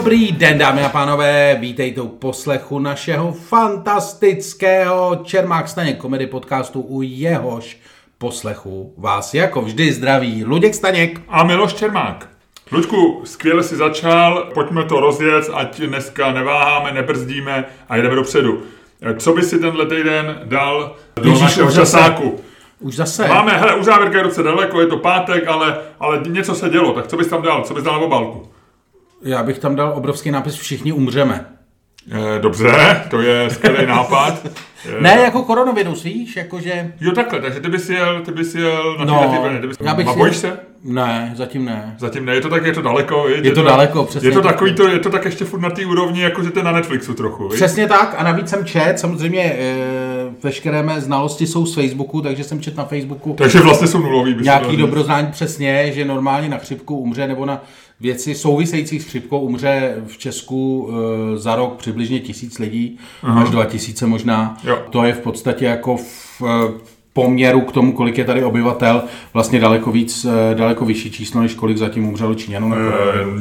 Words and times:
Dobrý 0.00 0.32
den, 0.32 0.58
dámy 0.58 0.84
a 0.84 0.88
pánové, 0.88 1.56
vítejte 1.60 2.00
u 2.00 2.08
poslechu 2.08 2.78
našeho 2.78 3.32
fantastického 3.32 5.20
Čermák 5.24 5.68
Staněk 5.68 5.98
komedy 5.98 6.26
podcastu, 6.26 6.80
u 6.80 7.02
jehož 7.02 7.78
poslechu 8.18 8.94
vás 8.98 9.34
jako 9.34 9.62
vždy 9.62 9.92
zdraví 9.92 10.44
Luděk 10.44 10.74
Staněk. 10.74 11.20
A 11.28 11.44
Miloš 11.44 11.74
Čermák. 11.74 12.28
Luďku, 12.72 13.22
skvěle 13.24 13.62
si 13.62 13.76
začal, 13.76 14.50
pojďme 14.54 14.84
to 14.84 15.00
rozjet, 15.00 15.50
ať 15.54 15.80
dneska 15.80 16.32
neváháme, 16.32 16.92
nebrzdíme 16.92 17.64
a 17.88 17.96
jdeme 17.96 18.14
dopředu. 18.14 18.62
Co 19.18 19.32
by 19.32 19.42
si 19.42 19.58
tenhle 19.58 19.86
týden 19.86 20.40
dal 20.44 20.96
do 21.16 21.28
Ježíš, 21.28 21.42
našeho 21.42 21.68
už 21.68 21.74
zase. 21.74 21.98
časáku? 21.98 22.40
Už 22.78 22.96
zase. 22.96 23.28
Máme, 23.28 23.52
hele, 23.52 23.74
u 23.74 23.82
závěrka 23.82 24.18
je 24.18 24.24
docela 24.24 24.50
daleko, 24.50 24.80
je 24.80 24.86
to 24.86 24.96
pátek, 24.96 25.48
ale, 25.48 25.78
ale 26.00 26.20
něco 26.28 26.54
se 26.54 26.68
dělo, 26.68 26.92
tak 26.92 27.06
co 27.06 27.16
bys 27.16 27.28
tam 27.28 27.42
dal? 27.42 27.62
Co 27.64 27.74
bys 27.74 27.84
dal 27.84 27.94
na 27.94 28.06
obálku? 28.06 28.48
Já 29.22 29.42
bych 29.42 29.58
tam 29.58 29.76
dal 29.76 29.92
obrovský 29.96 30.30
nápis 30.30 30.54
Všichni 30.54 30.92
umřeme. 30.92 31.46
Eh, 32.12 32.38
dobře, 32.38 33.02
to 33.10 33.20
je 33.20 33.50
skvělý 33.50 33.86
nápad. 33.86 34.46
Ne 35.00 35.20
jako 35.22 35.42
koronavirus, 35.42 36.02
víš, 36.02 36.36
jakože... 36.36 36.92
Jo, 37.00 37.12
takhle, 37.12 37.40
takže 37.40 37.60
ty 37.60 37.68
bys 37.68 37.90
jel, 37.90 38.20
ty 38.20 38.32
bys 38.32 38.54
jel 38.54 38.96
na 38.98 39.04
No, 39.04 39.30
ty 39.32 39.38
vlny, 39.38 39.60
ty 39.60 39.66
bys... 39.66 39.76
já 39.80 39.94
bych 39.94 40.08
a 40.08 40.12
bojíš 40.12 40.36
se? 40.36 40.60
Ne, 40.84 41.32
zatím 41.36 41.64
ne. 41.64 41.94
Zatím 41.98 42.24
ne, 42.24 42.34
je 42.34 42.40
to 42.40 42.48
tak, 42.48 42.64
je 42.66 42.72
to 42.72 42.82
daleko, 42.82 43.24
viď? 43.24 43.44
Je 43.44 43.52
to 43.52 43.62
daleko, 43.62 44.04
přesně. 44.04 44.28
Je 44.28 44.32
to 44.32 44.42
takový, 44.42 44.74
to, 44.74 44.88
je 44.88 44.98
to 44.98 45.10
tak 45.10 45.24
ještě 45.24 45.44
furt 45.44 45.60
na 45.60 45.70
té 45.70 45.86
úrovni, 45.86 46.20
jako 46.22 46.42
že 46.42 46.50
to 46.50 46.58
je 46.58 46.64
na 46.64 46.72
Netflixu 46.72 47.14
trochu, 47.14 47.48
viď? 47.48 47.54
Přesně 47.56 47.86
tak 47.86 48.14
a 48.18 48.22
navíc 48.22 48.48
jsem 48.48 48.64
čet, 48.64 48.98
samozřejmě 48.98 49.42
e, 49.42 49.74
veškeré 50.42 50.82
mé 50.82 51.00
znalosti 51.00 51.46
jsou 51.46 51.66
z 51.66 51.74
Facebooku, 51.74 52.20
takže 52.20 52.44
jsem 52.44 52.60
čet 52.60 52.76
na 52.76 52.84
Facebooku 52.84 53.34
Takže 53.38 53.60
vlastně 53.60 53.86
jsou 53.86 53.98
nulový. 53.98 54.36
nějaký 54.40 54.76
dobroznání 54.76 55.28
přesně, 55.32 55.92
že 55.92 56.04
normálně 56.04 56.48
na 56.48 56.58
chřipku 56.58 56.96
umře 56.98 57.26
nebo 57.28 57.46
na 57.46 57.62
věci 58.00 58.34
související 58.34 59.00
s 59.00 59.04
chřipkou 59.04 59.40
umře 59.40 59.94
v 60.06 60.18
Česku 60.18 60.90
e, 61.34 61.38
za 61.38 61.56
rok 61.56 61.76
přibližně 61.76 62.20
tisíc 62.20 62.58
lidí, 62.58 62.98
až 63.22 63.50
dva 63.50 63.64
tisíce 63.64 64.06
možná. 64.06 64.56
Jo. 64.64 64.78
To 64.90 65.04
je 65.04 65.12
v 65.12 65.18
podstatě 65.20 65.64
jako 65.64 65.96
v 65.96 66.42
e, 66.42 66.90
poměru 67.12 67.60
k 67.60 67.72
tomu, 67.72 67.92
kolik 67.92 68.18
je 68.18 68.24
tady 68.24 68.44
obyvatel, 68.44 69.02
vlastně 69.32 69.60
daleko 69.60 69.90
víc, 69.92 70.24
e, 70.24 70.54
daleko 70.54 70.84
vyšší 70.84 71.10
číslo, 71.10 71.40
než 71.40 71.54
kolik 71.54 71.76
zatím 71.76 72.08
umřelo 72.08 72.34
Číňanů. 72.34 72.74
Eh, 72.74 72.80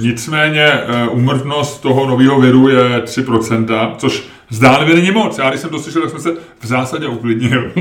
Nicméně 0.02 0.66
eh, 0.66 1.08
úmrtnost 1.08 1.82
toho 1.82 2.06
nového 2.08 2.40
viru 2.42 2.70
je 2.70 3.00
3%, 3.00 3.96
což 3.98 4.24
zdánlivě 4.50 4.96
není 4.96 5.12
moc. 5.12 5.38
Já 5.38 5.50
když 5.50 5.62
jsem 5.62 5.70
to 5.70 5.80
slyšel, 5.80 6.02
tak 6.02 6.12
jsem 6.12 6.20
se 6.20 6.32
v 6.60 6.66
zásadě 6.66 7.08
uklidnil. 7.08 7.72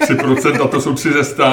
3% 0.00 0.68
to 0.68 0.80
jsou 0.80 0.94
3 0.94 1.12
ze 1.12 1.24
100 1.24 1.44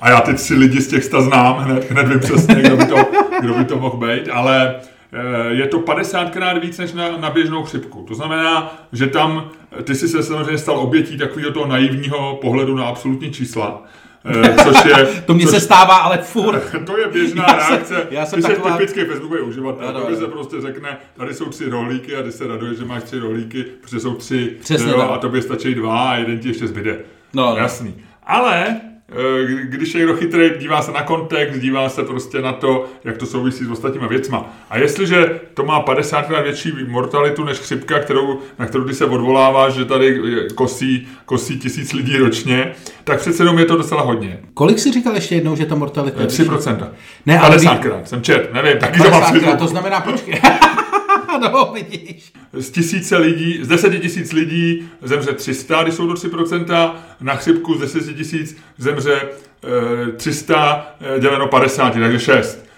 a 0.00 0.10
já 0.10 0.20
ty 0.20 0.34
tři 0.34 0.54
lidi 0.54 0.80
z 0.80 0.88
těch 0.88 1.04
100 1.04 1.22
znám, 1.22 1.58
hned, 1.58 1.90
hned 1.90 2.08
vím 2.08 2.20
přesně, 2.20 2.54
kdo 2.54 2.76
by 2.76 2.86
to, 2.86 2.96
kdo 3.40 3.54
by 3.54 3.64
to 3.64 3.78
mohl 3.78 3.96
být, 3.96 4.28
ale 4.32 4.74
eh, 5.12 5.54
je 5.54 5.66
to 5.66 5.78
50krát 5.78 6.60
víc 6.60 6.78
než 6.78 6.92
na, 6.92 7.16
na 7.16 7.30
běžnou 7.30 7.62
chřipku. 7.62 8.04
To 8.08 8.14
znamená, 8.14 8.78
že 8.92 9.06
tam 9.06 9.50
ty 9.84 9.94
jsi 9.94 10.08
se 10.08 10.22
samozřejmě 10.22 10.58
stal 10.58 10.78
obětí 10.78 11.18
takového 11.18 11.52
toho 11.52 11.66
naivního 11.66 12.38
pohledu 12.40 12.76
na 12.76 12.84
absolutní 12.84 13.30
čísla, 13.30 13.82
což 14.64 14.84
je... 14.84 15.06
To 15.26 15.34
mně 15.34 15.46
se 15.46 15.60
stává, 15.60 15.96
ale 15.96 16.18
furt. 16.18 16.62
to 16.86 16.98
je 16.98 17.08
běžná 17.08 17.44
Já 17.48 17.68
reakce. 17.68 18.06
já 18.10 18.26
jsem 18.26 18.42
jsi 18.42 18.48
taková- 18.48 18.76
typický 18.76 19.00
facebookový 19.04 19.40
uživatel. 19.40 19.92
Tobě 19.92 20.06
ano. 20.06 20.16
se 20.16 20.26
prostě 20.26 20.60
řekne, 20.60 20.98
tady 21.16 21.34
jsou 21.34 21.44
tři 21.44 21.68
rohlíky 21.68 22.16
a 22.16 22.22
ty 22.22 22.32
se 22.32 22.46
raduješ, 22.46 22.78
že 22.78 22.84
máš 22.84 23.02
tři 23.02 23.18
rohlíky, 23.18 23.64
protože 23.80 24.00
jsou 24.00 24.14
tři 24.14 24.56
Přesně 24.60 24.90
jo, 24.92 24.98
tak. 24.98 25.10
a 25.10 25.18
tobě 25.18 25.42
stačí 25.42 25.74
dva 25.74 26.10
a 26.10 26.16
jeden 26.16 26.38
ti 26.38 26.48
ještě 26.48 26.66
zbyde. 26.66 26.98
No, 27.34 27.50
no. 27.50 27.56
Jasný. 27.56 27.94
Ale 28.26 28.64
eh, 28.68 28.80
když 29.64 29.94
je 29.94 29.98
někdo 29.98 30.16
chytrý, 30.16 30.50
dívá 30.58 30.82
se 30.82 30.92
na 30.92 31.02
kontext, 31.02 31.60
dívá 31.60 31.88
se 31.88 32.02
prostě 32.02 32.42
na 32.42 32.52
to, 32.52 32.84
jak 33.04 33.16
to 33.16 33.26
souvisí 33.26 33.64
s 33.64 33.70
ostatníma 33.70 34.06
věcma. 34.06 34.52
A 34.70 34.78
jestliže 34.78 35.40
to 35.54 35.64
má 35.64 35.80
50 35.80 36.26
krát 36.26 36.40
větší 36.40 36.72
mortalitu 36.88 37.44
než 37.44 37.58
chřipka, 37.58 37.98
kterou, 37.98 38.38
na 38.58 38.66
kterou 38.66 38.84
ty 38.84 38.94
se 38.94 39.04
odvoláváš, 39.04 39.72
že 39.72 39.84
tady 39.84 40.20
eh, 40.46 40.48
kosí, 40.54 41.08
kosí 41.26 41.58
tisíc 41.58 41.92
lidí 41.92 42.16
ročně, 42.16 42.72
tak 43.04 43.20
přece 43.20 43.42
jenom 43.42 43.58
je 43.58 43.64
to 43.64 43.76
docela 43.76 44.02
hodně. 44.02 44.38
Kolik 44.54 44.78
jsi 44.78 44.92
říkal 44.92 45.14
ještě 45.14 45.34
jednou, 45.34 45.56
že 45.56 45.66
ta 45.66 45.74
mortalita 45.74 46.20
je? 46.20 46.26
3%. 46.26 46.88
Ne, 47.26 47.38
ale 47.38 47.48
50 47.50 47.72
ví- 47.72 47.78
krát, 47.78 48.08
jsem 48.08 48.22
čet, 48.22 48.52
nevím, 48.54 48.78
taky 48.78 48.98
to 48.98 49.10
mám 49.10 49.20
50 49.20 49.30
přijdu. 49.30 49.46
krát, 49.46 49.58
to 49.58 49.66
znamená, 49.66 50.00
počkej. 50.00 50.40
no, 51.38 51.72
vidíš. 51.74 52.32
Z 52.52 52.70
tisíce 52.70 53.16
lidí, 53.16 53.64
z 53.64 53.68
deseti 53.68 53.98
tisíc 53.98 54.32
lidí 54.32 54.88
zemře 55.02 55.32
300, 55.32 55.82
když 55.82 55.94
jsou 55.94 56.06
to 56.06 56.14
3%, 56.14 56.94
na 57.20 57.34
chřipku 57.34 57.74
z 57.74 57.80
10 57.80 58.16
tisíc 58.16 58.56
zemře 58.78 59.22
eh, 59.22 60.12
300 60.12 60.96
eh, 61.00 61.20
děleno 61.20 61.48
50, 61.48 61.92
takže 61.92 62.18
6. 62.18 62.71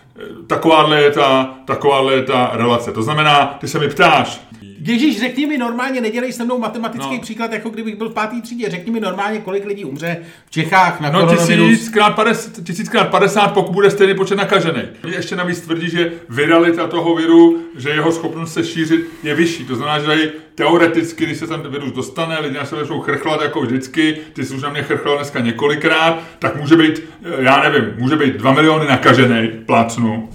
Takováhle 0.46 1.02
je, 1.02 1.10
ta, 1.10 1.54
takováhle 1.64 2.14
je 2.14 2.22
ta 2.22 2.50
relace. 2.54 2.92
To 2.92 3.02
znamená, 3.02 3.56
ty 3.60 3.68
se 3.68 3.78
mi 3.78 3.88
ptáš, 3.88 4.40
Ježíš, 4.86 5.20
řekni 5.20 5.46
mi 5.46 5.58
normálně, 5.58 6.00
nedělej 6.00 6.32
se 6.32 6.44
mnou 6.44 6.58
matematický 6.58 7.14
No. 7.14 7.20
příklad, 7.20 7.52
jako 7.52 7.70
kdybych 7.70 7.96
byl 7.96 8.08
v 8.08 8.12
pátý 8.14 8.42
třídě. 8.42 8.70
Řekni 8.70 8.92
mi 8.92 9.00
normálně, 9.00 9.38
kolik 9.38 9.64
lidí 9.66 9.84
umře 9.84 10.16
v 10.46 10.50
Čechách 10.50 11.00
na 11.00 11.10
no 11.10 11.20
koronavirus. 11.20 11.70
tisíckrát 11.70 12.14
50, 12.14 12.64
tisíckrát 12.64 13.08
50, 13.10 13.48
pokud 13.48 13.72
bude 13.72 13.90
stejný 13.90 14.14
počet 14.14 14.34
nakažených. 14.34 14.84
Ještě 15.06 15.36
navíc 15.36 15.60
tvrdí, 15.60 15.90
že 15.90 16.12
viralita 16.28 16.86
toho 16.86 17.14
viru, 17.14 17.60
že 17.76 17.90
jeho 17.90 18.12
schopnost 18.12 18.52
se 18.52 18.64
šířit 18.64 19.00
je 19.22 19.34
vyšší. 19.34 19.64
To 19.64 19.76
znamená, 19.76 19.98
že 19.98 20.06
tady 20.06 20.32
teoreticky, 20.54 21.26
když 21.26 21.38
se 21.38 21.46
ten 21.46 21.60
virus 21.68 21.92
dostane, 21.92 22.40
lidi 22.40 22.56
na 22.56 22.64
sebe 22.64 22.80
začnou 22.80 23.00
chrchlat 23.00 23.42
jako 23.42 23.60
vždycky, 23.60 24.16
ty 24.32 24.44
jsi 24.44 24.54
už 24.54 24.62
na 24.62 24.68
mě 24.70 24.82
chrchlal 24.82 25.16
dneska 25.16 25.40
několikrát, 25.40 26.18
tak 26.38 26.56
může 26.56 26.76
být, 26.76 27.02
eh, 27.24 27.28
já 27.38 27.62
nevím, 27.62 27.94
může 27.98 28.16
být 28.16 28.34
2 28.36 28.52
miliony 28.52 28.86
nakažených, 28.88 29.50
plácnu, 29.66 30.28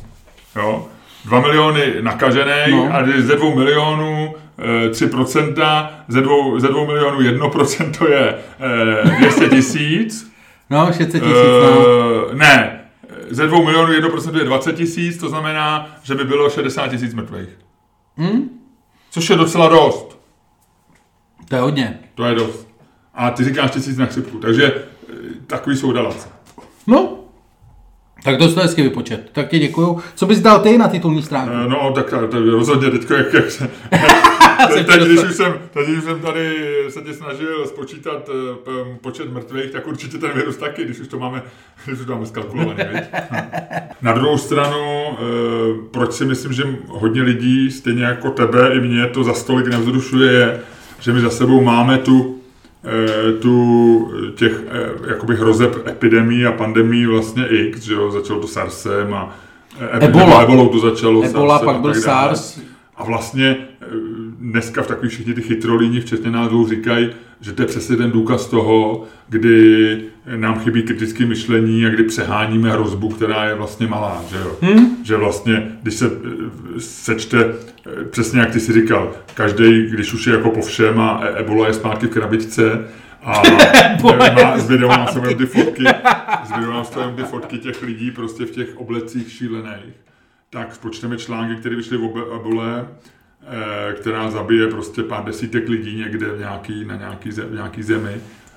jo, 0.56 0.88
2 1.25 1.40
miliony 1.41 1.94
nakažených 2.02 2.75
No. 2.75 2.90
a 2.96 3.03
ze 3.18 3.35
2 3.35 3.56
milionů 3.56 4.35
eh, 4.85 4.90
3%, 4.90 5.90
ze 6.08 6.22
2, 6.22 6.59
ze 6.59 6.68
2 6.68 6.85
milionů 6.85 7.19
1% 7.22 8.06
je 8.09 8.35
eh, 8.59 9.18
200 9.19 9.50
tisíc, 9.50 10.29
No, 10.72 10.85
600 10.88 11.12
tisíc, 11.12 11.25
no. 11.63 12.34
Ne, 12.34 12.81
ze 13.29 13.47
2 13.47 13.59
milionů 13.63 13.94
1% 13.94 14.38
je 14.38 14.44
20 14.46 14.74
tisíc, 14.75 15.18
to 15.18 15.29
znamená, 15.29 15.88
že 16.03 16.16
by 16.16 16.24
bylo 16.24 16.50
60 16.50 16.88
tisíc 16.88 17.13
mrtvých. 17.13 17.50
Hm? 18.18 18.50
Což 19.12 19.30
je 19.30 19.36
docela 19.36 19.68
dost. 19.70 20.20
To 21.50 21.56
je 21.56 21.62
hodně. 21.62 22.00
To 22.16 22.25
je 22.25 22.36
dost. 22.36 22.68
A 23.14 23.30
ty 23.31 23.44
říkáš 23.44 23.72
tisíc 23.72 23.97
na 23.97 24.06
chřipku, 24.06 24.38
takže 24.38 24.74
eh, 25.09 25.14
takový 25.47 25.78
jsou 25.78 25.92
dalace. 25.92 26.30
No, 26.88 27.20
tak 28.24 28.38
to 28.38 28.50
jsi 28.50 28.59
hezky 28.59 28.81
vypočet. 28.84 29.30
Tak 29.31 29.50
ti 29.50 29.59
děkuju. 29.59 30.00
Co 30.16 30.25
bys 30.25 30.40
dal 30.40 30.59
ty 30.59 30.78
na 30.78 30.88
titulní 30.88 31.24
stránku? 31.24 31.53
Eh, 31.66 31.68
No, 31.70 31.92
tak 31.96 32.09
to, 32.09 32.40
rozhodně 32.52 32.92
teďko, 32.92 33.14
jak, 33.14 33.34
jak 33.34 33.52
se... 33.52 33.70
teď, 34.68 34.88
teď, 34.88 35.02
když 35.02 35.24
už 35.24 35.36
jsem, 35.36 35.53
teď, 35.74 35.88
když 35.88 36.03
jsem 36.03 36.20
tady 36.20 36.56
se 36.90 37.02
tě 37.02 37.14
snažil 37.14 37.68
spočítat 37.68 38.30
eh, 38.30 38.97
počet 39.02 39.34
mrtvých, 39.34 39.72
tak 39.72 39.88
určitě 39.88 40.18
ten 40.18 40.31
virus 40.31 40.58
taky, 40.58 40.86
když 40.86 41.00
už 41.00 41.08
to 41.08 41.20
máme, 41.20 41.44
když 41.86 42.00
už 42.00 42.06
to 42.06 42.12
máme 42.12 42.25
skalkulovaný, 42.25 42.84
viď? 42.94 43.03
Na 44.02 44.14
druhou 44.14 44.38
stranu, 44.38 45.08
eh, 45.12 45.18
proč 45.92 46.14
si 46.14 46.25
myslím, 46.25 46.53
že 46.53 46.64
hodně 46.88 47.22
lidí, 47.22 47.72
stejně 47.72 48.03
jako 48.03 48.30
tebe 48.30 48.74
i 48.74 48.80
mě, 48.80 49.08
to 49.08 49.24
za 49.24 49.34
stolik 49.34 49.68
nevzrušuje, 49.68 50.31
je, 50.31 50.59
že 51.00 51.14
my 51.14 51.22
za 51.22 51.30
sebou 51.30 51.62
máme 51.62 51.97
tu, 51.97 52.40
eh, 52.86 53.34
tu 53.34 54.14
těch 54.36 54.53
jakoby 55.08 55.36
hrozeb 55.36 55.88
epidemí 55.88 56.46
a 56.46 56.52
pandemí 56.52 57.06
vlastně 57.06 57.47
X, 57.47 57.81
že 57.81 57.94
jo, 57.94 58.12
začalo 58.12 58.40
to 58.40 58.47
SARSem 58.47 59.14
a 59.14 59.36
Ebola. 60.00 60.44
Ebolou 60.44 60.70
to 60.70 60.79
začalo. 60.79 61.23
Ebola, 61.23 61.59
SARSem 61.59 61.73
pak 61.73 61.82
byl. 61.82 61.94
SARS. 61.94 62.59
A 62.96 63.03
vlastně 63.03 63.58
dneska 64.41 64.82
v 64.82 64.88
takových 64.88 65.12
všichni 65.12 65.34
ty 65.34 65.41
chytrolíni, 65.41 66.02
včetně 66.02 66.32
nás 66.32 66.50
dvou, 66.50 66.68
říkají, 66.68 67.09
že 67.41 67.53
to 67.53 67.62
je 67.62 67.68
přesně 67.68 67.96
ten 67.96 68.12
důkaz 68.12 68.47
toho, 68.47 69.03
kdy 69.30 70.02
nám 70.36 70.59
chybí 70.59 70.84
kritické 70.84 71.26
myšlení 71.26 71.86
a 71.86 71.90
kdy 71.90 72.03
přeháníme 72.03 72.72
hrozbu, 72.72 73.09
která 73.09 73.46
je 73.46 73.56
vlastně 73.56 73.88
malá. 73.88 74.24
Že, 74.30 74.38
jo? 74.38 74.58
Hmm. 74.62 74.97
že 75.03 75.16
vlastně, 75.16 75.72
když 75.82 75.94
se 75.94 76.06
eh, 76.06 76.80
sečte, 76.80 77.46
eh, 77.46 78.06
přesně 78.06 78.40
jak 78.40 78.52
ty 78.52 78.59
si 78.59 78.74
říkal, 78.74 79.12
každý, 79.34 79.88
když 79.90 80.14
už 80.14 80.28
je 80.28 80.34
jako 80.34 80.52
po 80.52 80.62
všem 80.62 81.00
a 81.00 81.22
e- 81.24 81.40
ebola 81.40 81.68
je 81.68 81.74
zpátky 81.74 82.08
v 82.08 82.09
krabičce, 82.09 82.88
a 83.24 83.41
má, 84.44 84.58
s 84.58 84.70
videou 84.70 84.90
mám 84.90 85.08
sobě 85.08 85.36
ty 85.36 85.46
fotky, 85.46 85.84
s 86.46 86.56
videou 86.56 86.72
mám 86.72 86.86
sobě 86.86 87.24
ty 87.24 87.24
fotky 87.24 87.58
těch 87.58 87.82
lidí 87.84 88.12
prostě 88.12 88.46
v 88.46 88.52
těch 88.52 88.78
oblecích 88.78 89.32
šílených 89.32 89.94
tak 90.50 90.76
spočteme 90.76 91.18
články, 91.18 91.56
které 91.56 91.76
vyšly 91.76 91.97
v 91.97 92.02
eh, 92.03 92.86
která 94.00 94.32
zabije 94.32 94.68
prostě 94.68 95.03
pár 95.03 95.24
desítek 95.24 95.70
lidí 95.70 95.96
někde 95.96 96.26
v 96.26 96.40
nějaký, 96.40 96.86
na 96.86 96.96
nějaký, 96.96 97.30
v 97.30 97.53
nějaký 97.53 97.84
zemi 97.84 98.16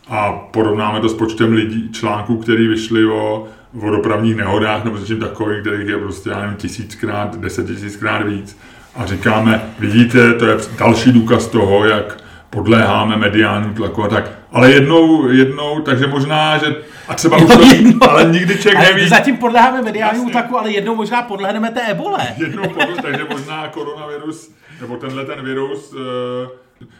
a 0.09 0.33
porovnáme 0.33 1.01
to 1.01 1.09
s 1.09 1.15
počtem 1.15 1.53
lidí, 1.53 1.93
článků, 1.93 2.37
které 2.37 2.69
vyšly 2.69 3.07
o, 3.07 3.49
o 3.83 3.91
dopravních 3.91 4.37
nehodách 4.37 4.85
nebo 4.85 4.99
něčím 4.99 5.21
takovým, 5.21 5.61
kterých 5.61 5.89
je 5.89 5.99
prostě, 5.99 6.31
já 6.31 6.41
nevím, 6.41 6.57
tisíckrát, 6.57 7.41
deset 7.41 7.67
tisíckrát 7.67 8.27
víc. 8.27 8.59
A 8.95 9.07
říkáme, 9.07 9.63
vidíte, 9.79 10.35
to 10.35 10.47
je 10.47 10.57
další 10.79 11.13
důkaz 11.13 11.47
toho, 11.47 11.85
jak 11.85 12.19
podléháme 12.51 13.17
mediálním 13.17 13.75
tlaku 13.75 14.05
a 14.05 14.09
tak. 14.09 14.31
Ale 14.53 14.71
jednou, 14.73 15.29
jednou, 15.29 15.81
takže 15.81 16.07
možná, 16.07 16.59
že 16.59 16.77
a 17.09 17.15
třeba 17.15 17.37
už 17.37 17.53
to, 18.01 18.11
ale 18.11 18.25
nikdy 18.25 18.59
člověk 18.59 18.77
Ale 18.77 18.95
neví. 18.95 19.09
zatím 19.09 19.37
podléháme 19.37 19.83
mediálnímu 19.83 20.31
tlaku, 20.31 20.59
ale 20.59 20.71
jednou 20.71 20.95
možná 20.95 21.23
podlehneme 21.23 21.71
té 21.71 21.87
ebole. 21.91 22.27
Jednou 22.37 22.63
podle, 22.63 23.03
takže 23.03 23.27
možná 23.31 23.69
koronavirus, 23.69 24.51
nebo 24.83 24.97
tenhle 24.97 25.25
ten 25.25 25.45
virus 25.45 25.95
eh, 25.95 26.49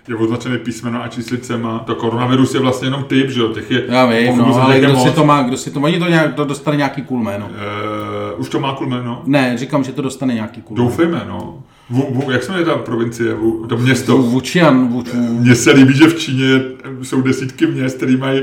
je 0.09 0.17
označený 0.17 0.59
písmeno 0.59 1.03
a 1.03 1.09
číslicema. 1.09 1.79
To 1.79 1.95
koronavirus 1.95 2.55
je 2.55 2.61
vlastně 2.61 2.87
jenom 2.87 3.05
typ, 3.05 3.31
že 3.31 3.41
jo, 3.41 3.49
těch 3.49 3.71
je 3.71 3.85
Já 3.89 4.07
vím, 4.07 4.39
no, 4.39 4.63
ale 4.63 4.79
kdo 4.79 4.97
si 4.97 5.07
moc. 5.07 5.15
to 5.15 5.25
má, 5.25 5.43
kdo 5.43 5.57
si 5.57 5.71
to, 5.71 5.81
oni 5.81 5.99
to 5.99 6.09
nějak, 6.09 6.35
to 6.35 6.45
dostane 6.45 6.77
nějaký 6.77 7.03
cool 7.03 7.23
jméno. 7.23 7.51
Eh, 7.53 8.35
už 8.35 8.49
to 8.49 8.61
má 8.61 8.75
cool 8.75 8.89
jméno? 8.89 9.23
Ne, 9.27 9.59
říkám, 9.59 9.85
že 9.85 9.93
to 9.93 10.03
dostane 10.03 10.35
nějaký 10.35 10.63
cool. 10.63 10.77
Doufejme, 10.77 11.25
no. 11.29 11.63
V, 11.91 12.27
v, 12.27 12.31
jak 12.33 12.43
se 12.43 12.53
jmenuje 12.53 12.67
ta 12.67 12.79
provincie, 12.79 13.37
to 13.69 13.77
město? 13.79 14.19
Vučian, 14.19 14.89
Vuč, 14.89 15.07
Mně 15.15 15.55
se 15.55 15.73
líbí, 15.73 15.95
že 15.97 16.07
v 16.07 16.19
Číně 16.19 16.61
jsou 17.03 17.23
desítky 17.23 17.67
měst, 17.67 17.97
které 17.97 18.17
mají 18.17 18.43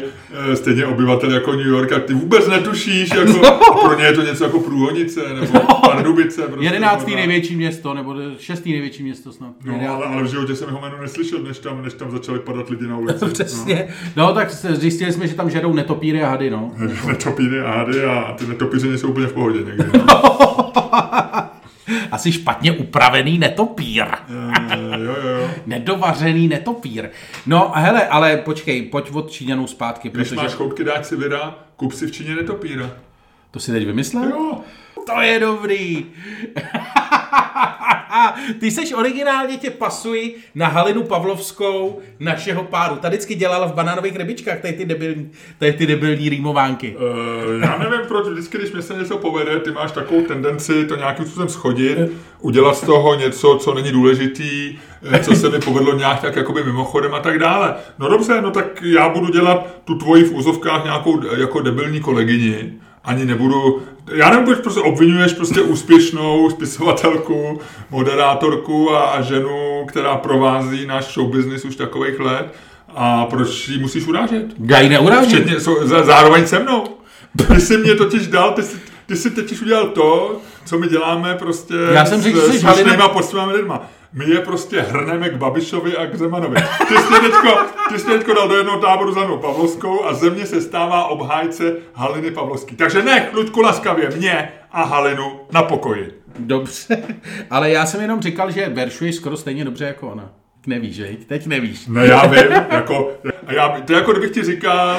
eh, 0.52 0.56
stejně 0.56 0.86
obyvatel 0.86 1.32
jako 1.34 1.52
New 1.52 1.68
York 1.68 1.92
a 1.92 2.00
ty 2.00 2.14
vůbec 2.14 2.48
netušíš, 2.48 3.10
jako, 3.16 3.48
a 3.48 3.52
pro 3.86 3.98
ně 4.00 4.06
je 4.06 4.14
to 4.14 4.22
něco 4.22 4.44
jako 4.44 4.60
Průhonice 4.60 5.22
nebo 5.42 5.60
Pardubice. 5.86 6.42
Prostě, 6.42 6.66
jedenáctý 6.66 7.16
největší 7.16 7.56
město, 7.56 7.94
nebo 7.94 8.16
šestý 8.40 8.72
největší 8.72 9.04
město 9.04 9.32
snad. 9.32 9.52
No, 9.66 9.74
ale, 9.90 10.06
ale 10.06 10.24
v 10.24 10.28
životě 10.28 10.56
jsem 10.56 10.68
jeho 10.68 10.82
jméno 10.82 10.96
neslyšel, 11.02 11.40
než 11.40 11.60
tam, 11.60 11.84
než 11.84 11.94
tam 11.94 12.12
začali 12.12 12.40
padat 12.40 12.70
lidi 12.70 12.88
na 12.88 12.98
ulici. 12.98 13.26
Přesně. 13.34 13.88
No 14.16 14.34
tak 14.34 14.52
s- 14.52 14.76
zjistili 14.80 15.14
jsme, 15.14 15.28
že 15.28 15.34
tam 15.36 15.50
žerou 15.50 15.74
netopíry 15.74 16.24
a 16.24 16.30
hady, 16.30 16.50
no. 16.50 16.72
No. 16.78 16.88
Netopíry 17.08 17.60
a 17.62 17.72
hady 17.72 18.04
a 18.04 18.36
ty 18.40 18.48
netopíři 18.48 18.98
jsou 18.98 19.08
úplně 19.10 19.28
v 19.28 19.34
pohodě 19.34 19.60
někdy. 19.60 19.84
No. 19.98 20.30
Asi 22.12 22.32
špatně 22.32 22.72
upravený 22.72 23.38
netopír. 23.40 24.06
Eh, 24.06 25.00
jo, 25.04 25.16
jo, 25.24 25.28
jo. 25.40 25.50
Nedovařený 25.66 26.48
netopír. 26.48 27.10
No 27.46 27.78
a 27.78 27.80
hele, 27.80 28.08
ale 28.08 28.38
počkej, 28.38 28.82
pojď 28.82 29.12
od 29.12 29.32
Číňanů 29.32 29.68
zpátky, 29.68 30.10
Když 30.10 30.28
protože 30.30 30.36
máš 30.36 30.54
choutky 30.54 30.84
dát 30.84 31.06
si 31.06 31.16
vyra, 31.16 31.56
kup 31.76 31.94
si 31.94 32.08
v 32.08 32.12
Číně 32.12 32.36
netopíra. 32.36 32.90
to 33.52 33.60
si 33.60 33.72
teď 33.72 33.86
vymyslel? 33.86 34.30
Jo. 34.30 34.58
To 35.06 35.22
je 35.22 35.40
dobrý. 35.40 36.06
Ty 38.60 38.72
seš 38.72 38.94
originálně 38.94 39.58
tě 39.58 39.70
pasuj 39.70 40.36
na 40.56 40.68
Halinu 40.68 41.04
Pavlovskou 41.04 42.00
našeho 42.20 42.64
páru. 42.64 42.96
Ta 42.96 43.08
vždycky 43.10 43.36
dělala 43.36 43.68
v 43.68 43.74
banánových 43.74 44.16
rybičkách, 44.16 44.60
tady 44.60 44.74
ty 44.74 44.86
debilní, 44.86 45.32
tady 45.58 45.74
ty 45.74 45.88
debilní 45.88 46.30
rýmovánky. 46.30 46.96
Uh, 46.96 47.62
já 47.62 47.78
nevím, 47.78 48.08
proč 48.08 48.28
vždycky, 48.28 48.58
když 48.58 48.72
mi 48.72 48.82
se 48.82 48.94
něco 48.94 49.18
povede, 49.18 49.60
ty 49.60 49.72
máš 49.72 49.92
takovou 49.92 50.22
tendenci 50.22 50.86
to 50.86 50.96
nějakým 50.96 51.26
způsobem 51.26 51.50
schodit, 51.50 51.98
udělat 52.42 52.78
z 52.78 52.82
toho 52.82 53.16
něco, 53.16 53.58
co 53.62 53.74
není 53.74 53.92
důležitý, 53.92 54.78
eh, 55.12 55.20
co 55.20 55.36
se 55.36 55.50
mi 55.50 55.60
povedlo 55.60 55.98
nějak 55.98 56.22
tak 56.22 56.36
jakoby 56.36 56.64
mimochodem 56.64 57.14
a 57.14 57.20
tak 57.20 57.40
dále. 57.40 57.76
No 58.00 58.10
dobře, 58.10 58.42
no 58.42 58.52
tak 58.52 58.82
já 58.82 59.10
budu 59.10 59.32
dělat 59.32 59.68
tu 59.86 59.96
tvoji 59.96 60.24
v 60.24 60.34
úzovkách 60.34 60.84
nějakou 60.84 61.22
eh, 61.22 61.40
jako 61.40 61.62
debilní 61.62 62.00
kolegyni, 62.00 62.74
ani 63.04 63.26
nebudu, 63.26 63.82
já 64.14 64.30
nevím, 64.30 64.46
proč 64.46 64.60
prostě 64.60 64.80
obvinuješ 64.82 65.34
prostě 65.34 65.62
úspěšnou 65.62 66.50
spisovatelku, 66.50 67.60
moderátorku 67.90 68.92
a, 68.96 69.00
a 69.00 69.22
ženu, 69.22 69.86
která 69.88 70.16
provází 70.18 70.86
náš 70.88 71.14
show 71.14 71.30
business 71.30 71.66
už 71.66 71.76
takových 71.76 72.20
let 72.20 72.54
a 72.96 73.26
proč 73.26 73.68
ji 73.68 73.78
musíš 73.80 74.08
urážet? 74.08 74.46
Já 74.66 74.80
ji 74.80 74.90
neurážím. 74.90 75.30
Včetně, 75.30 75.60
jsou, 75.60 75.88
za- 75.88 76.04
zároveň 76.04 76.48
se 76.48 76.60
mnou. 76.60 76.84
Ty 77.48 77.62
jsi 77.62 77.78
mě 77.78 77.96
totiž 77.96 78.28
dal, 78.28 78.52
ty 78.52 78.64
jsi, 78.64 78.78
ty 79.06 79.16
jsi 79.16 79.30
totiž 79.32 79.62
udělal 79.62 79.88
to, 79.88 80.38
co 80.66 80.78
my 80.80 80.88
děláme 80.88 81.36
prostě 81.36 81.74
Já 81.94 82.06
jsem 82.06 82.22
řekl, 82.22 82.40
že 82.40 82.46
jsi 82.52 82.58
s 82.60 82.62
slušnýma 82.62 82.92
Halina- 82.98 83.10
poctivými 83.10 83.54
lidma. 83.54 83.82
My 84.14 84.30
je 84.30 84.40
prostě 84.40 84.82
hrneme 84.82 85.30
k 85.30 85.36
Babišovi 85.36 85.98
a 85.98 86.06
k 86.06 86.16
Zemanovi. 86.16 86.56
Ty 86.88 86.98
jsi 86.98 87.22
teďko, 87.22 87.58
ty 87.90 88.00
jsi 88.00 88.06
teďko 88.06 88.34
dal 88.34 88.48
do 88.48 88.58
jednoho 88.58 88.80
táboru 88.80 89.14
za 89.14 89.26
mnou 89.26 89.38
Pavlovskou 89.38 90.06
a 90.06 90.14
ze 90.14 90.30
mě 90.30 90.46
se 90.46 90.62
stává 90.62 91.06
obhájce 91.06 91.76
Haliny 91.94 92.32
Pavlovský. 92.32 92.76
Takže 92.76 93.04
nech, 93.04 93.34
Ludku 93.34 93.62
laskavě, 93.62 94.10
mě 94.10 94.52
a 94.72 94.84
Halinu 94.84 95.40
na 95.52 95.64
pokoji. 95.64 96.22
Dobře, 96.40 96.98
ale 97.50 97.72
já 97.72 97.86
jsem 97.86 98.02
jenom 98.02 98.22
říkal, 98.22 98.52
že 98.52 98.70
veršuješ 98.70 99.16
skoro 99.16 99.38
stejně 99.38 99.66
dobře 99.66 99.86
jako 99.86 100.10
ona. 100.10 100.30
Nevíš, 100.68 100.96
že? 100.96 101.10
Teď 101.28 101.48
nevíš. 101.48 101.88
Ne, 101.88 102.08
já 102.08 102.26
vím, 102.26 102.52
jako, 102.70 103.12
já, 103.48 103.70
to 103.86 103.94
je 103.94 104.00
jako 104.00 104.12
kdybych 104.12 104.32
ti 104.32 104.44
říkal, 104.44 104.98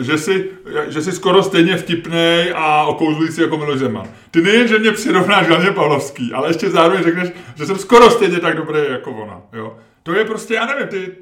že 0.00 0.18
jsi, 0.18 0.50
že 0.88 1.02
jsi 1.02 1.12
skoro 1.12 1.42
stejně 1.42 1.76
vtipnej 1.76 2.52
a 2.56 2.84
okouzlující 2.84 3.40
jako 3.40 3.56
Miloš 3.56 3.78
Zeman. 3.78 4.08
Ty 4.30 4.40
nejen, 4.40 4.68
že 4.68 4.78
mě 4.78 4.92
přirovnáš 4.92 5.48
Haně 5.48 5.70
Pavlovský, 5.70 6.32
ale 6.32 6.50
ještě 6.50 6.70
zároveň 6.70 7.02
řekneš, 7.02 7.28
že 7.54 7.66
jsem 7.66 7.78
skoro 7.78 8.10
stejně 8.10 8.40
tak 8.40 8.56
dobrý 8.56 8.80
jako 8.88 9.10
ona. 9.10 9.42
Jo? 9.52 9.76
To 10.02 10.12
je 10.12 10.24
prostě, 10.24 10.54
já 10.54 10.66
nevím, 10.66 10.88
ty, 10.88 11.12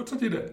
o 0.00 0.02
co 0.02 0.16
ti 0.16 0.28
jde? 0.30 0.50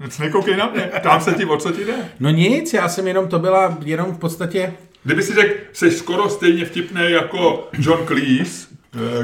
Nic 0.00 0.18
nekoukej 0.18 0.56
na 0.56 0.70
mě, 0.70 0.90
tam 1.02 1.20
se 1.20 1.32
ti, 1.32 1.44
o 1.44 1.56
co 1.56 1.72
ti 1.72 1.84
jde. 1.84 1.94
No 2.20 2.30
nic, 2.30 2.72
já 2.72 2.88
jsem 2.88 3.08
jenom, 3.08 3.28
to 3.28 3.38
byla 3.38 3.78
jenom 3.84 4.12
v 4.12 4.18
podstatě... 4.18 4.74
Kdyby 5.04 5.22
si 5.22 5.34
řekl, 5.34 5.54
jsi 5.72 5.90
skoro 5.90 6.28
stejně 6.28 6.64
vtipný 6.64 7.10
jako 7.10 7.68
John 7.78 8.06
Cleese, 8.06 8.68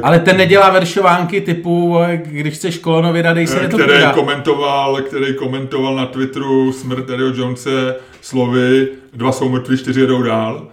Ale 0.03 0.19
ten 0.19 0.37
nedělá 0.37 0.71
veršovánky 0.71 1.41
typu, 1.41 1.99
eh, 2.01 2.17
když 2.25 2.55
chceš 2.55 2.79
kolonovida, 2.79 3.33
dej 3.33 3.47
se 3.47 3.57
který 3.57 3.79
netopíra. 3.79 4.13
komentoval, 4.13 4.97
který 5.03 5.35
komentoval 5.35 5.97
na 5.97 6.07
Twitteru 6.07 6.73
smrt 6.73 7.11
Eddieho 7.11 7.33
Jonese 7.35 7.97
slovy 8.21 8.89
dva 9.13 9.33
jsou 9.33 9.49
mrtví, 9.49 9.79
čtyři 9.79 10.01
jedou 10.01 10.23
dál, 10.23 10.67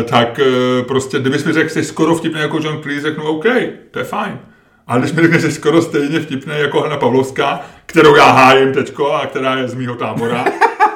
e, 0.00 0.02
tak 0.02 0.38
e, 0.38 0.82
prostě, 0.82 1.18
kdybys 1.18 1.44
mi 1.44 1.52
řekl, 1.52 1.68
jsi 1.70 1.84
skoro 1.84 2.14
vtipný 2.14 2.40
jako 2.40 2.58
John 2.62 2.82
Cleese, 2.82 3.02
řeknu 3.08 3.24
OK, 3.24 3.44
to 3.90 3.98
je 3.98 4.04
fajn. 4.04 4.38
Ale 4.86 5.00
když 5.00 5.12
mi 5.12 5.22
řekneš, 5.22 5.42
že 5.42 5.50
skoro 5.50 5.82
stejně 5.82 6.20
vtipný 6.20 6.52
jako 6.58 6.80
Hanna 6.80 6.96
Pavlovská, 6.96 7.60
kterou 7.86 8.16
já 8.16 8.30
hájím 8.32 8.72
teďko 8.72 9.12
a 9.12 9.26
která 9.26 9.54
je 9.58 9.68
z 9.68 9.74
mýho 9.74 9.94
tábora, 9.94 10.44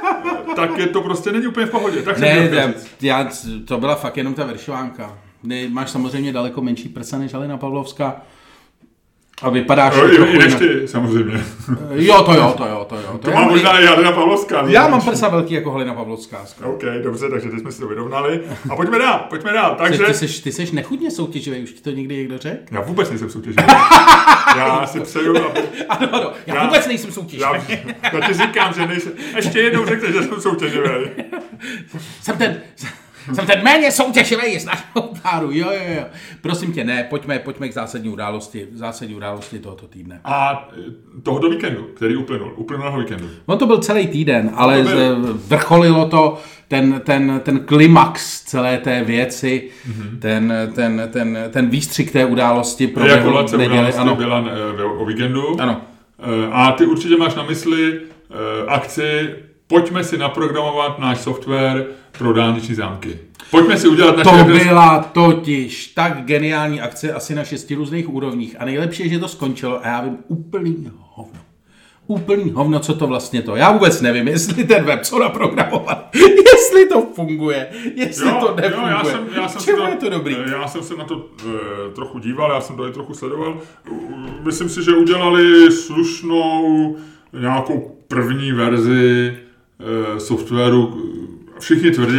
tak 0.57 0.79
je 0.79 0.87
to 0.87 1.01
prostě 1.01 1.33
není 1.33 1.47
úplně 1.47 1.67
v 1.67 1.71
pohodě. 1.71 2.03
Tak 2.03 2.19
Ne, 2.19 2.51
říct. 2.67 2.89
já, 3.03 3.29
to 3.65 3.79
byla 3.79 3.95
fakt 3.95 4.17
jenom 4.17 4.35
ta 4.35 4.45
veršovánka. 4.45 5.19
Ne, 5.45 5.69
máš 5.69 5.91
samozřejmě 5.91 6.33
daleko 6.33 6.61
menší 6.61 6.89
prsa 6.89 7.19
než 7.19 7.35
Halina 7.35 7.57
Pavlovská. 7.57 8.17
A 9.43 9.51
vypadáš 9.51 9.95
Jo, 9.97 10.09
trochu 10.09 10.33
i, 10.33 10.35
i 10.35 10.39
než 10.39 10.55
ty, 10.55 10.89
samozřejmě. 10.89 11.45
Jo, 11.95 12.23
to 12.23 12.35
jo, 12.35 12.55
to 12.59 12.67
jo, 12.67 12.87
to 12.89 12.97
jo. 12.97 13.19
To 13.23 13.31
já, 13.31 13.41
má 13.41 13.49
možná 13.49 13.79
i 13.81 13.87
Halina 13.87 14.13
Pavlovská. 14.13 14.65
já 14.69 14.89
mám 14.89 15.01
prsa 15.03 15.29
velký 15.29 15.55
jako 15.55 15.71
Halina 15.71 15.95
Pavlovská. 15.95 16.47
skoro. 16.47 16.73
OK, 16.75 16.83
dobře, 17.03 17.29
takže 17.31 17.49
teď 17.51 17.61
jsme 17.61 17.73
si 17.73 17.81
to 17.81 17.89
vyrovnali. 17.89 18.41
A 18.71 18.77
pojďme 18.77 18.99
dál, 18.99 19.27
pojďme 19.29 19.53
dál. 19.53 19.75
Takže... 19.79 20.05
Ty, 20.05 20.15
jsi, 20.15 20.43
ty 20.43 20.53
jsi 20.53 20.69
nechutně 20.75 21.11
soutěživý, 21.11 21.63
už 21.63 21.71
ti 21.73 21.83
to 21.83 21.91
někdy 21.91 22.17
někdo 22.17 22.39
řekl? 22.39 22.59
Já 22.71 22.81
vůbec 22.81 23.11
nejsem 23.11 23.31
soutěživý. 23.31 23.67
Já 24.57 24.87
si 24.87 25.01
přeju, 25.01 25.37
aby... 25.47 25.61
Ano, 25.89 26.09
ano, 26.15 26.33
já, 26.47 26.55
Já- 26.55 26.65
vůbec 26.67 26.87
nejsem 26.87 27.13
soutěživý. 27.13 27.43
Já, 27.43 27.57
já 28.13 28.21
ti 28.29 28.35
říkám, 28.35 28.73
že 28.75 28.87
nejsem... 28.87 29.13
Ještě 29.37 29.61
jednou 29.61 29.87
řekne, 29.87 30.13
že 30.13 30.23
jsem 30.23 30.41
soutěživý. 30.41 30.89
Jsem 32.23 32.37
ten, 32.39 32.57
jsem 33.33 33.47
ten 33.47 33.65
méně 33.65 33.93
soutěživý 33.93 34.59
z 34.59 34.65
našeho 34.65 35.11
páru, 35.23 35.51
jo, 35.53 35.67
jo, 35.71 35.95
jo. 35.97 36.05
Prosím 36.41 36.73
tě, 36.73 36.85
ne, 36.85 37.07
pojďme, 37.11 37.39
pojďme 37.39 37.69
k 37.69 37.73
zásadní 37.73 38.09
události, 38.11 38.67
zásadní 38.73 39.15
události 39.15 39.59
tohoto 39.59 39.87
týdne. 39.87 40.21
A 40.25 40.69
tohoto 41.23 41.51
víkendu, 41.51 41.83
který 41.97 42.17
uplynul, 42.17 42.53
uplynulého 42.57 42.99
víkendu. 42.99 43.29
No 43.49 43.57
to 43.57 43.67
byl 43.67 43.79
celý 43.79 44.07
týden, 44.07 44.51
ale 44.55 44.83
To 44.83 44.89
byl. 44.89 45.25
z- 45.25 45.49
vrcholilo 45.49 46.09
to 46.09 46.39
ten, 46.69 47.01
ten, 47.05 47.41
ten 47.45 47.59
klimax 47.61 48.43
celé 48.43 48.79
té 48.79 49.05
věci, 49.05 49.71
mm-hmm. 49.89 50.19
ten, 50.19 50.55
ten, 50.75 51.09
ten, 51.13 51.39
ten 51.51 51.69
výstřik 51.69 52.13
té 52.13 52.25
události 52.25 52.87
proběhl 52.87 53.47
v 53.49 53.57
neděli. 53.57 53.93
Ano, 53.93 54.17
byla 54.17 54.45
eh, 54.79 54.83
o 54.85 55.05
víkendu. 55.05 55.61
ano. 55.61 55.81
A 56.53 56.73
ty 56.73 56.87
určitě 56.87 57.17
máš 57.17 57.35
na 57.35 57.43
mysli 57.43 58.01
akci 58.69 59.29
Pojďme 59.67 60.05
si 60.05 60.19
naprogramovat 60.19 60.99
náš 60.99 61.19
software 61.19 61.87
pro 62.19 62.33
dálniční 62.33 62.75
zámky. 62.75 63.19
Pojďme 63.51 63.77
si 63.77 63.89
udělat 63.89 64.17
naše... 64.17 64.31
To 64.31 64.45
byla 64.45 64.99
totiž 65.13 65.87
tak 65.87 66.25
geniální 66.25 66.81
akce 66.81 67.13
asi 67.13 67.35
na 67.35 67.45
šesti 67.45 67.75
různých 67.75 68.09
úrovních. 68.15 68.57
A 68.61 68.65
nejlepší 68.65 69.03
je, 69.03 69.09
že 69.09 69.19
to 69.19 69.29
skončilo 69.29 69.85
a 69.85 69.89
já 69.89 70.01
vím 70.01 70.17
úplný 70.29 70.91
hovno. 70.99 71.41
Úplný 72.07 72.51
hovno, 72.51 72.81
co 72.81 72.95
to 72.95 73.07
vlastně 73.07 73.43
to. 73.43 73.57
Já 73.57 73.73
vůbec 73.73 74.01
nevím, 74.01 74.29
jestli 74.29 74.65
ten 74.65 74.85
web, 74.85 75.03
co 75.03 75.19
naprogramovat, 75.19 76.11
jestli 76.55 76.87
to 76.89 77.03
funguje, 77.15 77.69
jestli 77.95 78.31
to 78.31 78.55
nefunguje. 78.57 78.93
já 78.93 79.05
jsem, 79.05 79.21
já 79.37 79.49
jsem 79.49 79.63
Čemu 79.63 79.83
je 79.91 79.97
to 79.97 80.09
dobrý? 80.11 80.37
eh, 80.47 80.51
Já 80.51 80.69
jsem 80.69 80.83
se 80.83 80.97
na 80.97 81.05
to 81.05 81.27
e, 81.47 81.91
trochu 81.95 82.19
díval, 82.19 82.53
já 82.53 82.61
jsem 82.61 82.77
to 82.77 82.89
i 82.89 82.93
trochu 82.93 83.15
sledoval. 83.15 83.59
Myslím 84.43 84.69
si, 84.69 84.83
že 84.85 84.93
udělali 84.97 85.73
slušnou 85.73 86.97
nějakou 87.41 87.99
první 88.09 88.53
verzi 88.53 89.37
e, 90.17 90.21
softwaru. 90.21 91.03
Všichni 91.59 91.91
tvrdí, 91.91 92.19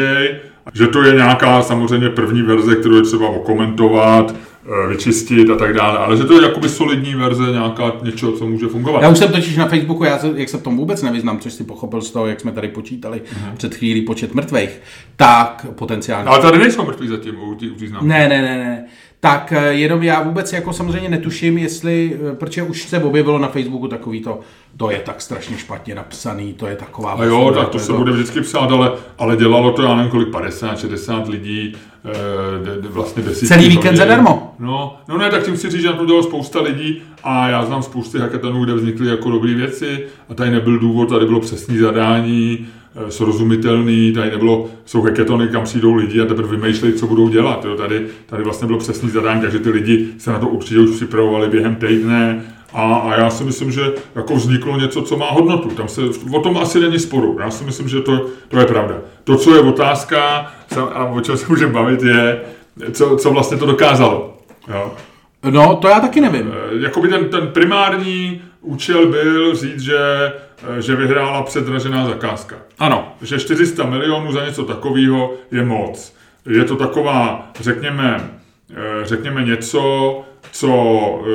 že 0.73 0.87
to 0.87 1.03
je 1.03 1.13
nějaká 1.13 1.61
samozřejmě 1.61 2.09
první 2.09 2.41
verze, 2.41 2.75
kterou 2.75 2.95
je 2.95 3.01
třeba 3.01 3.29
okomentovat, 3.29 4.35
eh, 4.35 4.87
vyčistit 4.87 5.49
a 5.49 5.55
tak 5.55 5.73
dále, 5.73 5.97
ale 5.97 6.17
že 6.17 6.23
to 6.23 6.33
je 6.33 6.47
jakoby 6.47 6.69
solidní 6.69 7.15
verze 7.15 7.43
nějaká 7.51 7.91
něčeho, 8.03 8.31
co 8.31 8.47
může 8.47 8.67
fungovat. 8.67 9.01
Já 9.01 9.09
už 9.09 9.17
jsem 9.17 9.31
totiž 9.31 9.57
na 9.57 9.67
Facebooku, 9.67 10.03
já 10.03 10.17
se, 10.17 10.31
jak 10.35 10.49
se 10.49 10.57
v 10.57 10.63
tom 10.63 10.77
vůbec 10.77 11.01
nevyznám, 11.01 11.39
což 11.39 11.53
si 11.53 11.63
pochopil 11.63 12.01
z 12.01 12.11
toho, 12.11 12.27
jak 12.27 12.39
jsme 12.39 12.51
tady 12.51 12.67
počítali 12.67 13.21
uh-huh. 13.21 13.55
před 13.57 13.75
chvílí 13.75 14.01
počet 14.01 14.35
mrtvých, 14.35 14.81
tak 15.15 15.65
potenciálně. 15.75 16.29
Ale 16.29 16.41
tady 16.41 16.57
nejsou 16.57 16.85
mrtví 16.85 17.07
zatím 17.07 17.35
u, 17.39 17.51
u 17.51 18.05
Ne, 18.05 18.29
ne, 18.29 18.41
ne, 18.41 18.57
ne 18.57 18.85
tak 19.25 19.51
eh, 19.51 19.74
jenom 19.74 20.03
já 20.03 20.24
vůbec 20.24 20.53
jako 20.53 20.74
samozřejmě 20.74 21.10
netuším, 21.10 21.58
jestli, 21.58 22.20
eh, 22.32 22.36
protože 22.36 22.63
už 22.63 22.84
se 22.84 23.03
objevilo 23.03 23.39
na 23.39 23.48
Facebooku 23.48 23.88
takový 23.88 24.22
to, 24.22 24.39
to 24.77 24.91
je 24.91 25.00
tak 25.00 25.22
strašně 25.22 25.58
špatně 25.58 25.96
napsaný, 25.96 26.53
to 26.53 26.67
je 26.67 26.75
taková... 26.75 27.12
A 27.12 27.24
jo, 27.24 27.51
tak 27.55 27.70
to 27.70 27.79
se 27.79 27.88
to... 27.88 27.98
bude 27.98 28.12
vždycky 28.12 28.41
psát, 28.41 28.72
ale, 28.72 28.91
ale 29.17 29.38
dělalo 29.38 29.72
to, 29.72 29.82
já 29.82 29.96
nevím 29.96 30.12
kolik, 30.12 30.32
50, 30.32 30.79
60 30.79 31.27
lidí, 31.27 31.75
de, 32.81 32.88
vlastně 32.88 33.24
desítky. 33.24 33.47
Celý 33.47 33.69
víkend 33.69 33.95
zadarmo. 33.95 34.55
No, 34.59 34.97
no 35.07 35.17
ne, 35.17 35.29
tak 35.29 35.43
tím 35.43 35.57
si 35.57 35.69
říct, 35.69 35.81
že 35.81 35.88
na 35.88 35.93
to 35.93 36.05
dělalo 36.05 36.24
spousta 36.24 36.62
lidí 36.62 37.01
a 37.24 37.50
já 37.50 37.65
znám 37.65 37.83
spousty 37.83 38.19
hackathonů, 38.19 38.63
kde 38.63 38.74
vznikly 38.74 39.07
jako 39.07 39.31
dobré 39.31 39.53
věci 39.53 40.05
a 40.29 40.33
tady 40.33 40.51
nebyl 40.51 40.79
důvod, 40.79 41.09
tady 41.09 41.25
bylo 41.25 41.39
přesné 41.39 41.79
zadání, 41.79 42.67
Eh, 42.97 43.12
srozumitelný, 43.12 44.12
tady 44.12 44.31
nebylo, 44.31 44.69
jsou 44.85 45.01
heketony, 45.01 45.47
kam 45.47 45.63
přijdou 45.63 45.93
lidi 45.93 46.21
a 46.21 46.25
teprve 46.25 46.57
vymýšlejí, 46.57 46.93
co 46.93 47.07
budou 47.07 47.29
dělat. 47.29 47.65
Jo. 47.65 47.75
Tady, 47.75 48.05
tady 48.25 48.43
vlastně 48.43 48.67
bylo 48.67 48.79
přesný 48.79 49.09
zadání, 49.09 49.41
takže 49.41 49.59
ty 49.59 49.69
lidi 49.69 50.07
se 50.17 50.31
na 50.31 50.39
to 50.39 50.47
určitě 50.47 50.79
už 50.79 50.95
připravovali 50.95 51.50
během 51.50 51.75
týdne 51.75 52.43
a, 52.75 52.96
a 52.96 53.15
já 53.15 53.29
si 53.29 53.44
myslím, 53.44 53.72
že 53.72 53.82
jako 54.15 54.36
vzniklo 54.36 54.79
něco, 54.79 55.01
co 55.01 55.17
má 55.17 55.32
hodnotu. 55.32 55.70
Tam 55.70 55.88
se, 55.88 56.01
o 56.34 56.39
tom 56.39 56.58
asi 56.58 56.79
není 56.79 57.00
sporu. 57.00 57.38
Já 57.39 57.51
si 57.51 57.63
myslím, 57.63 57.88
že 57.88 58.01
to, 58.01 58.25
to 58.48 58.60
je 58.60 58.65
pravda. 58.65 58.96
To, 59.24 59.38
co 59.38 59.55
je 59.55 59.62
otázka 59.62 60.51
a 60.94 61.05
o 61.05 61.22
čem 61.22 61.38
se 61.38 61.46
můžeme 61.50 61.74
bavit, 61.74 62.03
je, 62.03 62.41
co, 62.91 63.17
co 63.17 63.32
vlastně 63.32 63.58
to 63.58 63.65
dokázalo. 63.65 64.38
Jo. 64.67 64.94
No, 65.50 65.75
to 65.75 65.88
já 65.88 66.00
taky 66.00 66.22
nevím. 66.22 66.53
Eh, 66.53 66.84
jakoby 66.84 67.08
ten, 67.08 67.29
ten 67.29 67.48
primární 67.48 68.41
účel 68.62 69.05
byl 69.08 69.55
říct, 69.55 69.82
že, 69.82 69.98
eh, 70.77 70.82
že 70.82 70.96
vyhrála 70.96 71.44
předražená 71.44 72.05
zakázka. 72.05 72.55
Ano. 72.79 73.13
Že 73.22 73.39
400 73.39 73.86
milionů 73.86 74.32
za 74.32 74.46
něco 74.46 74.63
takového 74.63 75.34
je 75.51 75.65
moc. 75.65 76.15
Je 76.46 76.63
to 76.63 76.75
taková, 76.75 77.51
řekněme, 77.60 78.29
eh, 78.72 79.05
řekněme 79.05 79.44
něco, 79.44 80.22
co 80.51 80.67
uh, 80.67 81.25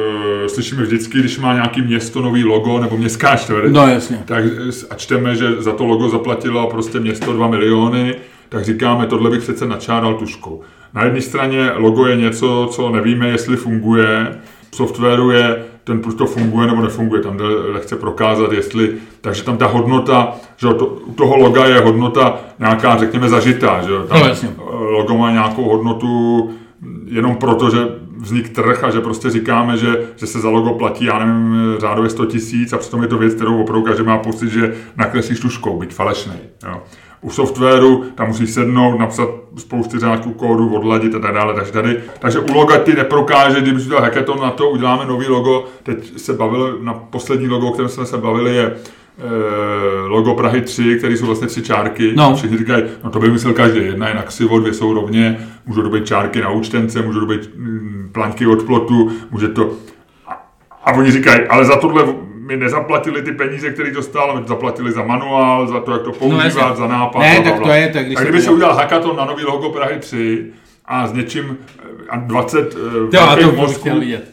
slyšíme 0.47 0.83
vždycky, 0.83 1.19
když 1.19 1.39
má 1.39 1.55
nějaký 1.55 1.83
město 1.83 2.23
nový 2.23 2.45
logo 2.45 2.81
nebo 2.81 2.97
městská 2.97 3.37
čtvrť. 3.37 3.73
No 3.73 3.89
jasně. 3.89 4.23
Tak 4.25 4.45
a 4.91 4.95
čteme, 4.95 5.37
že 5.37 5.63
za 5.63 5.73
to 5.73 5.85
logo 5.85 6.09
zaplatilo 6.09 6.71
prostě 6.71 7.01
město 7.01 7.33
2 7.33 7.49
miliony, 7.49 8.15
tak 8.49 8.65
říkáme, 8.65 9.07
tohle 9.07 9.31
bych 9.31 9.43
přece 9.43 9.67
načáral 9.67 10.15
tuškou. 10.15 10.61
Na 10.95 11.05
jedné 11.05 11.21
straně 11.21 11.71
logo 11.75 12.07
je 12.07 12.17
něco, 12.17 12.69
co 12.73 12.91
nevíme, 12.91 13.29
jestli 13.29 13.57
funguje, 13.57 14.41
v 14.71 14.77
softwaru 14.77 15.31
je 15.31 15.65
ten 15.85 16.01
proč 16.01 16.15
to 16.15 16.27
funguje 16.27 16.67
nebo 16.67 16.83
nefunguje, 16.83 17.23
tam 17.23 17.37
jde 17.37 17.45
lehce 17.45 17.97
prokázat, 17.97 18.53
jestli, 18.53 18.95
takže 19.21 19.43
tam 19.43 19.57
ta 19.57 19.67
hodnota, 19.67 20.35
že 20.57 20.69
to, 20.69 20.87
u 20.87 21.13
toho 21.13 21.37
loga 21.37 21.67
je 21.67 21.81
hodnota 21.81 22.39
nějaká, 22.59 22.97
řekněme, 22.97 23.29
zažitá, 23.29 23.83
že 23.83 23.89
tam 24.09 24.21
no, 24.59 24.81
logo 24.81 25.19
má 25.19 25.31
nějakou 25.31 25.65
hodnotu 25.65 26.51
jenom 27.05 27.37
proto, 27.37 27.71
že 27.71 27.79
vznik 28.17 28.49
trh 28.49 28.85
a 28.85 28.91
že 28.91 29.01
prostě 29.01 29.31
říkáme, 29.31 29.77
že, 29.77 30.09
že 30.17 30.27
se 30.27 30.41
za 30.41 30.49
logo 30.49 30.71
platí, 30.71 31.05
já 31.05 31.19
nevím, 31.19 31.75
řádově 31.79 32.11
100 32.11 32.27
tisíc 32.27 32.73
a 32.73 32.79
přitom 32.79 33.03
je 33.03 33.09
to 33.09 33.19
věc, 33.19 33.35
kterou 33.35 33.61
opravdu 33.61 33.83
každý 33.83 34.05
má 34.05 34.19
pocit, 34.19 34.49
že 34.49 34.75
nakreslíš 34.97 35.41
tuškou, 35.41 35.79
byť 35.79 35.95
falešný. 35.95 36.35
Jo 36.67 36.83
u 37.23 37.31
softwaru, 37.31 38.05
tam 38.15 38.29
musí 38.29 38.47
sednout, 38.47 38.99
napsat 38.99 39.29
spousty 39.57 39.99
řádků 39.99 40.33
kódu, 40.33 40.75
odladit 40.75 41.15
a 41.15 41.19
tak 41.19 41.35
dále. 41.35 41.55
Takže 41.55 41.73
tady, 41.73 42.01
takže 42.19 42.39
u 42.39 42.53
loga 42.53 42.79
ty 42.79 42.95
neprokáže, 42.95 43.61
kdyby 43.61 43.81
udělal 43.81 44.03
hackathon 44.03 44.41
na 44.41 44.51
to, 44.51 44.71
uděláme 44.71 45.05
nový 45.05 45.27
logo. 45.27 45.65
Teď 45.83 46.19
se 46.19 46.33
bavil, 46.33 46.79
na 46.83 46.95
poslední 46.95 47.49
logo, 47.49 47.69
o 47.69 47.73
kterém 47.73 47.89
jsme 47.89 48.07
se 48.07 48.19
bavili, 48.19 48.57
je 48.57 48.77
logo 50.07 50.35
Prahy 50.35 50.61
3, 50.61 50.97
které 50.99 51.17
jsou 51.17 51.27
vlastně 51.27 51.49
tři 51.49 51.63
čárky. 51.63 52.13
No. 52.17 52.37
Všichni 52.37 52.59
říkají, 52.59 52.85
no 53.05 53.11
to 53.11 53.19
by 53.19 53.31
myslel 53.31 53.55
každý. 53.55 53.81
Jedna 53.85 54.09
je 54.09 54.15
na 54.15 54.23
ksivo, 54.23 54.59
dvě 54.59 54.75
jsou 54.75 54.95
rovně, 54.95 55.49
můžou 55.67 55.83
dobit 55.83 56.07
čárky 56.07 56.41
na 56.41 56.51
účtence, 56.51 57.03
můžou 57.03 57.21
dobit 57.21 57.51
mm, 57.57 58.11
planky 58.13 58.47
od 58.47 58.63
plotu, 58.63 59.13
může 59.31 59.49
to... 59.49 59.73
A, 60.27 60.51
a 60.85 60.93
oni 60.93 61.11
říkají, 61.11 61.41
ale 61.41 61.65
za 61.65 61.77
tohle 61.77 62.05
mi 62.35 62.57
nezaplatili 62.57 63.23
ty 63.23 63.33
peníze, 63.33 63.71
které 63.71 63.91
dostal, 63.91 64.41
my 64.41 64.49
zaplatili 64.49 64.93
za 64.93 65.03
manuál, 65.03 65.67
za 65.67 65.81
to, 65.81 65.93
jak 65.93 66.03
to 66.03 66.09
no, 66.09 66.15
používat, 66.15 66.71
no, 66.71 66.77
za 66.77 66.87
nápad. 66.87 67.21
Ne, 67.21 67.41
tak 67.41 67.61
to 67.61 67.71
je, 67.71 67.89
tak 67.89 68.07
když 68.07 68.19
a 68.19 68.23
kdyby 68.23 68.43
se 68.43 68.51
udělal 68.51 68.75
hackathon 68.75 69.17
na 69.17 69.25
nový 69.25 69.45
logo 69.45 69.69
Prahy 69.69 69.99
3 69.99 70.47
a 70.85 71.07
s 71.07 71.13
něčím 71.13 71.59
a 72.09 72.17
20 72.17 72.75
uh, 72.75 73.11
velkých 73.11 73.57
mozků, 73.57 73.91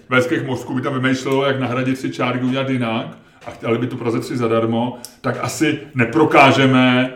velkých 0.09 0.45
mozků 0.45 0.73
by 0.73 0.81
tam 0.81 0.93
vymýšlelo, 0.93 1.45
jak 1.45 1.59
nahradit 1.59 1.99
si 1.99 2.09
čárky 2.09 2.45
udělat 2.45 2.69
jinak 2.69 3.17
a 3.47 3.51
chtěli 3.51 3.77
by 3.77 3.87
tu 3.87 3.97
Praze 3.97 4.19
3 4.19 4.37
zadarmo, 4.37 4.97
tak 5.21 5.37
asi 5.41 5.79
neprokážeme, 5.95 7.13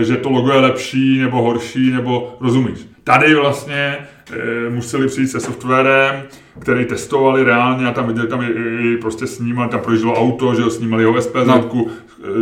eh, 0.00 0.04
že 0.04 0.16
to 0.16 0.30
logo 0.30 0.52
je 0.52 0.60
lepší 0.60 1.18
nebo 1.18 1.42
horší, 1.42 1.90
nebo 1.90 2.36
rozumíš. 2.40 2.90
Tady 3.04 3.34
vlastně 3.34 3.98
e, 4.32 4.70
museli 4.70 5.06
přijít 5.06 5.28
se 5.28 5.40
softwarem, 5.40 6.22
který 6.58 6.84
testovali 6.84 7.44
reálně 7.44 7.86
a 7.86 7.92
tam 7.92 8.06
viděli, 8.06 8.28
tam 8.28 8.42
i, 8.42 8.96
prostě 8.96 9.26
snímali, 9.26 9.70
tam 9.70 9.80
projíždělo 9.80 10.14
auto, 10.14 10.54
že 10.54 10.62
ho 10.62 10.70
snímali 10.70 11.04
ho 11.04 11.22
SPZ, 11.22 11.46
no. 11.46 11.70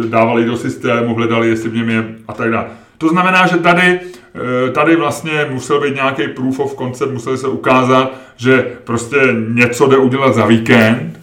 E, 0.04 0.09
dávali 0.09 0.45
do 0.45 0.57
systému, 0.57 1.14
hledali, 1.14 1.49
jestli 1.49 1.68
v 1.68 1.75
něm 1.75 1.90
je 1.90 2.14
a 2.28 2.33
tak 2.33 2.50
dále. 2.50 2.66
To 2.99 3.09
znamená, 3.09 3.47
že 3.47 3.57
tady, 3.57 4.00
tady 4.73 4.97
vlastně 4.97 5.47
musel 5.50 5.80
být 5.80 5.95
nějaký 5.95 6.28
proof 6.28 6.61
of 6.61 6.76
concept, 6.76 7.12
museli 7.12 7.38
se 7.38 7.49
ukázat, 7.49 8.14
že 8.37 8.66
prostě 8.85 9.16
něco 9.49 9.87
jde 9.87 9.97
udělat 9.97 10.35
za 10.35 10.47
víkend 10.47 11.17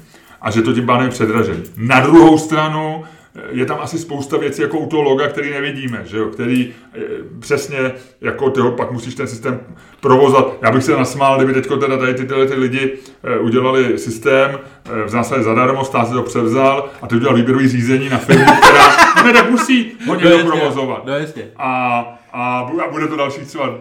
a 0.45 0.51
že 0.51 0.61
to 0.61 0.73
tím 0.73 0.85
pádem 0.85 1.05
je 1.05 1.11
předražený. 1.11 1.63
Na 1.77 1.99
druhou 1.99 2.37
stranu, 2.37 3.03
je 3.51 3.65
tam 3.65 3.77
asi 3.81 3.97
spousta 3.97 4.37
věcí 4.37 4.61
jako 4.61 4.79
u 4.79 4.89
toho 4.89 5.03
loga, 5.03 5.27
který 5.27 5.51
nevidíme, 5.51 6.01
že 6.05 6.17
jo? 6.17 6.25
který 6.25 6.73
eh, 6.93 6.99
přesně 7.39 7.77
jako 8.21 8.49
tyho 8.49 8.71
pak 8.71 8.91
musíš 8.91 9.15
ten 9.15 9.27
systém 9.27 9.59
provozat. 9.99 10.57
Já 10.61 10.71
bych 10.71 10.83
se 10.83 10.91
nasmál, 10.91 11.37
kdyby 11.37 11.53
teď 11.53 11.67
teda 11.79 11.97
tady 11.97 12.13
ty, 12.13 12.25
tyhle 12.25 12.45
ty 12.45 12.55
lidi 12.55 12.93
eh, 13.23 13.39
udělali 13.39 13.97
systém, 13.97 14.59
eh, 14.85 15.03
v 15.03 15.09
zásadě 15.09 15.43
zadarmo, 15.43 15.85
stát 15.85 16.07
si 16.07 16.13
to 16.13 16.23
převzal 16.23 16.89
a 17.01 17.07
ty 17.07 17.15
udělal 17.15 17.35
výběrový 17.35 17.67
řízení 17.67 18.09
na 18.09 18.17
firmu, 18.17 18.45
která 18.57 18.89
ne, 19.25 19.33
tak 19.33 19.49
musí 19.49 19.91
ho 20.07 20.15
někdo 20.15 20.37
no 20.37 20.45
provozovat. 20.45 21.05
No 21.05 21.17
jasně. 21.17 21.43
A, 21.57 21.99
a 22.35 22.71
bude 22.91 23.07
to 23.07 23.15
další 23.15 23.41
třeba 23.41 23.77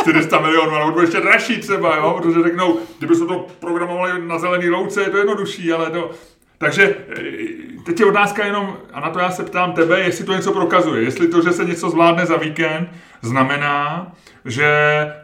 400 0.00 0.40
milionů, 0.40 0.72
ale 0.72 0.92
bude 0.92 1.04
ještě 1.04 1.20
dražší 1.20 1.60
třeba, 1.60 1.96
jo? 1.96 2.18
protože 2.22 2.42
řeknou, 2.42 2.78
kdyby 2.98 3.14
se 3.14 3.26
to 3.26 3.46
programovali 3.60 4.26
na 4.26 4.38
zelený 4.38 4.68
louce, 4.68 5.02
je 5.02 5.10
to 5.10 5.16
jednodušší, 5.16 5.72
ale 5.72 5.90
to, 5.90 6.10
takže 6.58 6.82
e, 6.82 7.82
teď 7.86 8.00
je 8.00 8.06
otázka 8.06 8.46
jenom, 8.46 8.76
a 8.92 9.00
na 9.00 9.10
to 9.10 9.18
já 9.18 9.30
se 9.30 9.42
ptám 9.42 9.72
tebe, 9.72 10.00
jestli 10.00 10.24
to 10.24 10.34
něco 10.34 10.52
prokazuje. 10.52 11.02
Jestli 11.02 11.28
to, 11.28 11.42
že 11.42 11.52
se 11.52 11.64
něco 11.64 11.90
zvládne 11.90 12.26
za 12.26 12.36
víkend, 12.36 12.88
znamená, 13.22 14.12
že 14.44 14.68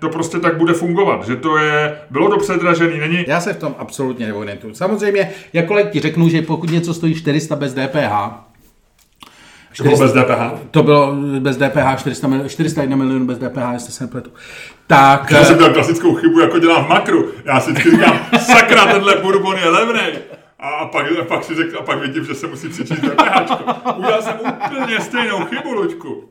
to 0.00 0.08
prostě 0.08 0.38
tak 0.38 0.56
bude 0.56 0.72
fungovat, 0.72 1.26
že 1.26 1.36
to 1.36 1.56
je, 1.56 1.98
bylo 2.10 2.28
to 2.28 2.36
předražený, 2.36 2.98
není... 2.98 3.24
Já 3.28 3.40
se 3.40 3.52
v 3.52 3.58
tom 3.58 3.74
absolutně 3.78 4.26
neorientuju. 4.26 4.74
Samozřejmě, 4.74 5.30
jakkoliv 5.52 5.86
ti 5.90 6.00
řeknu, 6.00 6.28
že 6.28 6.42
pokud 6.42 6.70
něco 6.70 6.94
stojí 6.94 7.14
400 7.14 7.56
bez 7.56 7.74
DPH, 7.74 7.82
400, 7.84 8.45
to 9.76 9.82
bylo 9.82 9.96
bez 9.96 10.12
DPH? 10.12 10.68
To 10.70 10.82
bylo 10.82 11.14
bez 11.40 11.56
DPH, 11.56 11.98
400, 11.98 12.28
401 12.48 12.96
milionů 12.96 13.26
bez 13.26 13.38
DPH, 13.38 13.72
jestli 13.72 13.92
se 13.92 14.04
nepletu. 14.04 14.30
Tak... 14.86 15.30
Já 15.30 15.44
jsem 15.44 15.58
dělal 15.58 15.72
klasickou 15.72 16.14
chybu, 16.14 16.40
jako 16.40 16.58
dělám 16.58 16.84
v 16.84 16.88
makru. 16.88 17.30
Já 17.44 17.60
si 17.60 17.72
vždycky 17.72 17.90
říkám, 17.90 18.20
sakra, 18.38 18.86
tenhle 18.86 19.16
bourbon 19.16 19.56
je 19.58 19.68
levný. 19.68 20.18
A 20.60 20.84
pak, 20.84 21.06
a 21.20 21.24
pak 21.24 21.44
si 21.44 21.54
řekl, 21.54 21.78
a 21.78 21.82
pak 21.82 22.00
vidím, 22.00 22.24
že 22.24 22.34
se 22.34 22.46
musí 22.46 22.68
přečíst 22.68 23.00
DPH. 23.00 23.50
Udělal 23.96 24.22
jsem 24.22 24.34
úplně 24.74 25.00
stejnou 25.00 25.44
chybu, 25.44 25.72
Luďku. 25.72 26.24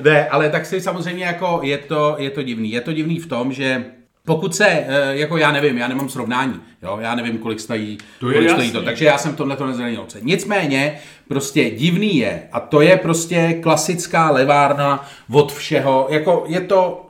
Ne, 0.00 0.28
ale 0.28 0.50
tak 0.50 0.66
si 0.66 0.80
samozřejmě 0.80 1.24
jako 1.24 1.60
je 1.62 1.78
to, 1.78 2.14
je 2.18 2.30
to 2.30 2.42
divný. 2.42 2.72
Je 2.72 2.80
to 2.80 2.92
divný 2.92 3.18
v 3.18 3.26
tom, 3.26 3.52
že 3.52 3.84
pokud 4.26 4.54
se, 4.54 4.66
eh, 4.68 4.86
jako 5.16 5.36
já 5.36 5.52
nevím, 5.52 5.78
já 5.78 5.88
nemám 5.88 6.08
srovnání, 6.08 6.60
jo, 6.82 6.98
já 7.00 7.14
nevím, 7.14 7.38
kolik 7.38 7.60
stojí 7.60 7.98
to, 8.20 8.32
kolik 8.32 8.50
stojí 8.50 8.70
to, 8.70 8.82
takže 8.82 9.04
já 9.04 9.18
jsem 9.18 9.36
tohle 9.36 9.56
to 9.56 9.66
noce. 9.66 10.18
Nicméně, 10.22 10.98
prostě 11.28 11.70
divný 11.70 12.16
je, 12.16 12.42
a 12.52 12.60
to 12.60 12.80
je 12.80 12.96
prostě 12.96 13.58
klasická 13.62 14.30
levárna 14.30 15.08
od 15.30 15.52
všeho, 15.52 16.06
jako 16.10 16.44
je 16.48 16.60
to 16.60 17.02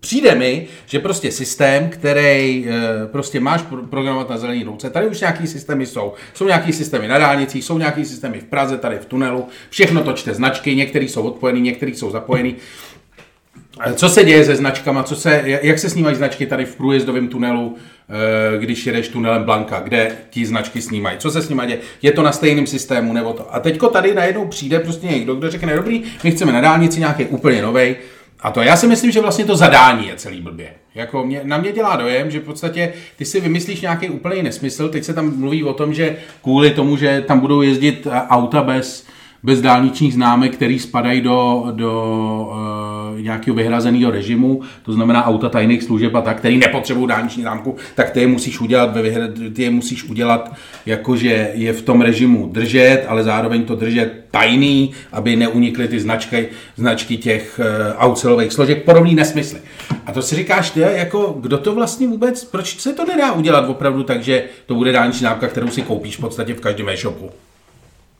Přijde 0.00 0.34
mi, 0.34 0.66
že 0.86 0.98
prostě 0.98 1.32
systém, 1.32 1.88
který 1.88 2.68
e, 2.68 3.06
prostě 3.06 3.40
máš 3.40 3.62
programovat 3.90 4.30
na 4.30 4.38
zelený 4.38 4.64
louce, 4.64 4.90
tady 4.90 5.06
už 5.06 5.20
nějaký 5.20 5.46
systémy 5.46 5.86
jsou. 5.86 6.12
Jsou 6.34 6.46
nějaký 6.46 6.72
systémy 6.72 7.08
na 7.08 7.18
dálnicích, 7.18 7.64
jsou 7.64 7.78
nějaký 7.78 8.04
systémy 8.04 8.40
v 8.40 8.44
Praze, 8.44 8.78
tady 8.78 8.98
v 8.98 9.06
tunelu, 9.06 9.48
všechno 9.70 10.04
to 10.04 10.12
čte 10.12 10.34
značky, 10.34 10.76
některé 10.76 11.04
jsou 11.04 11.22
odpojený, 11.22 11.60
některé 11.60 11.92
jsou 11.92 12.10
zapojený. 12.10 12.56
Co 13.94 14.08
se 14.08 14.24
děje 14.24 14.44
se 14.44 14.56
značkama, 14.56 15.02
co 15.02 15.16
se, 15.16 15.42
jak 15.44 15.78
se 15.78 15.90
snímají 15.90 16.16
značky 16.16 16.46
tady 16.46 16.64
v 16.64 16.76
průjezdovém 16.76 17.28
tunelu, 17.28 17.76
e, 18.54 18.58
když 18.58 18.86
jedeš 18.86 19.08
tunelem 19.08 19.44
Blanka, 19.44 19.80
kde 19.80 20.16
ti 20.30 20.46
značky 20.46 20.82
snímají? 20.82 21.18
Co 21.18 21.30
se 21.30 21.42
s 21.42 21.48
nimi 21.48 21.62
děje? 21.66 21.78
Je 22.02 22.12
to 22.12 22.22
na 22.22 22.32
stejném 22.32 22.66
systému 22.66 23.12
nebo 23.12 23.32
to? 23.32 23.54
A 23.54 23.60
teďko 23.60 23.88
tady 23.88 24.14
najednou 24.14 24.46
přijde 24.46 24.78
prostě 24.78 25.06
někdo, 25.06 25.34
kdo 25.34 25.50
řekne, 25.50 25.76
dobrý, 25.76 26.02
my 26.24 26.30
chceme 26.30 26.52
na 26.52 26.60
dálnici 26.60 27.00
nějaký 27.00 27.24
úplně 27.24 27.62
novej, 27.62 27.96
A 28.40 28.50
to 28.50 28.62
já 28.62 28.76
si 28.76 28.86
myslím, 28.86 29.10
že 29.10 29.20
vlastně 29.20 29.44
to 29.44 29.56
zadání 29.56 30.08
je 30.08 30.16
celý 30.16 30.40
blbě. 30.40 30.70
Jako 30.94 31.26
mě, 31.26 31.40
na 31.44 31.58
mě 31.58 31.72
dělá 31.72 31.96
dojem, 31.96 32.30
že 32.30 32.40
v 32.40 32.44
podstatě 32.44 32.92
ty 33.16 33.24
si 33.24 33.40
vymyslíš 33.40 33.80
nějaký 33.80 34.08
úplný 34.08 34.42
nesmysl. 34.42 34.88
Teď 34.88 35.04
se 35.04 35.14
tam 35.14 35.36
mluví 35.38 35.64
o 35.64 35.72
tom, 35.72 35.94
že 35.94 36.16
kvůli 36.42 36.70
tomu, 36.70 36.96
že 36.96 37.24
tam 37.26 37.40
budou 37.40 37.62
jezdit 37.62 38.06
auta 38.28 38.62
bez 38.62 39.06
bez 39.46 39.60
dálničních 39.60 40.14
známek, 40.14 40.56
který 40.56 40.78
spadají 40.78 41.20
do, 41.20 41.66
do 41.70 41.92
uh, 43.14 43.20
nějakého 43.20 43.54
vyhrazeného 43.54 44.10
režimu, 44.10 44.62
to 44.82 44.92
znamená 44.92 45.26
auta 45.26 45.48
tajných 45.48 45.82
služeb 45.82 46.14
a 46.14 46.20
tak, 46.20 46.38
který 46.38 46.58
nepotřebují 46.58 47.08
dálniční 47.08 47.42
známku, 47.42 47.76
tak 47.94 48.10
ty 48.10 48.20
je 48.20 48.26
musíš 48.26 48.60
udělat, 48.60 48.94
ve 48.94 49.02
vyhra, 49.02 49.24
ty 49.54 49.62
je 49.62 49.70
musíš 49.70 50.04
udělat 50.04 50.52
jakože 50.86 51.50
je 51.54 51.72
v 51.72 51.82
tom 51.82 52.00
režimu 52.00 52.48
držet, 52.52 53.04
ale 53.08 53.22
zároveň 53.22 53.64
to 53.64 53.74
držet 53.74 54.24
tajný, 54.30 54.92
aby 55.12 55.36
neunikly 55.36 55.88
ty 55.88 56.00
značky, 56.00 56.48
značky 56.76 57.16
těch 57.16 57.60
uh, 57.60 58.02
aut 58.02 58.18
složek, 58.18 58.84
podobný 58.84 59.14
nesmysly. 59.14 59.60
A 60.06 60.12
to 60.12 60.22
si 60.22 60.36
říkáš, 60.36 60.70
ty, 60.70 60.80
jako, 60.80 61.36
kdo 61.40 61.58
to 61.58 61.74
vlastně 61.74 62.08
vůbec, 62.08 62.44
proč 62.44 62.80
se 62.80 62.92
to 62.92 63.04
nedá 63.04 63.32
udělat 63.32 63.68
opravdu 63.68 64.02
tak, 64.02 64.22
že 64.22 64.44
to 64.66 64.74
bude 64.74 64.92
dálniční 64.92 65.20
známka, 65.20 65.48
kterou 65.48 65.68
si 65.68 65.82
koupíš 65.82 66.16
v 66.16 66.20
podstatě 66.20 66.54
v 66.54 66.60
každém 66.60 66.88
e-shopu? 66.88 67.30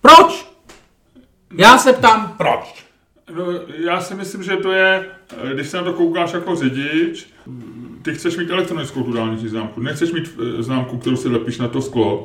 Proč? 0.00 0.55
Já 1.56 1.78
se 1.78 1.92
ptám, 1.92 2.34
proč? 2.36 2.86
No, 3.34 3.44
já 3.78 4.00
si 4.00 4.14
myslím, 4.14 4.42
že 4.42 4.56
to 4.56 4.72
je, 4.72 5.06
když 5.54 5.68
se 5.68 5.76
na 5.76 5.82
to 5.82 5.92
koukáš 5.92 6.32
jako 6.32 6.56
řidič, 6.56 7.26
ty 8.02 8.14
chceš 8.14 8.36
mít 8.36 8.50
elektronickou 8.50 9.02
tu 9.02 9.12
dálniční 9.12 9.48
známku. 9.48 9.80
Nechceš 9.80 10.12
mít 10.12 10.34
eh, 10.58 10.62
známku, 10.62 10.98
kterou 10.98 11.16
si 11.16 11.28
lepíš 11.28 11.58
na 11.58 11.68
to 11.68 11.82
sklo, 11.82 12.22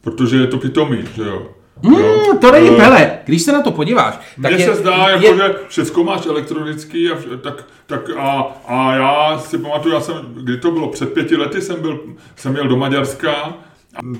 protože 0.00 0.36
je 0.36 0.46
to 0.46 0.58
pitomý, 0.58 1.04
že 1.14 1.22
jo. 1.22 1.48
Mm, 1.82 2.38
to 2.40 2.52
není 2.52 2.70
uh, 2.70 2.76
pele. 2.76 3.18
Když 3.24 3.42
se 3.42 3.52
na 3.52 3.62
to 3.62 3.70
podíváš, 3.70 4.14
tak 4.42 4.52
Mně 4.52 4.64
je, 4.64 4.66
se 4.66 4.74
zdá, 4.74 5.08
jako, 5.08 5.26
je... 5.26 5.36
že 5.36 5.54
všechno 5.68 6.04
máš 6.04 6.26
elektronický, 6.26 7.10
a, 7.10 7.16
tak, 7.42 7.64
tak 7.86 8.10
a, 8.16 8.46
a 8.66 8.94
já 8.94 9.38
si 9.38 9.58
pamatuju, 9.58 9.94
já 9.94 10.00
jsem, 10.00 10.16
kdy 10.34 10.56
to 10.56 10.70
bylo, 10.70 10.88
před 10.88 11.12
pěti 11.12 11.36
lety 11.36 11.62
jsem, 11.62 11.82
byl, 11.82 12.00
jsem 12.36 12.56
jel 12.56 12.68
do 12.68 12.76
Maďarska 12.76 13.54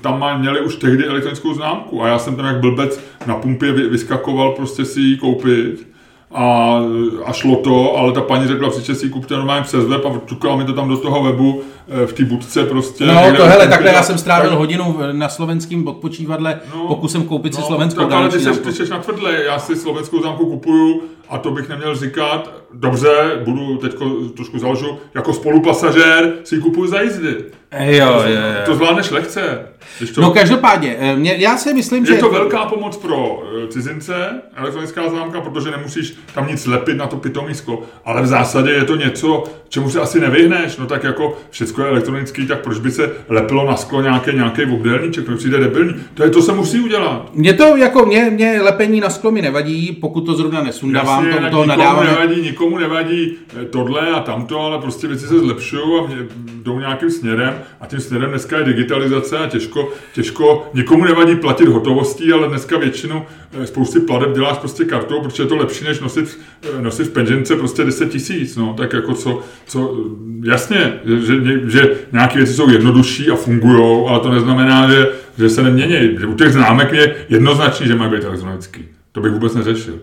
tam 0.01 0.39
měli 0.39 0.61
už 0.61 0.75
tehdy 0.75 1.05
elektronickou 1.07 1.53
známku 1.53 2.03
a 2.03 2.07
já 2.07 2.19
jsem 2.19 2.35
tam 2.35 2.45
jak 2.45 2.59
blbec 2.59 2.99
na 3.25 3.35
pumpě 3.35 3.71
vyskakoval 3.71 4.51
prostě 4.51 4.85
si 4.85 5.01
ji 5.01 5.17
koupit 5.17 5.89
a, 6.31 6.79
a 7.25 7.33
šlo 7.33 7.55
to, 7.55 7.97
ale 7.97 8.11
ta 8.11 8.21
paní 8.21 8.47
řekla, 8.47 8.69
příště 8.69 8.95
si 8.95 9.09
kupte 9.09 9.35
normálně 9.35 9.63
přes 9.63 9.85
web 9.85 10.05
a 10.05 10.21
čukala 10.25 10.55
mi 10.55 10.65
to 10.65 10.73
tam 10.73 10.89
do 10.89 10.97
toho 10.97 11.23
webu 11.23 11.61
eh, 11.87 12.07
v 12.07 12.13
té 12.13 12.25
budce 12.25 12.65
prostě. 12.65 13.05
No 13.05 13.35
to 13.37 13.45
hele, 13.45 13.67
takhle 13.67 13.91
já 13.91 14.03
jsem 14.03 14.17
strávil 14.17 14.49
tak... 14.49 14.59
hodinu 14.59 14.99
na 15.11 15.29
slovenském 15.29 15.87
odpočívadle 15.87 16.59
no, 16.75 16.87
pokusem 16.87 17.23
koupit 17.23 17.53
no, 17.53 17.59
si 17.59 17.67
slovenskou 17.67 18.01
tak, 18.01 18.11
ale 18.11 18.29
ty 18.29 18.39
seš, 18.39 18.57
ty 18.57 18.73
seš 18.73 18.89
na 18.89 18.99
tvrdle, 18.99 19.43
já 19.43 19.59
si 19.59 19.75
slovenskou 19.75 20.21
zámku 20.21 20.45
kupuju 20.45 21.01
a 21.29 21.37
to 21.37 21.51
bych 21.51 21.69
neměl 21.69 21.95
říkat, 21.95 22.53
dobře, 22.73 23.41
budu 23.43 23.77
teď 23.77 23.95
trošku 24.35 24.59
založu, 24.59 24.97
jako 25.13 25.33
spolupasažér 25.33 26.33
si 26.43 26.57
kupuju 26.59 26.87
za 26.87 27.01
jízdy. 27.01 27.35
Jo, 27.79 28.05
jo, 28.05 28.23
jo. 28.27 28.65
To 28.65 28.75
zvládneš 28.75 29.09
lehce. 29.09 29.67
To, 30.15 30.21
no 30.21 30.31
každopádně, 30.31 30.95
eh, 30.99 31.15
mě, 31.15 31.35
já 31.37 31.57
si 31.57 31.73
myslím, 31.73 32.03
je 32.03 32.07
že... 32.07 32.13
Je 32.13 32.19
to 32.19 32.29
velká 32.29 32.65
pomoc 32.65 32.97
pro 32.97 33.43
eh, 33.43 33.67
cizince, 33.67 34.41
elektronická 34.55 35.09
známka, 35.09 35.41
protože 35.41 35.71
nemusíš 35.71 36.13
tam 36.33 36.47
nic 36.47 36.65
lepit 36.65 36.97
na 36.97 37.07
to 37.07 37.15
pitomísko, 37.15 37.83
ale 38.05 38.21
v 38.21 38.27
zásadě 38.27 38.71
je 38.71 38.83
to 38.83 38.95
něco, 38.95 39.43
čemu 39.69 39.89
se 39.89 39.99
asi 39.99 40.19
nevyhneš, 40.19 40.77
no 40.77 40.85
tak 40.85 41.03
jako 41.03 41.37
všechno 41.49 41.83
je 41.83 41.89
elektronický, 41.89 42.47
tak 42.47 42.59
proč 42.59 42.79
by 42.79 42.91
se 42.91 43.11
lepilo 43.29 43.65
na 43.67 43.75
sklo 43.75 44.01
nějaký, 44.01 44.35
nějaký 44.35 44.63
obdélníček, 44.63 45.25
to 45.25 45.35
přijde 45.35 45.59
debilní. 45.59 45.93
To 46.13 46.23
je 46.23 46.29
to 46.29 46.41
se 46.41 46.53
musí 46.53 46.79
udělat. 46.79 47.29
Mě 47.33 47.53
to 47.53 47.77
jako, 47.77 48.05
mě, 48.05 48.29
mě 48.29 48.61
lepení 48.61 48.99
na 48.99 49.09
sklo 49.09 49.31
mi 49.31 49.41
nevadí, 49.41 49.97
pokud 50.01 50.21
to 50.21 50.33
zrovna 50.33 50.63
nesundávám, 50.63 51.27
Jasně, 51.27 51.49
to, 51.49 51.57
to 51.57 51.65
nikomu 51.65 52.03
nevadí, 52.03 52.41
nikomu 52.41 52.77
nevadí 52.77 53.37
eh, 53.61 53.65
tohle 53.65 54.09
a 54.09 54.19
tamto, 54.19 54.59
ale 54.59 54.79
prostě 54.79 55.07
věci 55.07 55.27
se 55.27 55.39
zlepšují 55.39 55.99
a 55.99 56.07
mě, 56.07 56.15
jdou 56.63 56.79
nějakým 56.79 57.09
směrem 57.11 57.53
a 57.81 57.87
tím 57.87 57.99
směrem 57.99 58.29
dneska 58.29 58.57
je 58.57 58.63
digitalizace 58.63 59.37
a 59.37 59.47
těžko, 59.47 59.89
těžko, 60.13 60.69
nikomu 60.73 61.05
nevadí 61.05 61.35
platit 61.35 61.67
hotovostí, 61.67 62.31
ale 62.31 62.47
dneska 62.47 62.77
většinu 62.77 63.25
eh, 63.61 63.67
spousty 63.67 63.99
plateb 63.99 64.33
děláš 64.33 64.57
prostě 64.57 64.85
kartou, 64.85 65.21
protože 65.21 65.43
je 65.43 65.47
to 65.47 65.55
lepší, 65.55 65.85
než 65.85 65.99
nosit, 65.99 66.39
eh, 66.77 66.81
nosit 66.81 67.03
v 67.03 67.11
peněžence 67.11 67.55
prostě 67.55 67.83
10 67.83 68.09
tisíc, 68.09 68.55
no, 68.55 68.73
tak 68.77 68.93
jako 68.93 69.13
co, 69.13 69.41
co 69.69 69.95
jasně, 70.43 70.93
že, 71.05 71.33
že 71.69 71.89
nějaké 72.11 72.37
věci 72.37 72.53
jsou 72.53 72.69
jednodušší 72.69 73.29
a 73.29 73.35
fungují, 73.35 74.05
ale 74.07 74.19
to 74.19 74.31
neznamená, 74.31 74.89
že, 74.89 75.07
že 75.37 75.49
se 75.49 75.63
nemění. 75.63 76.17
U 76.27 76.33
těch 76.33 76.53
známek 76.53 76.91
je 76.93 77.15
jednoznačný, 77.29 77.87
že 77.87 77.95
mají 77.95 78.11
být 78.11 78.23
elektronický. 78.23 78.85
To 79.11 79.21
bych 79.21 79.31
vůbec 79.31 79.55
neřešil. 79.55 79.99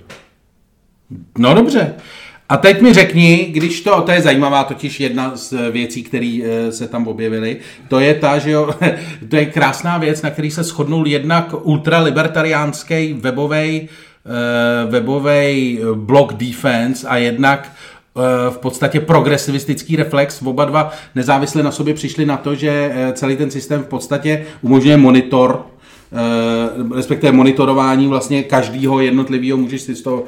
No 1.39 1.55
dobře. 1.55 1.95
A 2.49 2.57
teď 2.57 2.81
mi 2.81 2.95
řekni, 2.95 3.49
když 3.53 3.81
to, 3.81 4.03
to 4.03 4.11
je 4.11 4.23
zajímavá 4.23 4.65
totiž 4.65 5.01
jedna 5.01 5.37
z 5.37 5.71
věcí, 5.71 6.03
které 6.03 6.41
eh, 6.45 6.73
se 6.73 6.89
tam 6.89 7.07
objevily, 7.07 7.57
to 7.89 8.01
je 8.01 8.15
ta, 8.15 8.39
že 8.39 8.51
jo, 8.51 8.75
to 9.29 9.37
je 9.37 9.47
krásná 9.47 9.99
věc, 9.99 10.23
na 10.23 10.31
který 10.31 10.51
se 10.51 10.63
shodnul 10.63 11.07
jednak 11.07 11.55
ultralibertariánský 11.63 13.13
webový 13.13 13.89
eh, 13.89 14.91
webový 14.91 15.81
blog 15.95 16.33
defense 16.33 17.09
a 17.09 17.17
jednak 17.17 17.73
v 18.51 18.59
podstatě 18.59 19.01
progresivistický 19.01 19.97
reflex. 19.97 20.43
Oba 20.43 20.65
dva 20.65 20.91
nezávisle 21.15 21.63
na 21.63 21.71
sobě 21.71 21.95
přišli 21.95 22.27
na 22.27 22.37
to, 22.37 22.55
že 22.55 22.95
celý 23.13 23.37
ten 23.37 23.51
systém 23.51 23.83
v 23.83 23.87
podstatě 23.87 24.47
umožňuje 24.63 24.97
monitor, 24.97 25.67
respektive 26.95 27.33
monitorování 27.33 28.07
vlastně 28.07 28.43
každého 28.43 29.01
jednotlivého, 29.01 29.59
můžeš 29.59 29.83
si 29.83 29.95
z 29.95 30.03
toho 30.03 30.25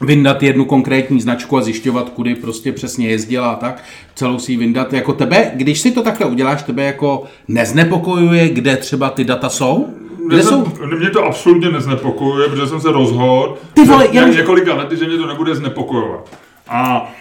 vyndat 0.00 0.42
jednu 0.42 0.64
konkrétní 0.64 1.20
značku 1.20 1.58
a 1.58 1.62
zjišťovat, 1.62 2.10
kudy 2.10 2.34
prostě 2.34 2.72
přesně 2.72 3.08
jezdila 3.08 3.50
a 3.50 3.56
tak, 3.56 3.82
celou 4.14 4.38
si 4.38 4.52
ji 4.52 4.58
vyndat. 4.58 4.92
Jako 4.92 5.12
tebe, 5.12 5.50
když 5.54 5.80
si 5.80 5.90
to 5.90 6.02
takhle 6.02 6.26
uděláš, 6.26 6.62
tebe 6.62 6.82
jako 6.82 7.24
neznepokojuje, 7.48 8.48
kde 8.48 8.76
třeba 8.76 9.10
ty 9.10 9.24
data 9.24 9.48
jsou? 9.48 9.88
Kde 10.26 10.36
mě, 10.36 10.44
jsou? 10.44 10.62
To, 10.62 10.86
mě 10.86 11.10
to 11.10 11.24
absolutně 11.24 11.70
neznepokojuje, 11.70 12.48
protože 12.48 12.66
jsem 12.66 12.80
se 12.80 12.92
rozhodl 12.92 13.56
ty 13.74 13.84
vole, 13.84 14.08
já... 14.12 14.28
několika 14.28 14.74
lety, 14.74 14.96
že 14.96 15.06
mě 15.06 15.16
to 15.16 15.26
nebude 15.26 15.54
znepokojovat. 15.54 16.28
A 16.68 17.12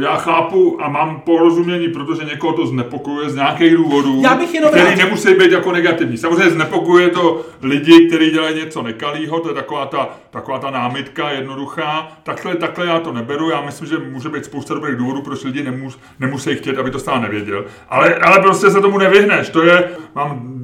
e, 0.00 0.04
já 0.04 0.16
chápu 0.16 0.82
a 0.82 0.88
mám 0.88 1.20
porozumění, 1.20 1.88
protože 1.88 2.24
někoho 2.24 2.52
to 2.52 2.66
znepokojuje 2.66 3.30
z 3.30 3.34
nějakých 3.34 3.76
důvodů, 3.76 4.20
já 4.24 4.34
bych 4.34 4.54
jenom 4.54 4.70
který 4.70 4.84
rád... 4.84 4.98
nemusí 4.98 5.34
být 5.34 5.52
jako 5.52 5.72
negativní. 5.72 6.16
Samozřejmě 6.16 6.50
znepokojuje 6.50 7.08
to 7.08 7.40
lidi, 7.62 8.06
kteří 8.08 8.30
dělají 8.30 8.56
něco 8.56 8.82
nekalého, 8.82 9.40
to 9.40 9.48
je 9.48 9.54
taková 9.54 9.86
ta, 9.86 10.08
taková 10.30 10.58
ta 10.58 10.70
námitka 10.70 11.30
jednoduchá. 11.30 12.08
Takhle, 12.22 12.54
takhle 12.54 12.86
já 12.86 13.00
to 13.00 13.12
neberu, 13.12 13.50
já 13.50 13.60
myslím, 13.60 13.88
že 13.88 13.98
může 13.98 14.28
být 14.28 14.44
spousta 14.44 14.74
dobrých 14.74 14.96
důvodů, 14.96 15.22
proč 15.22 15.44
lidi 15.44 15.62
nemus, 15.62 15.98
nemusí 16.20 16.54
chtět, 16.54 16.78
aby 16.78 16.90
to 16.90 16.98
stát 16.98 17.22
nevěděl. 17.22 17.64
Ale, 17.88 18.14
ale 18.14 18.40
prostě 18.40 18.70
se 18.70 18.80
tomu 18.80 18.98
nevyhneš. 18.98 19.48
To 19.48 19.62
je, 19.62 19.90
mám 20.14 20.55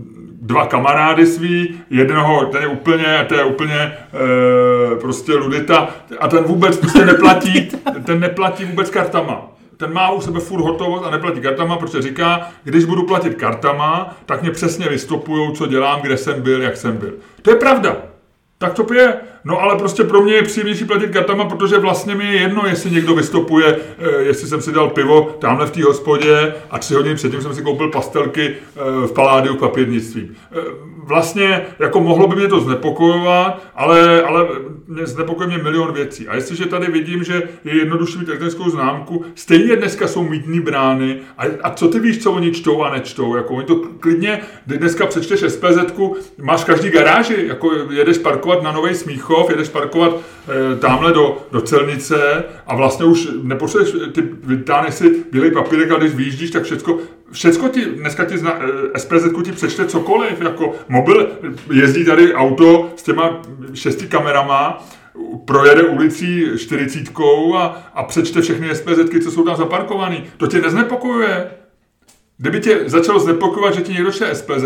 dva 0.52 0.66
kamarády 0.66 1.26
svý, 1.26 1.80
jednoho, 1.90 2.44
ten 2.44 2.62
je 2.62 2.68
úplně, 2.68 3.24
to 3.28 3.34
je 3.34 3.44
úplně 3.44 3.74
e, 3.74 4.96
prostě 5.00 5.32
ludita 5.32 5.88
a 6.20 6.28
ten 6.28 6.44
vůbec 6.44 6.76
prostě 6.76 7.04
neplatí, 7.04 7.68
ten 8.04 8.20
neplatí 8.20 8.64
vůbec 8.64 8.90
kartama. 8.90 9.48
Ten 9.76 9.92
má 9.92 10.10
u 10.10 10.20
sebe 10.20 10.40
furt 10.40 10.60
hotovost 10.60 11.04
a 11.04 11.10
neplatí 11.10 11.40
kartama, 11.40 11.76
protože 11.76 12.02
říká, 12.02 12.48
když 12.64 12.84
budu 12.84 13.02
platit 13.02 13.34
kartama, 13.34 14.16
tak 14.26 14.42
mě 14.42 14.50
přesně 14.50 14.88
vystopujou, 14.88 15.50
co 15.50 15.66
dělám, 15.66 16.00
kde 16.00 16.16
jsem 16.16 16.42
byl, 16.42 16.62
jak 16.62 16.76
jsem 16.76 16.96
byl. 16.96 17.12
To 17.42 17.50
je 17.50 17.56
pravda. 17.56 18.11
Tak 18.62 18.74
to 18.74 18.94
je. 18.94 19.14
No 19.44 19.60
ale 19.60 19.78
prostě 19.78 20.04
pro 20.04 20.22
mě 20.22 20.34
je 20.34 20.42
příjemnější 20.42 20.84
platit 20.84 21.10
kartama, 21.10 21.44
protože 21.44 21.78
vlastně 21.78 22.14
mi 22.14 22.24
je 22.24 22.40
jedno, 22.40 22.62
jestli 22.66 22.90
někdo 22.90 23.14
vystopuje, 23.14 23.76
eh, 23.98 24.22
jestli 24.22 24.48
jsem 24.48 24.60
si 24.60 24.72
dal 24.72 24.90
pivo 24.90 25.36
tamhle 25.38 25.66
v 25.66 25.70
té 25.70 25.82
hospodě 25.82 26.54
a 26.70 26.78
tři 26.78 26.94
hodiny 26.94 27.14
předtím 27.14 27.42
jsem 27.42 27.54
si 27.54 27.62
koupil 27.62 27.90
pastelky 27.90 28.54
eh, 28.54 29.06
v 29.06 29.12
paládiu 29.12 29.56
papírnictví. 29.56 30.30
Eh, 30.52 30.92
vlastně 31.04 31.66
jako 31.78 32.00
mohlo 32.00 32.28
by 32.28 32.36
mě 32.36 32.48
to 32.48 32.60
znepokojovat, 32.60 33.62
ale, 33.74 34.22
ale 34.22 34.48
znepokojuje 35.02 35.54
mě 35.54 35.64
milion 35.64 35.92
věcí. 35.92 36.28
A 36.28 36.34
jestliže 36.34 36.66
tady 36.66 36.86
vidím, 36.86 37.24
že 37.24 37.42
je 37.64 37.76
jednodušší 37.76 38.18
mít 38.18 38.28
elektronickou 38.28 38.70
známku, 38.70 39.24
stejně 39.34 39.76
dneska 39.76 40.08
jsou 40.08 40.22
mítní 40.22 40.60
brány 40.60 41.16
a, 41.38 41.42
a 41.62 41.70
co 41.70 41.88
ty 41.88 41.98
víš, 41.98 42.22
co 42.22 42.32
oni 42.32 42.52
čtou 42.52 42.82
a 42.82 42.90
nečtou. 42.90 43.36
Jako 43.36 43.54
oni 43.54 43.66
to 43.66 43.76
klidně, 44.00 44.40
dneska 44.66 45.06
přečteš 45.06 45.40
SPZ, 45.40 45.78
máš 46.42 46.64
každý 46.64 46.90
garáži, 46.90 47.44
jako 47.46 47.70
jedeš 47.90 48.18
parkovat 48.18 48.51
na 48.60 48.72
Nový 48.72 48.94
Smíchov, 48.94 49.50
jedeš 49.50 49.68
parkovat 49.68 50.12
e, 50.14 50.76
tamhle 50.76 51.12
do, 51.12 51.38
do 51.52 51.60
celnice 51.60 52.44
a 52.66 52.76
vlastně 52.76 53.06
už 53.06 53.28
nepotřebuješ, 53.42 53.94
ty 54.12 54.22
vytáhneš 54.44 54.94
si 54.94 55.24
bílý 55.32 55.50
papírek 55.50 55.90
a 55.90 55.98
když 55.98 56.14
vyjíždíš, 56.14 56.50
tak 56.50 56.62
všechno 56.62 56.98
Všecko 57.32 57.68
ti, 57.68 57.84
dneska 57.84 58.24
ti 58.24 58.38
zna, 58.38 58.58
eh, 58.94 58.98
SPZ 58.98 59.24
ti 59.44 59.52
přečte 59.52 59.86
cokoliv, 59.86 60.40
jako 60.40 60.72
mobil, 60.88 61.30
jezdí 61.72 62.04
tady 62.04 62.34
auto 62.34 62.92
s 62.96 63.02
těma 63.02 63.42
šesti 63.74 64.06
kamerama, 64.06 64.84
projede 65.44 65.82
ulicí 65.82 66.46
čtyřicítkou 66.58 67.56
a, 67.56 67.82
a 67.94 68.02
přečte 68.02 68.40
všechny 68.40 68.74
SPZ, 68.74 69.24
co 69.24 69.30
jsou 69.30 69.44
tam 69.44 69.56
zaparkované. 69.56 70.16
To 70.36 70.46
tě 70.46 70.60
neznepokojuje? 70.60 71.50
Kdyby 72.42 72.60
tě 72.60 72.80
začalo 72.86 73.20
znepokojovat, 73.20 73.74
že 73.74 73.80
ti 73.80 73.92
někdo 73.92 74.12
šle 74.12 74.34
SPZ, 74.34 74.64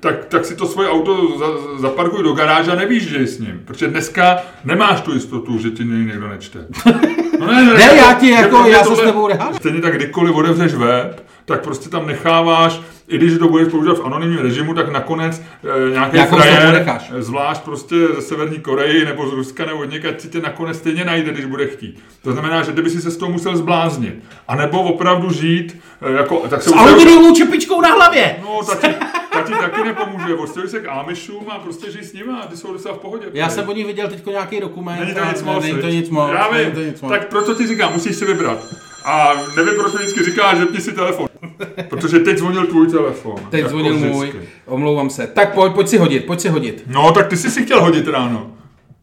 tak, 0.00 0.24
tak 0.24 0.44
si 0.44 0.56
to 0.56 0.66
svoje 0.66 0.88
auto 0.88 1.38
za, 1.38 1.46
zaparkuj 1.78 2.22
do 2.22 2.32
garáže 2.32 2.70
a 2.70 2.74
nevíš, 2.74 3.08
že 3.08 3.16
je 3.16 3.26
s 3.26 3.38
ním. 3.38 3.62
Protože 3.64 3.88
dneska 3.88 4.36
nemáš 4.64 5.00
tu 5.00 5.14
jistotu, 5.14 5.58
že 5.58 5.70
ti 5.70 5.84
někdo 5.84 6.28
nečte. 6.28 6.66
No 7.46 7.52
ne, 7.52 7.64
ne, 7.64 7.74
ne, 7.74 7.96
já 7.96 8.14
ti 8.14 8.30
jako, 8.30 8.66
já 8.66 8.84
se 8.84 8.96
s 8.96 9.00
tebou 9.00 9.28
nehádám. 9.28 9.54
Stejně 9.54 9.80
tak 9.80 9.96
kdykoliv 9.96 10.34
otevřeš 10.34 10.74
web, 10.74 11.26
tak 11.44 11.62
prostě 11.62 11.88
tam 11.88 12.06
necháváš, 12.06 12.80
i 13.08 13.18
když 13.18 13.38
to 13.38 13.48
budeš 13.48 13.68
používat 13.68 13.98
v 13.98 14.06
anonymním 14.06 14.38
režimu, 14.38 14.74
tak 14.74 14.92
nakonec 14.92 15.42
e, 15.86 15.90
nějaký 15.90 16.18
frajer, 16.18 16.86
zvlášť 17.18 17.62
prostě 17.62 17.94
ze 18.14 18.22
Severní 18.22 18.58
Koreji 18.58 19.04
nebo 19.04 19.28
z 19.28 19.32
Ruska 19.32 19.64
nebo 19.64 19.84
někaď 19.84 20.20
si 20.20 20.28
tě 20.28 20.40
nakonec 20.40 20.76
stejně 20.76 21.04
najde, 21.04 21.32
když 21.32 21.44
bude 21.44 21.66
chtít. 21.66 21.98
To 22.22 22.32
znamená, 22.32 22.62
že 22.62 22.72
ty 22.72 22.82
by 22.82 22.90
si 22.90 23.00
se 23.00 23.10
z 23.10 23.16
toho 23.16 23.32
musel 23.32 23.56
zbláznit. 23.56 24.14
A 24.48 24.56
nebo 24.56 24.82
opravdu 24.82 25.32
žít 25.32 25.76
e, 26.02 26.12
jako... 26.12 26.36
Tak 26.36 26.62
se 26.62 26.70
s 26.70 26.72
aluminiovou 26.72 27.34
čepičkou 27.34 27.80
na 27.80 27.88
hlavě! 27.88 28.36
No, 28.42 28.60
tak 28.66 28.94
tak 29.32 29.46
ti 29.46 29.52
taky 29.52 29.84
nepomůže. 29.84 30.34
Odstavit 30.34 30.70
se 30.70 30.80
k 30.80 30.88
Amišům 30.88 31.44
a 31.48 31.58
prostě 31.58 31.90
žít 31.90 32.04
s 32.04 32.12
nimi 32.12 32.32
a 32.42 32.46
ty 32.46 32.56
jsou 32.56 32.72
docela 32.72 32.94
v 32.94 32.98
pohodě. 32.98 33.26
Já 33.32 33.48
jsem 33.48 33.68
o 33.68 33.72
nich 33.72 33.86
viděl 33.86 34.08
teď 34.08 34.26
nějaký 34.26 34.60
dokument. 34.60 35.00
Není 35.00 35.14
to 35.14 35.24
nic 35.24 35.42
moc. 35.42 35.64
Není 35.64 35.80
to 35.80 35.88
nic 35.88 36.10
moc. 36.10 36.30
Já 36.32 36.48
vím, 36.48 36.94
tak 37.08 37.28
proto 37.28 37.54
ti 37.54 37.66
říkám, 37.66 37.92
musíš 37.92 38.16
si 38.16 38.24
vybrat. 38.24 38.58
A 39.04 39.34
nevím, 39.56 39.74
proč 39.74 39.92
mi 39.92 39.98
vždycky 39.98 40.24
říká, 40.24 40.54
že 40.54 40.80
si 40.80 40.92
telefon. 40.92 41.28
Protože 41.88 42.18
teď 42.18 42.38
zvonil 42.38 42.66
tvůj 42.66 42.90
telefon. 42.90 43.36
Teď 43.50 43.58
jako 43.58 43.70
zvonil 43.70 43.94
vždycky. 43.94 44.16
můj, 44.16 44.32
omlouvám 44.66 45.10
se. 45.10 45.26
Tak 45.26 45.54
pojď, 45.54 45.72
pojď 45.72 45.88
si 45.88 45.98
hodit, 45.98 46.26
pojď 46.26 46.40
si 46.40 46.48
hodit. 46.48 46.82
No, 46.86 47.12
tak 47.12 47.26
ty 47.28 47.36
jsi 47.36 47.50
si 47.50 47.64
chtěl 47.64 47.80
hodit 47.80 48.08
ráno. 48.08 48.50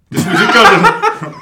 Ty 0.10 0.18
jsi 0.18 0.30
mi 0.30 0.38
říkal, 0.38 0.65
že... 0.65 0.86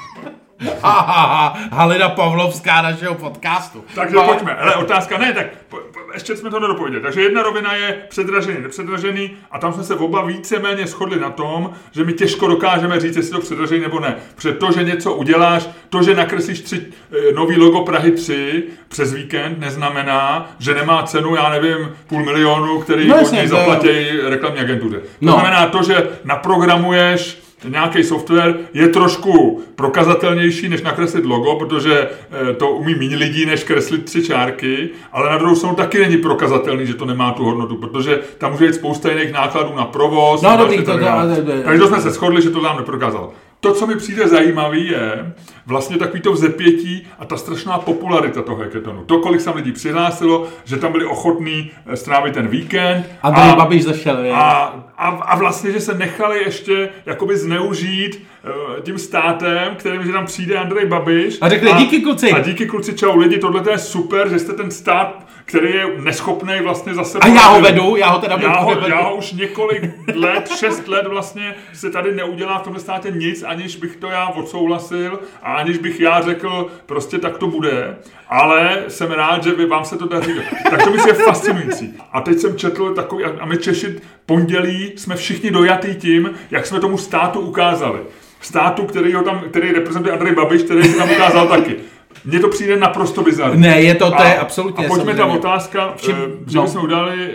Halina 1.72 2.08
Pavlovská 2.08 2.82
našeho 2.82 3.14
podcastu. 3.14 3.84
Takže 3.94 4.16
no. 4.16 4.22
pojďme. 4.22 4.54
Ale 4.54 4.74
otázka 4.74 5.18
ne, 5.18 5.32
tak 5.32 5.46
po, 5.68 5.76
po, 5.76 6.12
ještě 6.14 6.36
jsme 6.36 6.50
to 6.50 6.60
nedopověděli. 6.60 7.02
Takže 7.02 7.22
jedna 7.22 7.42
rovina 7.42 7.74
je 7.74 7.96
předražený, 8.08 8.62
nepředražený 8.62 9.30
a 9.50 9.58
tam 9.58 9.72
jsme 9.72 9.84
se 9.84 9.94
oba 9.94 10.24
víceméně 10.24 10.86
shodli 10.86 11.20
na 11.20 11.30
tom, 11.30 11.70
že 11.90 12.04
my 12.04 12.12
těžko 12.12 12.46
dokážeme 12.46 13.00
říct, 13.00 13.16
jestli 13.16 13.32
to 13.32 13.40
předražený 13.40 13.80
nebo 13.80 14.00
ne. 14.00 14.16
Protože 14.34 14.52
to, 14.52 14.72
že 14.72 14.82
něco 14.82 15.14
uděláš, 15.14 15.68
to, 15.88 16.02
že 16.02 16.14
nakreslíš 16.14 16.60
tři, 16.60 16.86
eh, 17.12 17.32
nový 17.32 17.56
logo 17.56 17.80
Prahy 17.80 18.10
3 18.10 18.62
přes 18.88 19.12
víkend, 19.12 19.58
neznamená, 19.58 20.50
že 20.58 20.74
nemá 20.74 21.02
cenu, 21.02 21.34
já 21.34 21.50
nevím, 21.50 21.96
půl 22.06 22.24
milionu, 22.24 22.80
který 22.80 23.08
no, 23.08 23.22
od 23.22 23.32
něj 23.32 23.48
zaplatí 23.48 23.88
reklamní 24.28 24.60
agentuře. 24.60 24.98
To 24.98 25.04
no. 25.20 25.32
znamená 25.32 25.66
to, 25.66 25.82
že 25.82 26.08
naprogramuješ 26.24 27.47
nějaký 27.68 28.04
software 28.04 28.58
je 28.74 28.88
trošku 28.88 29.62
prokazatelnější, 29.76 30.68
než 30.68 30.82
nakreslit 30.82 31.24
logo, 31.24 31.54
protože 31.54 32.08
eh, 32.50 32.54
to 32.54 32.70
umí 32.70 32.94
méně 32.94 33.16
lidí, 33.16 33.46
než 33.46 33.64
kreslit 33.64 34.04
tři 34.04 34.22
čárky, 34.22 34.88
ale 35.12 35.30
na 35.30 35.38
druhou 35.38 35.54
stranu 35.54 35.74
taky 35.74 35.98
není 35.98 36.16
prokazatelný, 36.16 36.86
že 36.86 36.94
to 36.94 37.04
nemá 37.04 37.32
tu 37.32 37.44
hodnotu, 37.44 37.76
protože 37.76 38.20
tam 38.38 38.52
může 38.52 38.66
být 38.66 38.74
spousta 38.74 39.10
jiných 39.10 39.32
nákladů 39.32 39.76
na 39.76 39.84
provoz. 39.84 40.42
No 40.42 40.56
dobrý, 40.56 40.76
to, 40.76 40.84
to, 40.84 40.98
to, 40.98 41.62
Takže 41.64 41.80
to 41.80 41.88
jsme 41.88 42.00
se 42.00 42.10
shodli, 42.10 42.42
že 42.42 42.50
to 42.50 42.62
nám 42.62 42.76
neprokázal. 42.76 43.30
To, 43.60 43.74
co 43.74 43.86
mi 43.86 43.96
přijde 43.96 44.28
zajímavý, 44.28 44.88
je 44.88 45.32
vlastně 45.68 45.96
takový 45.96 46.20
to 46.20 46.32
vzepětí 46.32 47.06
a 47.18 47.24
ta 47.24 47.36
strašná 47.36 47.78
popularita 47.78 48.42
toho 48.42 48.58
hackathonu. 48.58 49.04
To, 49.04 49.18
kolik 49.18 49.40
se 49.40 49.50
lidí 49.50 49.72
přihlásilo, 49.72 50.48
že 50.64 50.76
tam 50.76 50.92
byli 50.92 51.04
ochotní 51.04 51.70
eh, 51.86 51.96
strávit 51.96 52.34
ten 52.34 52.48
víkend. 52.48 53.06
A, 53.22 53.28
a 53.28 53.56
Babiš 53.56 53.84
zašel, 53.84 54.24
je. 54.24 54.32
A, 54.32 54.74
a, 54.96 55.08
a 55.08 55.36
vlastně, 55.36 55.72
že 55.72 55.80
se 55.80 55.94
nechali 55.94 56.38
ještě 56.38 56.88
jakoby 57.06 57.36
zneužít 57.36 58.22
uh, 58.44 58.80
tím 58.82 58.98
státem, 58.98 59.74
kterým, 59.76 60.04
že 60.04 60.12
tam 60.12 60.26
přijde 60.26 60.56
Andrej 60.56 60.86
Babiš. 60.86 61.38
A 61.40 61.48
řekne 61.48 61.72
díky 61.72 62.00
kluci. 62.00 62.32
A 62.32 62.38
díky 62.38 62.66
kluci, 62.66 62.94
čau 62.94 63.16
lidi, 63.16 63.38
tohle 63.38 63.62
je 63.70 63.78
super, 63.78 64.28
že 64.28 64.38
jste 64.38 64.52
ten 64.52 64.70
stát 64.70 65.28
který 65.48 65.74
je 65.74 65.86
neschopný 66.00 66.54
vlastně 66.62 66.94
zase. 66.94 67.18
A 67.18 67.26
já 67.26 67.48
ho 67.48 67.60
vedu, 67.60 67.96
já 67.96 68.08
ho 68.08 68.18
teda 68.18 68.38
já 68.40 68.60
ho, 68.60 68.74
vedu. 68.74 68.88
já 68.88 69.02
ho 69.02 69.16
už 69.16 69.32
několik 69.32 69.90
let, 70.14 70.48
šest 70.58 70.88
let 70.88 71.06
vlastně 71.06 71.54
se 71.72 71.90
tady 71.90 72.14
neudělá 72.14 72.58
v 72.58 72.62
tomhle 72.62 72.80
státě 72.80 73.10
nic, 73.10 73.42
aniž 73.42 73.76
bych 73.76 73.96
to 73.96 74.06
já 74.06 74.28
odsouhlasil 74.28 75.20
a 75.42 75.57
aniž 75.58 75.78
bych 75.78 76.00
já 76.00 76.20
řekl, 76.20 76.66
prostě 76.86 77.18
tak 77.18 77.38
to 77.38 77.46
bude. 77.46 77.96
Ale 78.28 78.84
jsem 78.88 79.10
rád, 79.10 79.44
že 79.44 79.52
vy, 79.52 79.66
vám 79.66 79.84
se 79.84 79.98
to 79.98 80.08
daří. 80.08 80.34
Tak 80.70 80.84
to 80.84 81.08
je 81.08 81.14
fascinující. 81.14 81.94
A 82.12 82.20
teď 82.20 82.38
jsem 82.38 82.56
četl 82.56 82.94
takový, 82.94 83.24
a 83.24 83.46
my 83.46 83.56
Češi 83.56 84.00
pondělí 84.26 84.92
jsme 84.96 85.16
všichni 85.16 85.50
dojatý 85.50 85.94
tím, 85.94 86.30
jak 86.50 86.66
jsme 86.66 86.80
tomu 86.80 86.98
státu 86.98 87.40
ukázali. 87.40 88.00
Státu, 88.40 88.86
který, 88.86 89.12
ho 89.12 89.22
tam, 89.22 89.40
který 89.50 89.72
reprezentuje 89.72 90.12
Andrej 90.12 90.34
Babiš, 90.34 90.62
který 90.62 90.82
se 90.82 90.96
tam 90.96 91.10
ukázal 91.10 91.48
taky. 91.48 91.76
Mně 92.24 92.40
to 92.40 92.48
přijde 92.48 92.76
naprosto 92.76 93.22
bizarní. 93.22 93.60
Ne, 93.60 93.80
je 93.82 93.94
to, 93.94 94.10
to 94.10 94.22
je 94.22 94.38
absolutně. 94.38 94.86
A 94.86 94.88
pojďme 94.88 95.14
ta 95.14 95.26
otázka, 95.26 95.92
Všim, 95.96 96.16
eh, 96.16 96.50
že 96.50 96.56
no. 96.56 96.64
bychom 96.64 96.84
udali, 96.84 97.30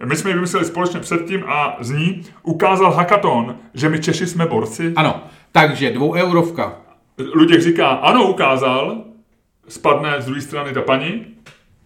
eh, 0.00 0.04
my 0.04 0.16
jsme 0.16 0.30
ji 0.30 0.34
vymysleli 0.34 0.66
společně 0.66 1.00
předtím 1.00 1.44
a 1.46 1.76
z 1.80 1.90
ní 1.90 2.22
ukázal 2.42 2.92
hackathon, 2.92 3.56
že 3.74 3.88
my 3.88 4.00
Češi 4.00 4.26
jsme 4.26 4.46
borci. 4.46 4.92
Ano, 4.96 5.20
takže 5.52 5.90
dvou 5.90 6.12
eurovka. 6.14 6.81
Luděk 7.34 7.60
říká, 7.60 7.88
ano, 7.88 8.30
ukázal, 8.30 9.04
spadne 9.68 10.20
z 10.20 10.26
druhé 10.26 10.40
strany 10.40 10.72
ta 10.72 10.80
paní, 10.80 11.26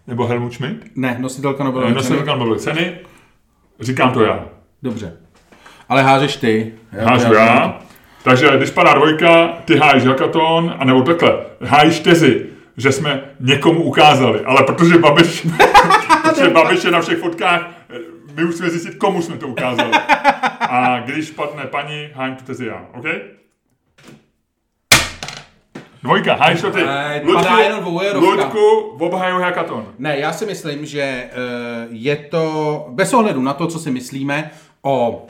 nebo 0.07 0.25
Helmut 0.27 0.53
Schmidt. 0.53 0.85
Ne, 0.95 1.17
nositelka 1.19 1.63
Nobelovy 1.63 1.93
ceny. 1.93 1.95
Nositelka 1.95 2.31
Nobelovy 2.31 2.59
ceny. 2.59 2.97
Říkám 3.79 4.11
to 4.11 4.23
já. 4.23 4.45
Dobře. 4.83 5.17
Ale 5.89 6.03
hážeš 6.03 6.35
ty. 6.35 6.73
Hážu 6.91 7.33
já. 7.33 7.45
já. 7.45 7.79
Takže 8.23 8.57
když 8.57 8.69
padá 8.69 8.93
dvojka, 8.93 9.47
ty 9.65 9.77
hájíš 9.77 10.05
hackathon, 10.05 10.75
anebo 10.79 11.01
takhle, 11.01 11.37
hájíš 11.61 11.99
tezy, 11.99 12.45
že 12.77 12.91
jsme 12.91 13.21
někomu 13.39 13.83
ukázali, 13.83 14.45
ale 14.45 14.63
protože 14.63 14.97
Babiš, 14.97 15.47
protože 16.23 16.49
Babiš 16.49 16.83
je 16.83 16.91
na 16.91 17.01
všech 17.01 17.17
fotkách, 17.17 17.69
my 18.35 18.45
musíme 18.45 18.69
zjistit, 18.69 18.95
komu 18.95 19.21
jsme 19.21 19.37
to 19.37 19.47
ukázali. 19.47 19.91
A 20.59 20.99
když 20.99 21.31
padne 21.31 21.63
paní, 21.63 22.09
hájím 22.13 22.35
tu 22.35 22.43
tezi 22.43 22.65
já, 22.65 22.85
OK? 22.93 23.05
Dvojka, 26.03 26.39
to 26.61 26.71
ty. 26.71 26.83
Luďku, 27.23 27.91
Luďku, 28.19 28.79
obhaju 28.99 29.39
hackathon. 29.39 29.85
Ne, 29.99 30.19
já 30.19 30.33
si 30.33 30.45
myslím, 30.45 30.85
že 30.85 31.23
uh, 31.23 31.87
je 31.89 32.15
to, 32.15 32.85
bez 32.89 33.13
ohledu 33.13 33.41
na 33.41 33.53
to, 33.53 33.67
co 33.67 33.79
si 33.79 33.91
myslíme 33.91 34.51
o 34.81 35.25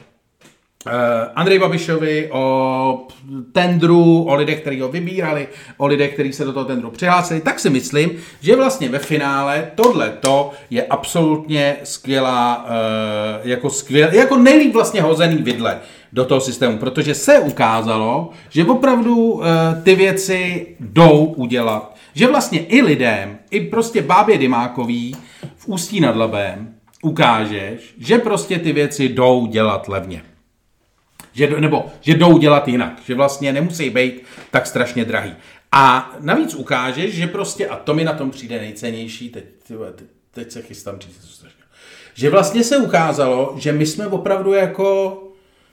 Uh, 0.86 0.94
Andrej 1.36 1.60
Babišovi, 1.60 2.30
o 2.32 3.08
tendru, 3.52 4.24
o 4.24 4.36
lidech, 4.36 4.62
kteří 4.62 4.82
ho 4.82 4.88
vybírali, 4.88 5.48
o 5.78 5.88
lidech, 5.88 6.14
kteří 6.14 6.34
se 6.34 6.46
do 6.46 6.54
toho 6.54 6.66
tendru 6.66 6.92
přihlásili, 6.92 7.42
tak 7.42 7.60
si 7.60 7.70
myslím, 7.70 8.12
že 8.42 8.56
vlastně 8.56 8.90
ve 8.90 9.00
finále 9.00 9.72
tohle 9.76 10.10
to 10.10 10.52
je 10.70 10.86
absolutně 10.86 11.76
skvělá, 11.84 12.66
jako, 13.44 13.70
skvěl, 13.70 14.14
jako 14.14 14.38
nejlíp 14.38 14.74
vlastně 14.74 15.02
hozený 15.02 15.38
vidle 15.38 15.80
do 16.14 16.26
toho 16.26 16.42
systému, 16.42 16.78
protože 16.78 17.16
se 17.16 17.40
ukázalo, 17.40 18.30
že 18.50 18.66
opravdu 18.66 19.16
uh, 19.16 19.44
ty 19.84 19.96
věci 19.96 20.68
jdou 20.80 21.26
udělat. 21.26 21.96
Že 22.14 22.28
vlastně 22.28 22.60
i 22.60 22.82
lidem, 22.82 23.38
i 23.52 23.62
prostě 23.62 24.02
bábě 24.02 24.38
Dymákový 24.38 25.16
v 25.56 25.68
Ústí 25.68 26.00
nad 26.00 26.16
Labem 26.16 26.74
ukážeš, 27.02 27.94
že 27.98 28.18
prostě 28.18 28.60
ty 28.60 28.74
věci 28.74 29.10
jdou 29.10 29.48
dělat 29.48 29.88
levně. 29.88 30.24
Že, 31.34 31.60
nebo 31.60 31.86
že 32.02 32.14
jdou 32.14 32.38
dělat 32.38 32.68
jinak, 32.68 33.02
že 33.06 33.16
vlastně 33.16 33.54
nemusí 33.54 33.90
být 33.90 34.24
tak 34.52 34.68
strašně 34.68 35.06
drahý. 35.06 35.36
A 35.72 36.16
navíc 36.20 36.56
ukážeš, 36.56 37.14
že 37.16 37.28
prostě, 37.28 37.68
a 37.68 37.76
to 37.76 37.94
mi 37.94 38.04
na 38.04 38.14
tom 38.14 38.32
přijde 38.32 38.60
nejcennější, 38.60 39.30
teď, 39.30 39.44
teď, 39.68 40.08
teď 40.32 40.52
se 40.52 40.62
chystám 40.62 41.00
říct, 41.00 41.28
že 42.18 42.30
vlastně 42.30 42.64
se 42.64 42.78
ukázalo, 42.78 43.54
že 43.58 43.72
my 43.72 43.86
jsme 43.86 44.08
opravdu 44.08 44.54
jako 44.54 45.18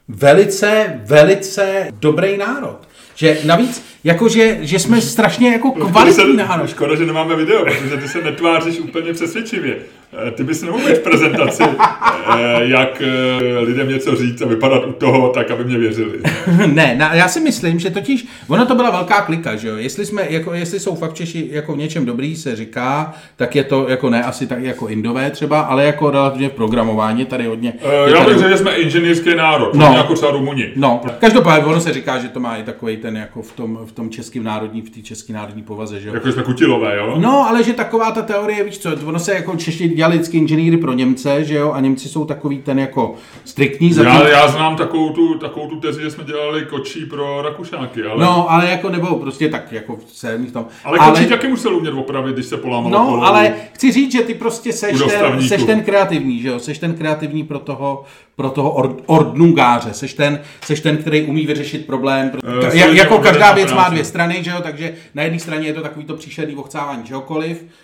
velice, 0.09 1.01
velice 1.05 1.89
dobrý 2.01 2.37
národ. 2.37 2.79
Že 3.15 3.39
navíc, 3.45 3.85
jakože, 4.05 4.59
že 4.61 4.79
jsme 4.79 5.01
strašně 5.01 5.53
jako 5.53 5.71
kvalitní 5.73 6.37
národ. 6.37 6.71
Škoda, 6.71 6.97
že 6.97 7.07
nemáme 7.07 7.37
video, 7.37 7.65
protože 7.65 7.97
ty 7.97 8.09
se 8.09 8.23
netváříš 8.23 8.79
úplně 8.79 9.13
přesvědčivě. 9.13 9.77
Eh, 10.17 10.31
ty 10.31 10.45
bys 10.45 10.63
nemohl 10.63 10.85
v 10.85 10.99
prezentaci, 10.99 11.63
eh, 11.63 12.61
jak 12.61 13.03
eh, 13.03 13.59
lidem 13.59 13.89
něco 13.89 14.17
říct 14.17 14.43
a 14.43 14.47
vypadat 14.47 14.85
u 14.87 14.93
toho 14.93 15.29
tak, 15.29 15.51
aby 15.51 15.65
mě 15.65 15.79
věřili. 15.79 16.19
ne, 16.67 16.95
na, 16.99 17.15
já 17.15 17.29
si 17.29 17.41
myslím, 17.41 17.79
že 17.79 17.91
totiž, 17.91 18.27
ono 18.49 18.67
to 18.67 18.75
byla 18.75 18.91
velká 18.91 19.21
klika, 19.21 19.57
že 19.57 19.69
jo, 19.69 19.77
jestli, 19.77 20.07
jsme, 20.07 20.27
jako, 20.31 20.55
jestli 20.55 20.81
jsou 20.81 20.95
fakt 20.95 21.15
Češi 21.15 21.49
jako 21.51 21.73
v 21.73 21.77
něčem 21.77 22.07
dobrý, 22.07 22.37
se 22.37 22.57
říká, 22.57 23.15
tak 23.37 23.57
je 23.57 23.65
to 23.65 23.89
jako 23.89 24.11
ne 24.11 24.25
asi 24.25 24.47
tak 24.47 24.63
jako 24.63 24.89
Indové 24.89 25.31
třeba, 25.31 25.61
ale 25.61 25.85
jako 25.85 26.11
relativně 26.11 26.49
v 26.49 26.53
programování 26.53 27.25
tady 27.25 27.47
hodně. 27.47 27.73
Já 28.07 28.25
bych 28.25 28.39
řekl, 28.39 28.49
že 28.49 28.57
jsme 28.57 28.75
inženýrský 28.75 29.35
národ, 29.35 29.75
no, 29.75 29.95
jako 29.97 30.15
třeba 30.15 30.33
Rumuni. 30.33 30.73
No, 30.77 31.01
každopádně 31.19 31.67
ono 31.67 31.81
se 31.81 31.93
říká, 31.93 32.19
že 32.19 32.29
to 32.29 32.41
má 32.41 32.57
i 32.57 32.63
takový 32.63 32.97
ten 32.97 33.17
jako 33.17 33.43
v 33.43 33.53
tom, 33.53 33.79
v 33.85 33.93
tom 33.93 34.11
českým 34.11 34.45
národní, 34.45 34.83
v 34.83 34.91
té 34.91 35.01
české 35.01 35.33
národní 35.33 35.63
povaze, 35.63 36.01
že 36.01 36.09
jo. 36.09 36.15
Jako 36.15 36.33
jsme 36.33 36.43
kutilové, 36.43 36.97
jo? 36.97 37.15
No, 37.19 37.49
ale 37.49 37.63
že 37.63 37.73
taková 37.73 38.11
ta 38.11 38.23
teorie, 38.23 38.65
víš 38.65 38.79
co, 38.79 38.91
ono 39.05 39.19
se 39.19 39.35
jako 39.35 39.57
Češi 39.57 39.95
dělali 40.05 40.17
vždycky 40.19 40.39
inženýry 40.39 40.77
pro 40.77 40.93
Němce, 40.93 41.45
že 41.45 41.55
jo, 41.55 41.73
a 41.73 41.81
Němci 41.81 42.09
jsou 42.09 42.25
takový 42.25 42.59
ten 42.59 42.79
jako 42.79 43.15
striktní. 43.45 43.93
Zatím... 43.93 44.13
Já, 44.13 44.29
já 44.29 44.49
znám 44.49 44.77
takovou 44.77 45.11
tu, 45.11 45.39
takovou 45.39 45.69
tu 45.69 45.81
tezi, 45.81 46.03
že 46.03 46.11
jsme 46.11 46.25
dělali 46.25 46.65
kočí 46.65 47.07
pro 47.07 47.43
Rakušáky, 47.43 48.03
ale... 48.05 48.25
No, 48.25 48.51
ale 48.51 48.71
jako 48.71 48.89
nebo 48.91 49.17
prostě 49.17 49.49
tak 49.49 49.73
jako 49.73 49.99
se 50.13 50.37
v 50.39 50.53
tom. 50.53 50.67
Ale 50.85 50.99
kočí 50.99 51.11
ale... 51.11 51.27
taky 51.27 51.49
musel 51.49 51.77
umět 51.77 51.91
opravit, 51.95 52.33
když 52.35 52.47
se 52.47 52.57
polámalo 52.57 52.91
No, 52.99 53.07
kolo. 53.07 53.25
ale 53.25 53.55
chci 53.73 53.93
říct, 53.93 54.13
že 54.13 54.23
ty 54.23 54.35
prostě 54.35 54.73
seš 54.73 54.99
ten, 55.09 55.49
seš 55.49 55.63
ten 55.65 55.83
kreativní, 55.83 56.41
že 56.41 56.49
jo, 56.49 56.59
seš 56.59 56.79
ten 56.79 56.95
kreativní 56.95 57.45
pro 57.45 57.59
toho, 57.59 58.05
pro 58.37 58.51
toho 58.51 58.71
or, 58.71 58.97
ordnungáře, 59.07 59.93
seš 59.93 60.15
ten, 60.15 60.41
seš 60.65 60.81
ten, 60.81 60.97
který 60.97 61.23
umí 61.23 61.47
vyřešit 61.47 61.87
problém. 61.87 62.31
Pro... 62.31 62.41
Eh, 62.45 62.65
Ja, 62.65 62.71
stejně 62.71 63.01
jako 63.01 63.19
každá 63.19 63.53
věc 63.53 63.73
má 63.73 63.89
dvě 63.89 64.05
strany, 64.05 64.45
že 64.45 64.51
jo, 64.51 64.57
takže 64.63 64.95
na 65.15 65.23
jedné 65.23 65.39
straně 65.39 65.67
je 65.67 65.73
to 65.73 65.81
takový 65.83 66.05
to 66.05 66.15
příšerný 66.15 66.57
ochcávání 66.57 67.05
čehokoliv, 67.05 67.65
eh, 67.65 67.84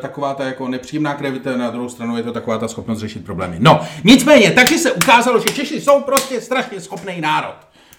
taková 0.00 0.34
ta 0.34 0.44
jako 0.44 0.68
nepříjemná 0.68 1.14
krevita, 1.14 1.56
na 1.56 1.70
druhou 1.70 1.88
stranu 1.88 2.16
je 2.16 2.22
to 2.22 2.32
taková 2.32 2.58
ta 2.58 2.68
schopnost 2.68 2.98
řešit 2.98 3.24
problémy. 3.24 3.56
No, 3.60 3.80
nicméně, 4.04 4.50
takže 4.50 4.78
se 4.78 4.92
ukázalo, 4.92 5.38
že 5.40 5.44
Češi 5.54 5.80
jsou 5.80 6.00
prostě 6.00 6.40
strašně 6.40 6.80
schopný 6.80 7.20
národ. 7.20 7.54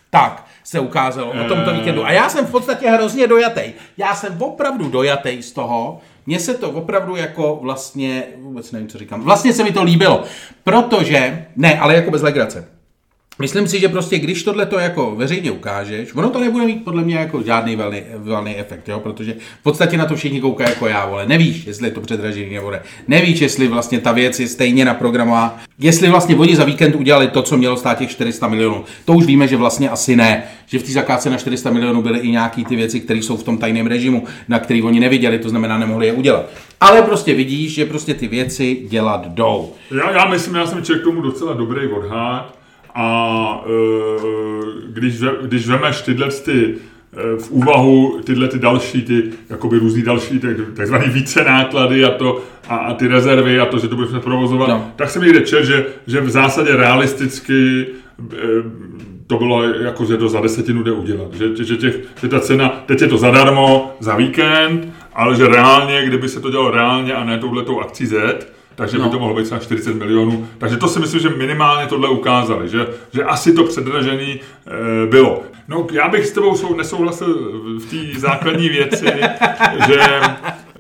Tak 0.09 0.45
se 0.63 0.79
ukázalo 0.79 1.31
o 1.31 1.47
tomto 1.47 1.69
Eh. 1.69 1.73
víkendu. 1.73 2.05
A 2.05 2.11
já 2.11 2.29
jsem 2.29 2.45
v 2.45 2.51
podstatě 2.51 2.89
hrozně 2.89 3.27
dojatý. 3.27 3.61
Já 3.97 4.15
jsem 4.15 4.37
opravdu 4.41 4.89
dojatý 4.89 5.41
z 5.43 5.51
toho. 5.51 5.99
Mně 6.25 6.39
se 6.39 6.53
to 6.53 6.71
opravdu 6.71 7.15
jako 7.15 7.59
vlastně, 7.61 8.23
vůbec 8.37 8.71
nevím, 8.71 8.87
co 8.87 8.97
říkám. 8.97 9.21
Vlastně 9.21 9.53
se 9.53 9.63
mi 9.63 9.71
to 9.71 9.83
líbilo, 9.83 10.23
protože, 10.63 11.45
ne, 11.55 11.79
ale 11.79 11.95
jako 11.95 12.11
bez 12.11 12.21
legrace. 12.21 12.67
Myslím 13.39 13.67
si, 13.67 13.79
že 13.79 13.89
prostě 13.89 14.19
když 14.19 14.43
tohle 14.43 14.65
to 14.65 14.79
jako 14.79 15.15
veřejně 15.15 15.51
ukážeš, 15.51 16.15
ono 16.15 16.29
to 16.29 16.39
nebude 16.39 16.65
mít 16.65 16.83
podle 16.83 17.03
mě 17.03 17.15
jako 17.15 17.41
žádný 17.41 17.75
velný, 17.75 18.01
velný 18.15 18.55
efekt, 18.55 18.89
jo? 18.89 18.99
protože 18.99 19.35
v 19.59 19.63
podstatě 19.63 19.97
na 19.97 20.05
to 20.05 20.15
všichni 20.15 20.41
koukají 20.41 20.69
jako 20.69 20.87
já, 20.87 21.05
vole. 21.05 21.25
Nevíš, 21.25 21.67
jestli 21.67 21.87
je 21.87 21.91
to 21.91 22.01
předražený 22.01 22.53
nebo 22.53 22.71
ne. 22.71 22.81
Nevíš, 23.07 23.39
jestli 23.39 23.67
vlastně 23.67 23.99
ta 23.99 24.11
věc 24.11 24.39
je 24.39 24.47
stejně 24.47 24.85
naprogramovaná. 24.85 25.59
Jestli 25.79 26.09
vlastně 26.09 26.35
oni 26.35 26.55
za 26.55 26.63
víkend 26.63 26.95
udělali 26.95 27.27
to, 27.27 27.41
co 27.41 27.57
mělo 27.57 27.77
stát 27.77 27.97
těch 27.97 28.09
400 28.09 28.47
milionů. 28.47 28.85
To 29.05 29.13
už 29.13 29.25
víme, 29.25 29.47
že 29.47 29.57
vlastně 29.57 29.89
asi 29.89 30.15
ne. 30.15 30.43
Že 30.65 30.79
v 30.79 30.83
té 30.83 30.91
zakázce 30.91 31.29
na 31.29 31.37
400 31.37 31.69
milionů 31.69 32.01
byly 32.01 32.19
i 32.19 32.31
nějaký 32.31 32.65
ty 32.65 32.75
věci, 32.75 32.99
které 32.99 33.19
jsou 33.19 33.37
v 33.37 33.43
tom 33.43 33.57
tajném 33.57 33.87
režimu, 33.87 34.23
na 34.47 34.59
který 34.59 34.83
oni 34.83 34.99
neviděli, 34.99 35.39
to 35.39 35.49
znamená, 35.49 35.77
nemohli 35.77 36.07
je 36.07 36.13
udělat. 36.13 36.49
Ale 36.81 37.01
prostě 37.01 37.33
vidíš, 37.33 37.73
že 37.73 37.85
prostě 37.85 38.13
ty 38.13 38.27
věci 38.27 38.77
dělat 38.89 39.27
jdou. 39.27 39.73
Já, 39.97 40.11
já 40.11 40.25
myslím, 40.25 40.55
já 40.55 40.67
jsem 40.67 40.81
k 40.81 41.03
tomu 41.03 41.21
docela 41.21 41.53
dobrý 41.53 41.87
odhad 41.87 42.62
a 42.95 43.63
e, 43.65 43.69
když, 44.87 45.21
ve- 45.21 45.35
když 45.41 45.67
vemeš 45.67 46.01
tyhle 46.01 46.27
ty 46.45 46.75
e, 47.35 47.37
v 47.39 47.51
úvahu 47.51 48.19
tyhle 48.23 48.47
ty 48.47 48.59
další, 48.59 49.01
ty 49.01 49.23
jakoby 49.49 49.77
různý 49.79 50.01
další, 50.01 50.39
tak, 50.39 50.55
takzvaný 50.75 51.05
více 51.09 51.43
náklady 51.43 52.05
a, 52.05 52.11
to, 52.11 52.41
a, 52.69 52.75
a 52.75 52.93
ty 52.93 53.07
rezervy 53.07 53.59
a 53.59 53.65
to, 53.65 53.79
že 53.79 53.87
to 53.87 53.95
budeme 53.95 54.19
provozovat, 54.19 54.69
No. 54.69 54.91
tak 54.95 55.09
jsem 55.09 55.21
někde 55.23 55.41
čet, 55.41 55.65
že, 55.65 55.85
že 56.07 56.21
v 56.21 56.29
zásadě 56.29 56.75
realisticky 56.75 57.85
e, 58.33 58.35
to 59.27 59.37
bylo 59.37 59.63
jako, 59.63 60.05
že 60.05 60.17
to 60.17 60.29
za 60.29 60.41
desetinu 60.41 60.83
jde 60.83 60.91
udělat. 60.91 61.33
Že, 61.33 61.65
že, 61.65 61.77
těch, 61.77 61.95
že 62.21 62.27
ta 62.27 62.39
cena, 62.39 62.83
teď 62.85 63.01
je 63.01 63.07
to 63.07 63.17
zadarmo 63.17 63.95
za 63.99 64.15
víkend, 64.15 64.93
ale 65.13 65.35
že 65.35 65.47
reálně, 65.47 66.05
kdyby 66.05 66.29
se 66.29 66.39
to 66.39 66.49
dělalo 66.51 66.71
reálně 66.71 67.13
a 67.13 67.23
ne 67.23 67.37
touhletou 67.37 67.79
akcí 67.81 68.05
Z, 68.05 68.47
takže 68.75 68.97
No. 68.97 69.03
by 69.05 69.09
to 69.11 69.19
mohlo 69.19 69.35
být 69.35 69.43
třeba 69.43 69.59
40 69.59 69.95
milionů. 69.95 70.47
Takže 70.57 70.77
to 70.77 70.87
si 70.87 70.99
myslím, 70.99 71.21
že 71.21 71.29
minimálně 71.29 71.87
tohle 71.87 72.09
ukázali, 72.09 72.69
že, 72.69 72.87
že 73.13 73.23
asi 73.23 73.53
to 73.53 73.63
předražený 73.63 74.39
e, 74.39 75.07
bylo. 75.07 75.43
No, 75.67 75.87
já 75.91 76.07
bych 76.07 76.25
s 76.27 76.31
tebou 76.31 76.55
sou, 76.57 76.75
nesouhlasil 76.75 77.51
v 77.79 77.85
té 78.13 78.19
základní 78.19 78.69
věci, 78.69 79.05
že 79.87 79.97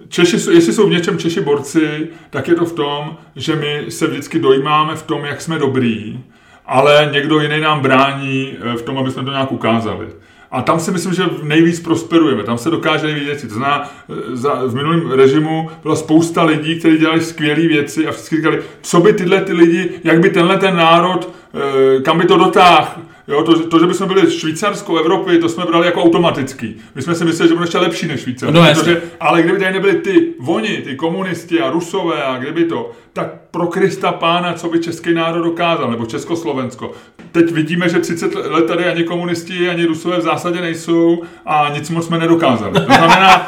Češi, 0.09 0.39
jsou- 0.39 0.51
jestli 0.51 0.73
jsou 0.73 0.87
v 0.87 0.91
něčem 0.91 1.17
Češi 1.17 1.41
borci, 1.41 2.07
tak 2.29 2.47
je 2.47 2.55
to 2.55 2.65
v 2.65 2.73
tom, 2.73 3.17
že 3.35 3.55
my 3.55 3.85
se 3.89 4.07
vždycky 4.07 4.39
dojímáme 4.39 4.95
v 4.95 5.03
tom, 5.03 5.25
jak 5.25 5.41
jsme 5.41 5.59
dobrý, 5.59 6.19
ale 6.65 7.09
někdo 7.13 7.39
jiný 7.39 7.59
nám 7.61 7.79
brání 7.79 8.53
eh, 8.73 8.77
v 8.77 8.81
tom, 8.81 8.97
aby 8.97 9.11
jsme 9.11 9.23
to 9.23 9.31
nějak 9.31 9.51
ukázali. 9.51 10.07
A 10.53 10.61
tam 10.61 10.79
si 10.79 10.91
myslím, 10.91 11.13
že 11.13 11.23
nejvíc 11.43 11.79
prosperujeme, 11.79 12.43
tam 12.43 12.57
se 12.57 12.69
dokáže 12.69 13.07
nejvíc 13.07 13.25
věci. 13.25 13.47
To 13.47 13.53
znamená, 13.53 13.91
eh, 14.09 14.35
za, 14.35 14.53
v 14.65 14.75
minulém 14.75 15.11
režimu 15.11 15.69
byla 15.83 15.95
spousta 15.95 16.43
lidí, 16.43 16.79
kteří 16.79 16.97
dělali 16.97 17.21
skvělé 17.21 17.67
věci 17.67 18.07
a 18.07 18.11
všichni 18.11 18.37
říkali, 18.37 18.61
co 18.81 18.99
by 18.99 19.13
tyhle 19.13 19.41
ty 19.41 19.53
lidi, 19.53 19.91
jak 20.03 20.19
by 20.19 20.29
tenhle 20.29 20.57
ten 20.57 20.75
národ, 20.75 21.29
eh, 21.53 22.01
kam 22.01 22.17
by 22.17 22.25
to 22.25 22.37
dotáhl. 22.37 23.01
Jo, 23.27 23.43
to, 23.43 23.67
to, 23.67 23.79
že 23.79 23.85
bychom 23.85 24.07
byli 24.07 24.31
Švýcarsko 24.31 24.97
Evropy, 24.97 25.37
to 25.37 25.49
jsme 25.49 25.65
brali 25.65 25.85
jako 25.85 26.03
automatický. 26.03 26.75
My 26.95 27.01
jsme 27.01 27.15
si 27.15 27.25
mysleli, 27.25 27.49
že 27.49 27.55
bude 27.55 27.63
ještě 27.63 27.77
lepší 27.77 28.07
než 28.07 28.21
Švýcarsko. 28.21 28.59
No, 28.59 28.73
protože, 28.73 29.01
ale 29.19 29.41
kdyby 29.41 29.59
tady 29.59 29.73
nebyli 29.73 29.95
ty 29.95 30.33
oni, 30.45 30.77
ty 30.77 30.95
komunisti 30.95 31.61
a 31.61 31.69
rusové 31.69 32.23
a 32.23 32.37
kdyby 32.37 32.63
to, 32.63 32.91
tak 33.13 33.27
pro 33.51 33.67
Krista 33.67 34.11
pána, 34.11 34.53
co 34.53 34.69
by 34.69 34.79
český 34.79 35.13
národ 35.13 35.41
dokázal, 35.43 35.91
nebo 35.91 36.05
Československo. 36.05 36.91
Teď 37.31 37.51
vidíme, 37.51 37.89
že 37.89 37.99
30 37.99 38.35
let 38.35 38.65
tady 38.65 38.85
ani 38.85 39.03
komunisti, 39.03 39.69
ani 39.69 39.85
rusové 39.85 40.17
v 40.17 40.21
zásadě 40.21 40.61
nejsou 40.61 41.23
a 41.45 41.69
nic 41.73 41.89
moc 41.89 42.05
jsme 42.05 42.17
nedokázali. 42.17 42.73
To 42.73 42.79
znamená, 42.93 43.45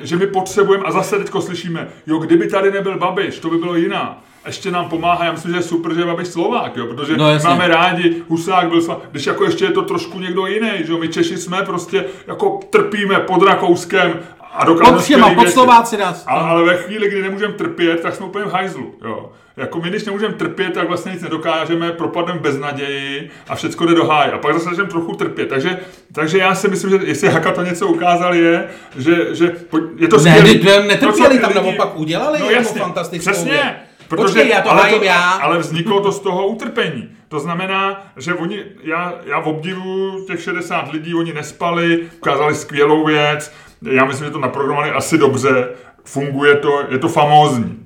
že 0.00 0.16
my 0.16 0.26
potřebujeme, 0.26 0.84
a 0.84 0.90
zase 0.90 1.18
teďko 1.18 1.40
slyšíme, 1.40 1.88
jo, 2.06 2.18
kdyby 2.18 2.46
tady 2.48 2.70
nebyl 2.72 2.98
Babiš, 2.98 3.38
to 3.38 3.50
by 3.50 3.56
bylo 3.58 3.76
jiná. 3.76 4.22
Ještě 4.46 4.70
nám 4.70 4.88
pomáhá, 4.88 5.24
já 5.24 5.32
myslím, 5.32 5.52
že 5.52 5.58
je 5.58 5.62
super, 5.62 5.94
že 5.94 6.00
je 6.00 6.06
Babiš 6.06 6.28
Slovák, 6.28 6.76
jo, 6.76 6.86
protože 6.86 7.16
No, 7.16 7.30
jasně. 7.30 7.48
máme 7.48 7.68
rádi, 7.68 8.22
Husák 8.28 8.68
byl 8.68 8.82
Slovák, 8.82 9.02
když 9.10 9.26
jako 9.26 9.44
ještě 9.44 9.64
je 9.64 9.70
to 9.70 9.82
trošku 9.82 10.20
někdo 10.20 10.46
jiný, 10.46 10.70
že 10.84 10.92
jo, 10.92 10.98
my 10.98 11.08
Češi 11.08 11.36
jsme 11.36 11.62
prostě 11.62 12.04
jako 12.26 12.60
trpíme 12.70 13.20
pod 13.20 13.42
Rakouskem 13.42 14.12
a 14.54 14.64
dokážeme 14.64 14.96
Pod 14.96 15.04
všema, 15.04 15.34
pod. 15.34 15.48
Slováci 15.48 15.96
nás. 15.96 16.24
Ale, 16.26 16.42
ale 16.42 16.64
ve 16.64 16.76
chvíli, 16.76 17.08
kdy 17.08 17.22
nemůžeme 17.22 17.52
trpět, 17.54 18.00
tak 18.00 18.14
jsme 18.14 18.26
úplně 18.26 18.44
v 18.44 18.52
hajzlu. 18.52 18.94
Jo. 19.04 19.32
Jako 19.56 19.80
my, 19.80 19.88
když 19.90 20.04
nemůžeme 20.04 20.34
trpět, 20.34 20.72
tak 20.74 20.88
vlastně 20.88 21.12
nic 21.12 21.22
nedokážeme, 21.22 21.92
propadneme 21.92 22.40
bez 22.40 22.58
naději 22.58 23.30
a 23.48 23.54
všechno 23.54 23.86
jde 23.86 23.94
do 23.94 24.04
háje. 24.06 24.32
A 24.32 24.38
pak 24.38 24.54
zase 24.54 24.64
začneme 24.64 24.88
trochu 24.90 25.14
trpět. 25.14 25.46
Takže, 25.48 25.78
takže 26.12 26.38
já 26.38 26.54
si 26.54 26.68
myslím, 26.68 26.90
že 26.90 26.98
jestli 27.04 27.28
Haka 27.28 27.52
to 27.52 27.62
něco 27.62 27.86
ukázal, 27.86 28.34
je, 28.34 28.68
že, 28.98 29.34
že 29.34 29.52
je 29.96 30.08
to 30.08 30.16
Ne, 30.16 30.22
skvělý. 30.36 30.64
ne, 30.64 30.80
netrpěli, 30.80 31.34
To, 31.38 31.40
tam 31.40 31.50
lidi- 31.52 31.54
naopak 31.54 31.98
udělali 31.98 32.38
no, 32.40 32.44
jako 32.50 32.60
jasně, 32.60 32.80
fantastickou 32.80 33.30
Přesně. 33.32 33.50
věc. 33.52 33.64
Protože, 34.08 34.24
Počkej, 34.26 34.48
já 34.48 34.60
to 34.60 34.70
ale, 34.70 34.82
hájím 34.82 35.02
já. 35.02 35.30
ale 35.30 35.58
vzniklo 35.58 36.00
to 36.00 36.12
z 36.12 36.20
toho 36.20 36.46
utrpení. 36.46 37.08
To 37.28 37.40
znamená, 37.40 38.06
že 38.16 38.34
oni, 38.34 38.64
já, 38.82 39.14
já 39.26 39.40
v 39.40 39.48
obdivu 39.48 40.24
těch 40.26 40.42
60 40.42 40.92
lidí, 40.92 41.14
oni 41.14 41.32
nespali, 41.32 42.00
ukázali 42.16 42.54
skvělou 42.54 43.04
věc, 43.06 43.52
já 43.90 44.04
myslím, 44.04 44.26
že 44.26 44.32
to 44.32 44.38
naprogramovali 44.38 44.90
asi 44.90 45.18
dobře, 45.18 45.68
funguje 46.04 46.56
to, 46.56 46.82
je 46.88 46.98
to 46.98 47.08
famózní. 47.08 47.80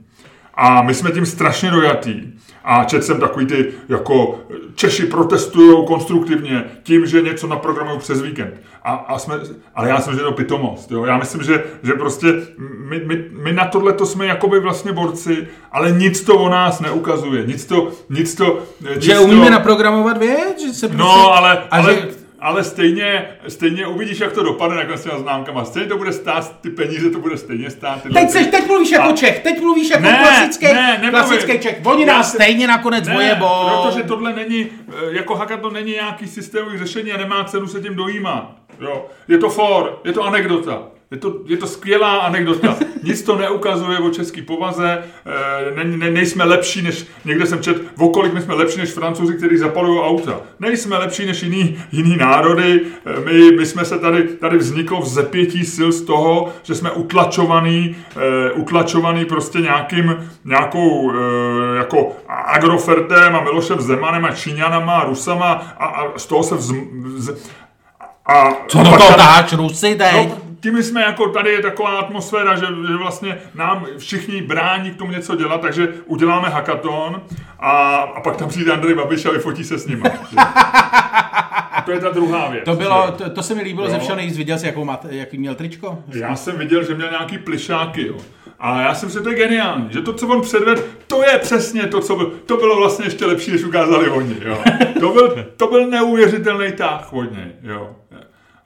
A 0.55 0.83
my 0.83 0.95
jsme 0.95 1.11
tím 1.11 1.27
strašně 1.27 1.71
dojatý. 1.71 2.23
A 2.65 2.85
četl 2.85 3.05
jsem 3.05 3.21
takový 3.21 3.47
ty, 3.47 3.67
jako 3.89 4.39
Češi 4.75 5.07
protestují 5.07 5.87
konstruktivně 5.87 6.65
tím, 6.83 7.07
že 7.07 7.23
něco 7.23 7.47
naprogramují 7.47 7.99
přes 7.99 8.23
víkend. 8.23 8.55
A, 8.83 8.95
a 8.95 9.19
jsme, 9.19 9.35
ale 9.75 9.89
já 9.89 9.97
myslím, 9.97 10.15
že 10.15 10.21
je 10.21 10.25
to 10.25 10.33
pitomost. 10.33 10.91
Jo? 10.91 11.05
Já 11.05 11.19
myslím, 11.19 11.43
že, 11.43 11.65
že 11.83 11.93
prostě 11.93 12.27
my, 12.89 13.01
my, 13.05 13.25
my 13.43 13.53
na 13.53 13.65
tohle 13.65 13.93
to 13.93 14.07
jsme 14.07 14.27
jakoby 14.27 14.61
vlastně 14.61 14.93
borci, 14.93 15.49
ale 15.73 15.93
nic 15.93 16.21
to 16.21 16.39
o 16.39 16.49
nás 16.49 16.81
neukazuje. 16.81 17.47
Nic 17.47 17.65
to, 17.65 17.89
nic 18.11 18.35
to, 18.35 18.59
nic 18.95 19.05
Že 19.05 19.15
to, 19.15 19.23
umíme 19.23 19.51
naprogramovat 19.51 20.19
věc, 20.19 20.63
že 20.67 20.75
se 20.75 20.89
prostě... 20.89 21.03
No, 21.03 21.35
ale, 21.35 21.59
a 21.59 21.67
ale, 21.71 21.95
že, 21.95 22.09
ale 22.40 22.64
stejně, 22.64 23.29
stejně 23.48 23.87
uvidíš, 23.87 24.20
jak 24.20 24.33
to 24.33 24.42
dopadne 24.42 24.77
nakonec 24.77 25.01
s 25.01 25.05
těma 25.05 25.18
známkama. 25.18 25.64
Stejně 25.64 25.88
to 25.88 25.96
bude 25.96 26.12
stát, 26.12 26.61
ty 26.61 26.70
peníze 26.70 27.11
to 27.11 27.18
bude 27.18 27.37
stejně 27.37 27.70
stát. 27.70 28.03
tyhle 28.03 28.20
Teď, 28.20 28.31
seš, 28.31 28.46
teď 28.46 28.66
mluvíš 28.66 28.90
jako 28.90 29.09
A- 29.09 29.12
Čech, 29.16 29.38
teď 29.38 29.61
mluvíš 29.61 29.90
jako 29.90 30.03
Ne, 30.03 30.18
klasický, 30.22 30.66
ne, 30.66 30.98
nemluvím. 31.03 31.11
klasický 31.11 31.59
Čech. 31.59 31.81
Oni 31.85 32.07
nás 32.07 32.33
stejně 32.33 32.66
nakonec 32.66 33.09
Ne, 33.09 33.14
vojebou. 33.14 33.46
protože 33.83 34.03
tohle 34.03 34.33
není, 34.33 34.66
eh, 34.88 34.92
jako 35.11 35.35
haka 35.35 35.57
to 35.57 35.70
není 35.70 35.92
nějaký 35.92 36.27
systémový 36.27 36.79
řešení 36.79 37.12
a 37.12 37.16
nemá 37.16 37.44
cenu 37.44 37.66
se 37.66 37.81
tím 37.81 37.94
dojímat. 37.94 38.51
Jo. 38.81 39.07
Je 39.29 39.38
to 39.38 39.48
for, 39.48 40.01
je 40.05 40.12
to 40.12 40.22
anekdota. 40.24 40.83
Je 41.11 41.16
to, 41.18 41.35
je 41.47 41.57
to 41.57 41.66
skvělá 41.66 42.16
anekdota. 42.18 42.77
Nic 43.03 43.23
to 43.23 43.37
neukazuje 43.37 43.99
o 43.99 44.11
české 44.11 44.42
povaze, 44.42 44.99
eh, 45.27 45.85
ne, 45.85 45.85
ne, 45.97 46.11
nejsme 46.11 46.44
lepší 46.44 46.83
než, 46.83 47.07
někde 47.25 47.47
jsem 47.47 47.62
čet, 47.62 47.77
o 47.99 48.09
kolik 48.09 48.35
my 48.35 48.40
jsme 48.40 48.55
lepší 48.55 48.79
než 48.79 48.90
francouzi, 48.90 49.35
kteří 49.37 49.57
zapalují 49.57 50.01
auta. 50.01 50.40
Nejsme 50.61 50.99
lepší 50.99 51.27
než 51.27 51.42
jiný, 51.42 51.79
jiný 51.92 52.16
národy, 52.16 52.81
Eh, 53.07 53.21
my, 53.25 53.51
my 53.57 53.66
jsme 53.66 53.85
se 53.85 53.99
tady, 53.99 54.23
tady 54.23 54.59
vzniklo 54.59 55.01
v 55.01 55.09
zepětí 55.09 55.64
sil 55.75 55.90
z 55.92 56.03
toho, 56.03 56.49
že 56.62 56.75
jsme 56.75 56.90
utlačovaný, 56.90 57.97
eh, 58.16 58.53
utlačovaný 58.53 59.25
prostě 59.25 59.59
nějakým, 59.59 60.31
nějakou 60.44 61.12
jako 61.77 62.16
Agrofertem 62.29 63.37
a 63.37 63.40
Milošem 63.40 63.81
Zemanem 63.81 64.25
a 64.25 64.31
Číňanama 64.31 64.92
a 64.99 65.05
Rusama 65.05 65.53
a, 65.79 65.87
a 65.87 66.18
z 66.18 66.27
toho 66.27 66.42
se 66.42 66.55
vz, 66.55 66.71
vz, 67.05 67.31
a, 68.27 68.51
Co 68.68 68.79
do 68.79 68.85
toho 68.85 68.99
tady- 68.99 69.18
dáš, 69.18 69.53
Rusy, 69.53 69.94
teď? 69.94 70.12
No, 70.29 70.48
tím 70.61 70.83
jsme 70.83 71.03
jako, 71.03 71.29
tady 71.29 71.51
je 71.51 71.62
taková 71.62 71.99
atmosféra, 71.99 72.57
že, 72.57 72.66
že 72.66 72.97
vlastně 72.97 73.38
nám 73.55 73.87
všichni 73.99 74.42
brání 74.42 74.90
k 74.90 74.97
tomu 74.97 75.12
něco 75.12 75.37
dělat, 75.37 75.61
takže 75.61 75.88
uděláme 76.07 76.49
hackathon 76.49 77.23
a, 77.59 77.97
a 77.97 78.21
pak 78.21 78.37
tam 78.37 78.49
přijde 78.49 78.73
Andrej 78.73 78.94
Babiš 78.94 79.27
a 79.27 79.31
vyfotí 79.31 79.64
se 79.64 79.79
s 79.79 79.87
ním. 79.87 80.03
To 81.85 81.92
je 81.92 82.01
ta 82.01 82.11
druhá 82.11 82.49
věc. 82.49 82.64
To 82.64 82.75
bylo, 82.75 83.11
to, 83.12 83.31
to 83.31 83.42
se 83.42 83.55
mi 83.55 83.62
líbilo 83.62 83.87
Jo. 83.87 83.92
ze 83.92 83.99
všeho 83.99 84.16
nejvíc. 84.16 84.37
Viděl 84.37 84.59
jsi, 84.59 84.66
jakou 84.66 84.85
má, 84.85 85.01
jaký 85.09 85.38
měl 85.38 85.55
tričko? 85.55 85.99
Já 86.14 86.37
jsem 86.37 86.59
viděl, 86.59 86.85
že 86.85 86.94
měl 86.94 87.11
nějaký 87.11 87.38
plišáky, 87.38 88.07
jo. 88.07 88.16
A 88.61 88.81
já 88.81 88.94
jsem 88.94 89.11
si 89.11 89.23
to 89.23 89.31
je 89.31 89.37
geniální, 89.37 89.88
že 89.90 90.01
to, 90.01 90.12
co 90.12 90.29
on 90.29 90.40
předvedl, 90.42 90.83
to 91.07 91.23
je 91.23 91.38
přesně 91.38 91.83
to, 91.83 92.01
co 92.01 92.16
bylo, 92.16 92.31
to 92.47 92.57
bylo 92.57 92.77
vlastně 92.77 93.07
ještě 93.07 93.27
lepší, 93.27 93.51
než 93.51 93.64
ukázali 93.64 94.11
oni, 94.11 94.37
jo. 94.44 94.59
To 95.01 95.09
byl, 95.09 95.47
to 95.57 95.66
byl 95.66 95.87
neuvěřitelný 95.87 96.73
táh 96.73 97.12
od 97.12 97.33
něj, 97.33 97.53
jo. 97.62 97.90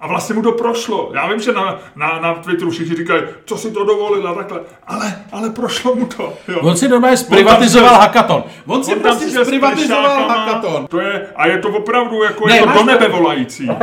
A 0.03 0.07
vlastně 0.07 0.35
mu 0.35 0.43
to 0.43 0.53
prošlo. 0.53 1.11
Já 1.15 1.27
vím, 1.27 1.41
že 1.41 1.53
na, 1.53 1.79
na, 1.97 2.21
na 2.21 2.35
Twitteru 2.35 2.71
všichni 2.71 2.97
říkají, 2.97 3.23
co 3.45 3.57
si 3.57 3.71
to 3.71 3.85
dovolil 3.85 4.29
a 4.29 4.35
takhle. 4.35 4.61
Ale, 4.87 5.25
ale 5.33 5.51
prošlo 5.51 5.95
mu 5.95 6.07
to. 6.07 6.35
Jo. 6.49 6.59
On 6.63 6.77
si 6.77 6.89
normálně 6.89 7.17
zprivatizoval 7.17 7.95
hackathon. 7.95 8.45
On 8.67 8.85
si 8.85 8.97
prostě 8.97 9.45
zprivatizoval 9.45 10.29
hackathon. 10.29 10.87
To 10.87 11.01
je, 11.01 11.27
a 11.37 11.47
je 11.47 11.59
to 11.59 11.69
opravdu 11.69 12.23
jako 12.23 12.49
ne, 12.49 12.57
je 12.57 12.63
to 12.63 12.73
do 12.73 12.85
nebe 12.85 13.09
volající. 13.09 13.67
Jo. 13.67 13.77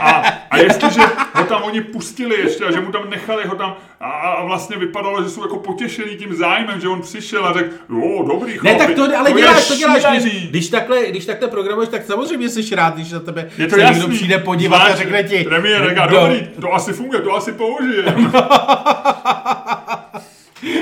A, 0.00 0.22
a 0.50 0.56
jestliže 0.56 1.00
ho 1.34 1.44
tam 1.44 1.62
oni 1.62 1.80
pustili 1.80 2.40
ještě 2.40 2.64
a 2.64 2.72
že 2.72 2.80
mu 2.80 2.92
tam 2.92 3.10
nechali 3.10 3.46
ho 3.46 3.54
tam 3.54 3.76
a, 4.00 4.10
a 4.10 4.44
vlastně 4.44 4.76
vypadalo, 4.76 5.22
že 5.22 5.30
jsou 5.30 5.42
jako 5.42 5.58
potěšený 5.58 6.16
tím 6.16 6.34
zájmem, 6.34 6.80
že 6.80 6.88
on 6.88 7.02
přišel 7.02 7.46
a 7.46 7.52
řekl, 7.52 7.74
jo, 7.90 8.24
dobrý 8.28 8.52
chlapi, 8.52 8.78
Ne, 8.78 8.86
tak 8.86 8.94
to, 8.94 9.18
ale 9.18 9.30
to 9.30 9.38
děláš, 9.38 9.68
to 9.68 9.76
děláš, 9.76 10.04
když, 10.20 10.48
když, 10.50 10.68
takhle, 10.68 11.06
když 11.06 11.26
takhle 11.26 11.48
programuješ, 11.48 11.88
tak 11.88 12.06
samozřejmě 12.06 12.48
jsi 12.48 12.74
rád, 12.74 12.94
když 12.94 13.12
na 13.12 13.20
tebe 13.20 13.50
je 13.58 13.66
to 13.66 13.74
se 13.74 13.80
jasný. 13.80 13.98
někdo 14.00 14.14
přijde 14.14 14.38
podívat 14.38 14.76
Zvlášť, 14.76 14.94
a 14.94 14.96
řekne 14.96 15.24
ti. 15.24 15.44
Premiér 15.44 15.88
říká, 15.88 16.06
dobrý, 16.06 16.48
to 16.60 16.74
asi 16.74 16.92
funguje, 16.92 17.20
to 17.20 17.34
asi 17.34 17.52
použije. 17.52 18.04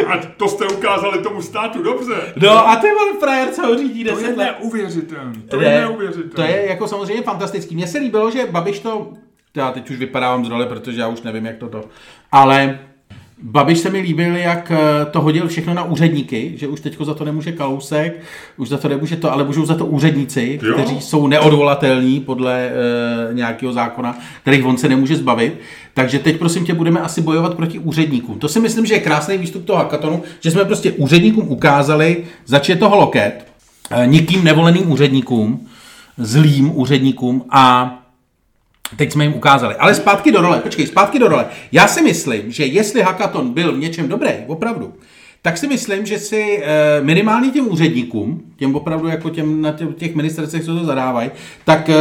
A 0.09 0.17
to 0.37 0.49
jste 0.49 0.67
ukázali 0.67 1.19
tomu 1.19 1.43
státu 1.43 1.83
dobře. 1.83 2.15
No 2.37 2.69
a 2.69 2.77
ty 2.77 2.87
vole 2.87 3.13
frajer, 3.21 3.49
co 3.49 3.67
ho 3.67 3.79
řídí 3.79 4.05
To 4.05 4.19
je 4.19 4.37
neuvěřitelný. 4.37 5.43
To 5.43 5.61
je 5.61 5.69
Ne, 5.69 5.81
neuvěřitelný. 5.81 6.31
To 6.35 6.43
je 6.43 6.67
jako 6.69 6.89
samozřejmě 6.89 7.23
fantastický. 7.23 7.75
Mně 7.75 7.87
se 7.87 7.99
líbilo, 7.99 8.31
že 8.31 8.47
Babiš 8.51 8.79
to, 8.81 9.13
já 9.57 9.73
teď 9.73 9.91
už 9.91 9.97
vypadávám 9.97 10.45
z 10.45 10.49
role, 10.49 10.67
protože 10.67 11.01
já 11.01 11.09
už 11.09 11.23
nevím, 11.23 11.47
jak 11.47 11.57
to 11.57 11.69
to, 11.69 11.85
ale 12.33 12.79
Babiš 13.43 13.79
se 13.79 13.91
mi 13.91 14.01
líbil, 14.01 14.37
jak 14.37 14.73
eh, 14.75 15.05
to 15.11 15.21
hodil 15.21 15.49
všechno 15.49 15.75
na 15.75 15.83
úředníky, 15.83 16.53
že 16.57 16.69
už 16.69 16.81
teďko 16.81 17.05
za 17.05 17.15
to 17.15 17.25
nemůže 17.25 17.53
Kalousek, 17.53 18.21
už 18.57 18.69
za 18.69 18.79
to 18.79 18.89
nemůže 18.89 19.17
to, 19.17 19.33
ale 19.33 19.45
můžou 19.45 19.67
za 19.67 19.75
to 19.75 19.87
úředníci, 19.87 20.61
Jo. 20.63 20.75
kteří 20.75 21.01
jsou 21.01 21.27
neodvolatelní 21.27 22.21
podle 22.21 22.67
e, 22.67 23.35
nějakého 23.35 23.73
zákona, 23.73 24.19
kterých 24.43 24.65
on 24.65 24.77
se 24.77 24.89
nemůže 24.89 25.17
zbavit. 25.17 25.61
Takže 25.95 26.19
teď 26.19 26.39
prosím 26.39 26.65
tě 26.65 26.75
budeme 26.75 27.01
asi 27.01 27.21
bojovat 27.21 27.55
proti 27.55 27.79
úředníkům. 27.79 28.39
To 28.39 28.49
si 28.49 28.61
myslím, 28.61 28.87
že 28.87 28.95
je 28.95 29.01
krásný 29.01 29.39
výstup 29.39 29.65
toho 29.65 29.79
hackathonu, 29.79 30.23
že 30.41 30.51
jsme 30.51 30.65
prostě 30.65 30.93
úředníkům 30.93 31.49
ukázali, 31.49 32.25
zač 32.47 32.69
je 32.69 32.77
toho 32.77 32.97
loket, 32.97 33.47
e, 33.91 34.07
nikým 34.07 34.45
nevoleným 34.45 34.91
úředníkům, 34.91 35.67
zlým 36.19 36.79
úředníkům 36.79 37.45
a 37.51 37.95
Teď 38.97 39.13
jsme 39.13 39.25
jim 39.25 39.35
ukázali. 39.35 39.75
Ale 39.75 39.95
zpátky 39.95 40.33
do 40.33 40.41
role, 40.41 40.59
počkej, 40.59 40.87
zpátky 40.87 41.19
do 41.19 41.29
role. 41.29 41.47
Já 41.73 41.89
si 41.89 42.03
myslím, 42.03 42.53
že 42.53 42.65
jestli 42.67 43.03
hackathon 43.03 43.53
byl 43.53 43.73
v 43.73 43.79
něčem 43.79 44.09
dobrý, 44.09 44.31
opravdu, 44.47 44.95
tak 45.43 45.59
si 45.59 45.67
myslím, 45.67 46.07
že 46.07 46.19
si 46.19 46.63
eh, 46.63 47.01
minimálně 47.01 47.51
těm 47.51 47.73
úředníkům, 47.73 48.43
těm 48.57 48.75
opravdu 48.75 49.09
jako 49.09 49.31
těm 49.31 49.63
na 49.63 49.77
těch, 49.97 50.15
ministerstvech, 50.15 50.65
co 50.65 50.79
to 50.79 50.85
zadávají, 50.85 51.31
tak 51.65 51.89
eh, 51.89 51.95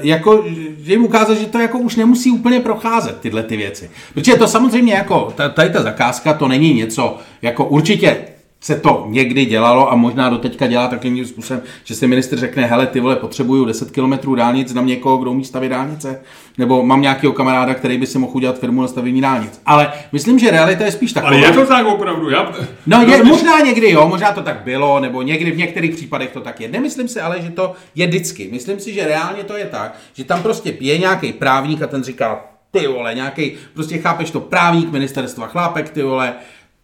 jako, 0.00 0.44
že 0.82 0.92
jim 0.92 1.04
ukázat, 1.04 1.38
že 1.38 1.46
to 1.46 1.58
jako 1.58 1.78
už 1.78 1.96
nemusí 1.96 2.30
úplně 2.30 2.60
procházet 2.60 3.20
tyhle 3.20 3.42
ty 3.42 3.56
věci. 3.56 3.90
Protože 4.14 4.34
to 4.34 4.48
samozřejmě 4.48 4.92
jako, 4.94 5.32
ta- 5.36 5.48
tady 5.48 5.70
ta 5.70 5.82
zakázka, 5.82 6.34
to 6.34 6.48
není 6.48 6.74
něco, 6.74 7.18
jako 7.42 7.64
určitě 7.64 8.16
se 8.60 8.76
to 8.76 9.04
někdy 9.08 9.44
dělalo 9.44 9.92
a 9.92 9.94
možná 9.94 10.28
do 10.28 10.38
teďka 10.38 10.66
dělá 10.66 10.88
takovým 10.88 11.26
způsobem, 11.26 11.62
že 11.84 11.94
si 11.94 12.06
minister 12.06 12.38
řekne, 12.38 12.66
hele, 12.66 12.86
ty 12.86 13.00
vole, 13.00 13.16
potřebuju 13.16 13.64
10 13.64 13.90
km 13.90 14.34
dálnic, 14.36 14.68
znám 14.68 14.86
někoho, 14.86 15.16
kdo 15.16 15.30
umí 15.30 15.44
stavět 15.44 15.68
dálnice, 15.68 16.20
nebo 16.58 16.82
mám 16.82 17.00
nějakého 17.00 17.32
kamaráda, 17.32 17.74
který 17.74 17.98
by 17.98 18.06
si 18.06 18.18
mohl 18.18 18.32
udělat 18.36 18.58
firmu 18.58 18.82
na 18.82 18.88
stavění 18.88 19.20
dálnic. 19.20 19.60
Ale 19.66 19.92
myslím, 20.12 20.38
že 20.38 20.50
realita 20.50 20.84
je 20.84 20.92
spíš 20.92 21.12
taková. 21.12 21.32
Ale 21.32 21.40
je 21.40 21.52
to 21.52 21.66
tak 21.66 21.86
opravdu. 21.86 22.30
Já, 22.30 22.52
No 22.86 23.02
je, 23.02 23.24
možná 23.24 23.60
někdy 23.60 23.90
jo, 23.90 24.08
možná 24.08 24.32
to 24.32 24.42
tak 24.42 24.60
bylo, 24.64 25.00
nebo 25.00 25.22
někdy 25.22 25.50
v 25.50 25.56
některých 25.56 25.94
případech 25.94 26.30
to 26.30 26.40
tak 26.40 26.60
je. 26.60 26.68
Nemyslím 26.68 27.08
si 27.08 27.20
ale, 27.20 27.42
že 27.42 27.50
to 27.50 27.72
je 27.94 28.06
vždycky. 28.06 28.48
Myslím 28.52 28.80
si, 28.80 28.94
že 28.94 29.04
reálně 29.04 29.44
to 29.44 29.56
je 29.56 29.64
tak, 29.64 29.94
že 30.14 30.24
tam 30.24 30.42
prostě 30.42 30.74
je 30.80 30.98
nějaký 30.98 31.32
právník 31.32 31.82
a 31.82 31.86
ten 31.86 32.02
říká, 32.02 32.44
ty 32.70 32.86
vole, 32.86 33.14
nějaký, 33.14 33.52
prostě 33.74 33.98
chápeš 33.98 34.30
to, 34.30 34.40
právník 34.40 34.92
ministerstva, 34.92 35.46
chlápek, 35.46 35.90
ty 35.90 36.02
vole, 36.02 36.34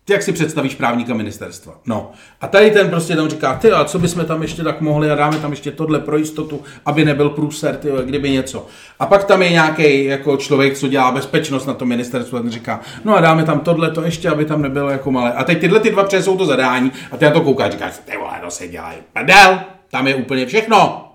ty 0.05 0.13
jak 0.13 0.23
si 0.23 0.33
představíš 0.33 0.75
právníka 0.75 1.15
ministerstva. 1.15 1.75
No. 1.87 2.13
A 2.41 2.47
tady 2.47 2.71
ten 2.71 2.91
prostě 2.91 3.17
tam 3.17 3.29
říká, 3.29 3.55
ty 3.55 3.73
a 3.73 3.85
co 3.85 3.99
bychom 3.99 4.25
tam 4.25 4.43
ještě 4.43 4.63
tak 4.63 4.81
mohli 4.81 5.11
a 5.11 5.15
dáme 5.15 5.39
tam 5.39 5.51
ještě 5.51 5.71
tohle 5.71 6.01
pro 6.01 6.17
jistotu, 6.17 6.63
aby 6.87 7.05
nebyl 7.05 7.31
průser, 7.31 7.77
ty 7.77 7.89
kdyby 8.05 8.31
něco. 8.31 8.67
A 8.99 9.07
pak 9.07 9.25
tam 9.25 9.43
je 9.43 9.51
nějaký 9.51 10.05
jako 10.05 10.37
člověk, 10.37 10.79
co 10.79 10.89
dělá 10.89 11.11
bezpečnost 11.11 11.67
na 11.67 11.75
tom 11.75 11.89
ministerstvu 11.89 12.39
a 12.39 12.41
ten 12.41 12.51
říká, 12.51 12.81
no 13.05 13.17
a 13.17 13.21
dáme 13.21 13.45
tam 13.45 13.61
tohle 13.61 13.91
to 13.91 14.03
ještě, 14.03 14.31
aby 14.31 14.45
tam 14.45 14.63
nebylo 14.63 14.91
jako 14.91 15.11
malé. 15.11 15.33
A 15.33 15.45
teď 15.45 15.61
tyhle 15.61 15.81
ty 15.81 15.91
dva 15.91 16.05
přesou 16.05 16.37
to 16.37 16.47
zadání 16.47 16.93
a 17.13 17.17
ty 17.17 17.25
na 17.25 17.31
to 17.31 17.41
koukáš 17.41 17.73
říkáš, 17.73 18.01
ty 18.05 18.17
vole, 18.17 18.41
to 18.45 18.51
se 18.51 18.69
dělají 18.69 18.99
prdel, 19.13 19.61
tam 19.91 20.07
je 20.07 20.15
úplně 20.15 20.47
všechno. 20.47 21.11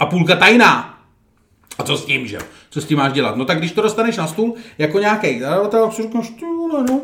A 0.00 0.06
půlka 0.06 0.36
tajná. 0.36 0.98
A 1.78 1.82
co 1.82 1.96
s 1.96 2.04
tím, 2.04 2.26
že? 2.26 2.38
Co 2.70 2.80
s 2.80 2.84
tím 2.84 2.98
máš 2.98 3.12
dělat? 3.12 3.36
No 3.36 3.44
tak 3.44 3.58
když 3.58 3.72
to 3.72 3.82
dostaneš 3.82 4.16
na 4.16 4.26
stůl 4.26 4.54
jako 4.78 4.98
nějaký 4.98 5.40
tak 5.70 5.92
si 5.92 6.02
říkáš, 6.02 6.28
ty 6.28 6.44
vole, 6.44 6.84
no. 6.90 7.00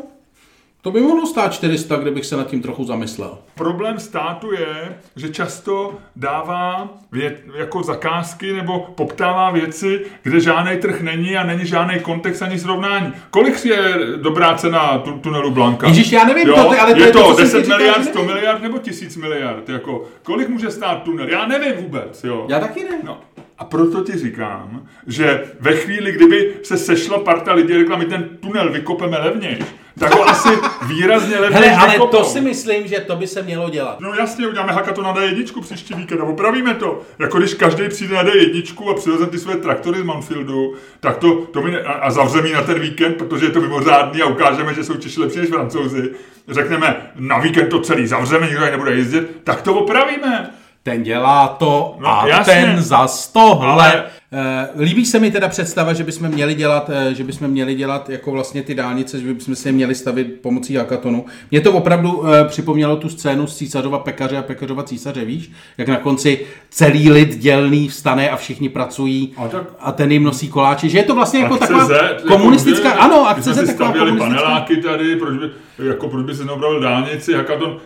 To 0.83 0.91
by 0.91 1.01
mohlo 1.01 1.25
stát 1.25 1.53
400, 1.53 1.95
kdybych 1.95 2.25
se 2.25 2.37
nad 2.37 2.47
tím 2.47 2.61
trochu 2.61 2.83
zamyslel. 2.83 3.37
Problém 3.55 3.99
státu 3.99 4.51
je, 4.51 4.95
že 5.15 5.29
často 5.29 5.93
dává 6.15 6.89
vě, 7.11 7.37
jako 7.55 7.83
zakázky 7.83 8.53
nebo 8.53 8.79
poptává 8.79 9.51
věci, 9.51 10.01
kde 10.23 10.39
žádný 10.39 10.77
trh 10.77 11.01
není 11.01 11.37
a 11.37 11.43
není 11.45 11.65
žádný 11.65 11.99
kontext 11.99 12.41
ani 12.41 12.59
srovnání. 12.59 13.13
Kolik 13.29 13.65
je 13.65 13.93
dobrá 14.21 14.55
cena 14.55 14.97
tu, 14.97 15.11
tunelu 15.11 15.51
Blanka? 15.51 15.87
Ježíš, 15.87 16.11
já 16.11 16.23
nevím, 16.23 16.45
to- 16.45 16.57
ale 16.81 16.93
to 16.93 16.99
je 16.99 17.05
je 17.07 17.11
to, 17.11 17.19
to 17.23 17.29
co 17.29 17.35
jsem 17.35 17.43
10 17.45 17.57
ti 17.57 17.63
říkal, 17.63 17.77
miliard, 17.77 18.03
že 18.03 18.09
100 18.09 18.23
miliard 18.23 18.61
nebo 18.61 18.77
1000 18.77 19.17
miliard? 19.17 19.69
Jako, 19.69 20.05
kolik 20.23 20.49
může 20.49 20.71
stát 20.71 21.03
tunel? 21.03 21.29
Já 21.29 21.45
nevím 21.47 21.73
vůbec. 21.83 22.23
Jo. 22.23 22.45
Já 22.49 22.59
taky 22.59 22.83
ne. 22.83 22.97
No, 23.03 23.19
a 23.57 23.65
proto 23.65 24.03
ti 24.03 24.17
říkám, 24.17 24.85
že 25.07 25.43
ve 25.59 25.73
chvíli, 25.75 26.11
kdyby 26.11 26.53
se 26.63 26.77
sešla 26.77 27.19
parta 27.19 27.53
lidí 27.53 27.73
a 27.73 27.77
řekla, 27.79 27.97
my 27.97 28.05
ten 28.05 28.29
tunel 28.39 28.71
vykopeme 28.71 29.17
levněji, 29.19 29.59
tak 30.01 30.15
ho 30.15 30.29
asi 30.29 30.49
výrazně 30.81 31.39
levněji 31.39 31.69
Hele, 31.69 31.97
ale 31.97 32.07
to 32.07 32.23
si 32.23 32.41
myslím, 32.41 32.87
že 32.87 32.99
to 32.99 33.15
by 33.15 33.27
se 33.27 33.41
mělo 33.41 33.69
dělat. 33.69 33.99
No 33.99 34.13
jasně, 34.13 34.47
uděláme 34.47 34.73
hackathon 34.73 35.03
na 35.03 35.13
D1 35.13 35.61
příští 35.61 35.93
víkend 35.93 36.21
a 36.21 36.23
opravíme 36.23 36.73
to. 36.73 37.01
Jako 37.19 37.37
když 37.37 37.53
každý 37.53 37.89
přijde 37.89 38.15
na 38.15 38.23
D1 38.23 38.91
a 38.91 38.93
přiveze 38.93 39.25
ty 39.25 39.39
své 39.39 39.55
traktory 39.55 39.99
z 39.99 40.03
Mountfieldu, 40.03 40.73
tak 40.99 41.17
to, 41.17 41.35
to 41.35 41.61
ne, 41.61 41.81
a, 41.81 41.91
a 41.91 42.11
zavřeme 42.11 42.49
na 42.49 42.61
ten 42.61 42.79
víkend, 42.79 43.17
protože 43.17 43.45
je 43.45 43.51
to 43.51 43.61
mimořádný 43.61 44.21
a 44.21 44.25
ukážeme, 44.25 44.73
že 44.73 44.83
jsou 44.83 44.93
Češi 44.93 45.19
lepší 45.19 45.39
než 45.39 45.49
Francouzi. 45.49 46.11
Řekneme, 46.47 47.11
na 47.15 47.39
víkend 47.39 47.69
to 47.69 47.79
celý 47.79 48.07
zavřeme, 48.07 48.47
nikdo 48.47 48.65
nebude 48.65 48.91
jezdit, 48.91 49.41
tak 49.43 49.61
to 49.61 49.73
opravíme. 49.73 50.60
Ten 50.83 51.03
dělá 51.03 51.47
to 51.47 51.95
No, 51.99 52.07
a 52.21 52.27
jasně. 52.27 52.53
ten 52.53 52.81
zas 52.81 53.27
tohle. 53.27 53.67
Ale- 53.71 54.03
Eh, 54.33 54.67
líbí 54.83 55.05
se 55.05 55.19
mi 55.19 55.31
teda 55.31 55.47
představa, 55.47 55.93
že 55.93 56.03
bychom 56.03 56.27
měli 56.29 56.53
dělat, 56.55 56.89
eh, 56.93 57.13
že 57.13 57.23
bychom 57.23 57.47
měli 57.47 57.75
dělat 57.75 58.09
jako 58.09 58.31
vlastně 58.31 58.63
ty 58.63 58.75
dálnice, 58.75 59.19
že 59.19 59.33
bychom 59.33 59.55
si 59.55 59.67
je 59.67 59.71
měli 59.71 59.95
stavit 59.95 60.27
pomocí 60.41 60.75
hackathonu. 60.75 61.25
Mě 61.51 61.61
to 61.61 61.73
opravdu 61.73 62.23
eh, 62.27 62.45
připomnělo 62.45 62.95
tu 62.95 63.09
scénu 63.09 63.47
z 63.47 63.57
císařova 63.57 63.99
pekaře 63.99 64.37
a 64.37 64.41
pekařova 64.41 64.83
císaře, 64.83 65.25
víš? 65.25 65.51
Jak 65.77 65.87
na 65.87 65.97
konci 65.97 66.45
celý 66.69 67.11
lid 67.11 67.37
dělný 67.37 67.87
vstane 67.87 68.29
a 68.29 68.35
všichni 68.35 68.69
pracují 68.69 69.33
A 69.37 69.47
tak- 69.47 69.67
a 69.79 69.91
ten 69.91 70.11
jim 70.11 70.23
nosí 70.23 70.49
koláče. 70.49 70.89
Že 70.89 70.97
je 70.97 71.03
to 71.03 71.15
vlastně 71.15 71.39
jako 71.39 71.53
Akce 71.53 71.67
taková 71.67 71.85
Z, 71.85 71.91
jako 71.91 72.27
komunistická, 72.27 72.89
my- 72.89 72.95
ano, 72.99 73.29
akce 73.29 73.53
Z 73.53 73.67
taková 73.77 73.93
paneláky 74.17 74.77
tady, 74.77 75.15
proč 75.15 75.37
by, 75.39 75.49
jako 75.87 76.07
proč 76.07 76.25
by 76.25 76.35
se 76.35 76.45
neopravil 76.45 76.79
dálnici, 76.79 77.33
hackathon. 77.33 77.77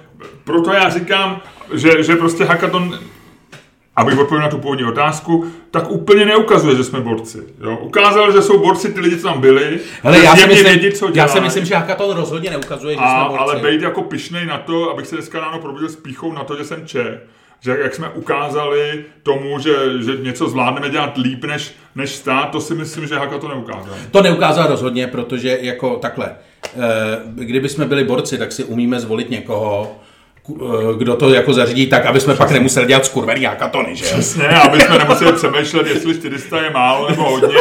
Proto 0.43 0.73
já 0.73 0.89
říkám, 0.89 1.41
že, 1.73 2.03
že 2.03 2.15
prostě 2.15 2.43
hackathon 2.43 2.99
abych 3.95 4.19
odpověděl 4.19 4.45
na 4.45 4.49
tu 4.49 4.57
původní 4.57 4.85
otázku, 4.85 5.45
tak 5.71 5.91
úplně 5.91 6.25
neukazuje, 6.25 6.75
že 6.75 6.83
jsme 6.83 6.99
borci. 6.99 7.43
Jo? 7.63 7.77
Ukázal, 7.81 8.31
že 8.31 8.41
jsou 8.41 8.59
borci 8.59 8.93
ty 8.93 8.99
lidi, 8.99 9.17
co 9.17 9.27
tam 9.27 9.41
byli, 9.41 9.79
Hele, 10.03 10.23
já 10.23 10.35
si, 10.35 10.47
myslím, 10.47 10.65
vědí, 10.79 10.91
co 10.97 11.09
já 11.13 11.27
si 11.27 11.39
myslím, 11.39 11.65
že 11.65 11.75
hackathon 11.75 12.17
rozhodně 12.17 12.49
neukazuje, 12.49 12.95
že 12.95 13.01
A, 13.01 13.09
jsme 13.09 13.37
borci. 13.37 13.43
ale 13.43 13.71
být 13.71 13.81
jako 13.81 14.01
pišnej 14.01 14.45
na 14.45 14.57
to, 14.57 14.91
abych 14.91 15.07
se 15.07 15.15
dneska 15.15 15.39
ráno 15.39 15.59
probudil 15.59 15.89
s 15.89 15.95
píchou 15.95 16.33
na 16.33 16.43
to, 16.43 16.57
že 16.57 16.63
jsem 16.63 16.87
Čech. 16.87 17.19
Že 17.59 17.77
jak 17.83 17.95
jsme 17.95 18.09
ukázali 18.09 19.05
tomu, 19.23 19.59
že, 19.59 19.75
že 20.03 20.17
něco 20.17 20.49
zvládneme 20.49 20.89
dělat 20.89 21.17
líp 21.17 21.43
než, 21.43 21.75
než 21.95 22.09
stát, 22.09 22.45
to 22.51 22.61
si 22.61 22.75
myslím, 22.75 23.07
že 23.07 23.15
Haka 23.15 23.37
to 23.37 23.47
neukázal. 23.47 23.95
To 24.11 24.21
neukázal 24.21 24.67
rozhodně, 24.67 25.07
protože 25.07 25.57
jako 25.61 25.95
takhle, 25.95 26.35
eh, 26.65 26.79
kdyby 27.25 27.69
jsme 27.69 27.85
byli 27.85 28.03
borci, 28.03 28.37
tak 28.37 28.51
si 28.51 28.63
umíme 28.63 28.99
zvolit 28.99 29.29
někoho, 29.29 29.95
kdo 30.97 31.15
to 31.15 31.29
jako 31.33 31.53
zařídí 31.53 31.87
tak, 31.87 32.05
aby 32.05 32.19
jsme 32.19 32.35
pak 32.35 32.51
nemuseli 32.51 32.87
dělat 32.87 33.05
skurvený 33.05 33.45
hakatony, 33.45 33.95
že? 33.95 34.05
Přesně, 34.05 34.47
aby 34.47 34.81
jsme 34.81 34.97
nemuseli 34.97 35.33
přemýšlet, 35.33 35.87
jestli 35.87 36.13
400 36.13 36.61
je 36.61 36.69
málo 36.69 37.09
nebo 37.09 37.23
hodně, 37.23 37.57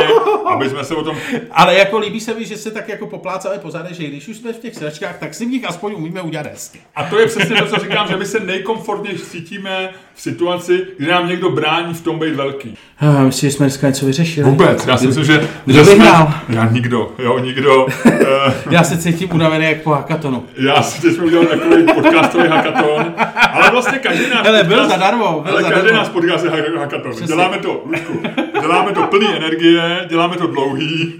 aby 0.46 0.68
jsme 0.68 0.84
se 0.84 0.94
o 0.94 1.02
tom... 1.02 1.16
Ale 1.50 1.74
jako 1.74 1.98
líbí 1.98 2.20
se 2.20 2.34
mi, 2.34 2.44
že 2.44 2.56
se 2.56 2.70
tak 2.70 2.88
jako 2.88 3.06
poplácáme 3.06 3.58
po 3.58 3.70
zádech, 3.70 3.96
že 3.96 4.04
když 4.04 4.28
už 4.28 4.36
jsme 4.36 4.52
v 4.52 4.58
těch 4.58 4.74
sračkách, 4.74 5.18
tak 5.18 5.34
si 5.34 5.46
v 5.46 5.48
nich 5.48 5.68
aspoň 5.68 5.94
umíme 5.94 6.22
udělat 6.22 6.46
hezky. 6.46 6.78
A 6.94 7.04
to 7.04 7.18
je 7.18 7.26
přesně 7.26 7.56
to, 7.56 7.66
co 7.66 7.76
říkám, 7.80 8.08
že 8.08 8.16
my 8.16 8.26
se 8.26 8.40
nejkomfortněji 8.40 9.18
cítíme 9.18 9.90
v 10.14 10.20
situaci, 10.20 10.86
kdy 10.98 11.10
nám 11.10 11.28
někdo 11.28 11.50
brání 11.50 11.94
v 11.94 12.00
tom 12.00 12.18
být 12.18 12.34
velký. 12.34 12.74
A 13.00 13.22
myslím, 13.22 13.50
že 13.50 13.56
jsme 13.56 13.66
dneska 13.66 13.86
něco 13.86 14.06
vyřešili. 14.06 14.50
Vůbec, 14.50 14.86
já 14.86 14.96
si 14.96 15.06
myslím, 15.06 15.24
že... 15.24 15.48
Kdo 15.64 15.84
že? 15.84 15.90
Jsme, 15.90 16.04
já 16.48 16.68
nikdo, 16.72 17.12
jo, 17.18 17.38
nikdo. 17.38 17.86
Já 18.70 18.84
se 18.84 18.98
cítím 18.98 19.28
unavený 19.32 19.64
jak 19.64 19.82
po 19.82 19.90
hakatonu. 19.90 20.44
já 20.56 20.82
si 20.82 21.02
teď 21.02 21.14
jsme 21.14 21.24
udělali 21.24 21.46
takový 21.48 21.82
podcastový 21.94 22.48
hackathon, 22.48 23.14
ale 23.52 23.70
vlastně 23.70 23.98
každý 23.98 24.24
náš 24.30 24.46
Hele, 24.46 24.64
byl 24.64 24.78
podcast- 24.84 24.88
zadarmo, 24.88 25.40
byl 25.44 25.52
ale 25.52 25.62
každý 25.62 25.76
zadarmo. 25.80 25.98
náš 25.98 26.08
podcast 26.08 26.44
je 26.44 26.50
hack- 26.50 26.78
hackathon. 26.78 27.12
Děláme 27.26 27.58
to, 27.58 27.82
Luďku, 27.86 28.20
děláme 28.60 28.92
to 28.92 29.02
plný 29.02 29.26
energie, 29.36 30.06
děláme 30.08 30.36
to 30.36 30.46
dlouhý 30.46 31.14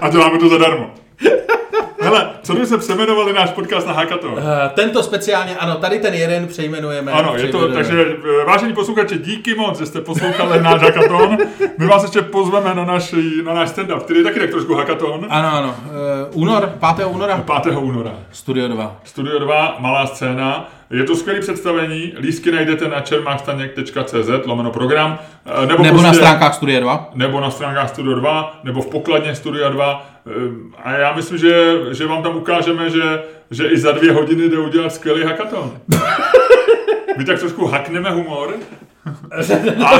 a 0.00 0.08
děláme 0.08 0.38
to 0.38 0.48
zadarmo. 0.48 0.90
Hele, 2.00 2.30
co 2.42 2.54
by 2.54 2.66
se 2.66 2.78
přeměnovali 2.78 3.32
náš 3.32 3.50
podcast 3.50 3.86
na 3.86 3.92
hackathon? 3.92 4.32
Uh, 4.32 4.38
tento 4.74 5.02
speciálně, 5.02 5.56
ano, 5.56 5.74
tady 5.74 5.98
ten 5.98 6.14
jeden 6.14 6.46
přejmenujeme. 6.46 7.12
Ano, 7.12 7.36
je 7.36 7.48
to, 7.48 7.72
takže 7.72 8.04
eh, 8.40 8.44
vážení 8.44 8.72
posluchači, 8.72 9.18
díky 9.18 9.54
moc, 9.54 9.78
že 9.78 9.86
jste 9.86 10.00
poslouchali 10.00 10.62
náš 10.62 10.82
hackathon. 10.82 11.38
My 11.78 11.86
vás 11.86 12.02
ještě 12.02 12.22
pozveme 12.22 12.74
na, 12.74 12.84
naši, 12.84 13.42
na 13.44 13.54
náš 13.54 13.68
stand-up, 13.68 14.00
který 14.00 14.20
je 14.20 14.24
taky 14.24 14.40
tak 14.40 14.50
trošku 14.50 14.74
hackathon. 14.74 15.26
Ano, 15.28 15.52
ano. 15.52 15.74
Uh, 16.34 16.42
únor, 16.42 16.72
5. 16.96 17.06
února. 17.06 17.44
5. 17.62 17.76
února. 17.76 18.12
Studio 18.32 18.68
2. 18.68 18.96
Studio 19.04 19.38
2, 19.38 19.76
malá 19.78 20.06
scéna. 20.06 20.68
Je 20.90 21.04
to 21.04 21.16
skvělé 21.16 21.40
představení, 21.40 22.14
lístky 22.18 22.50
najdete 22.52 22.88
na 22.88 23.00
čermákstaněk.cz, 23.00 24.46
lomeno 24.46 24.70
program, 24.70 25.18
eh, 25.62 25.66
nebo, 25.66 25.82
Nebo 25.82 25.96
na 25.96 26.02
prostě- 26.02 26.16
stránkách 26.16 26.54
Studio 26.54 26.80
2. 26.80 27.10
nebo 27.14 27.40
na 27.40 27.50
stránkách 27.50 27.88
Studio 27.88 28.14
2, 28.14 28.60
nebo 28.64 28.82
v 28.82 28.86
pokladně 28.86 29.34
Studio 29.34 29.68
2. 29.70 30.06
Eh, 30.26 30.32
A 30.84 30.92
já 30.92 31.12
myslím, 31.12 31.38
že, 31.38 31.72
že 31.92 32.06
vám 32.06 32.22
tam 32.22 32.36
ukážeme, 32.36 32.90
že, 32.90 33.22
že 33.50 33.66
i 33.68 33.78
za 33.78 33.92
dvě 33.92 34.12
hodiny 34.12 34.48
jde 34.48 34.58
udělat 34.58 34.92
skvělý 34.94 35.22
hackathon. 35.24 35.72
My 37.16 37.24
tak 37.24 37.38
trošku 37.38 37.66
hackneme 37.66 38.10
humor. 38.10 38.54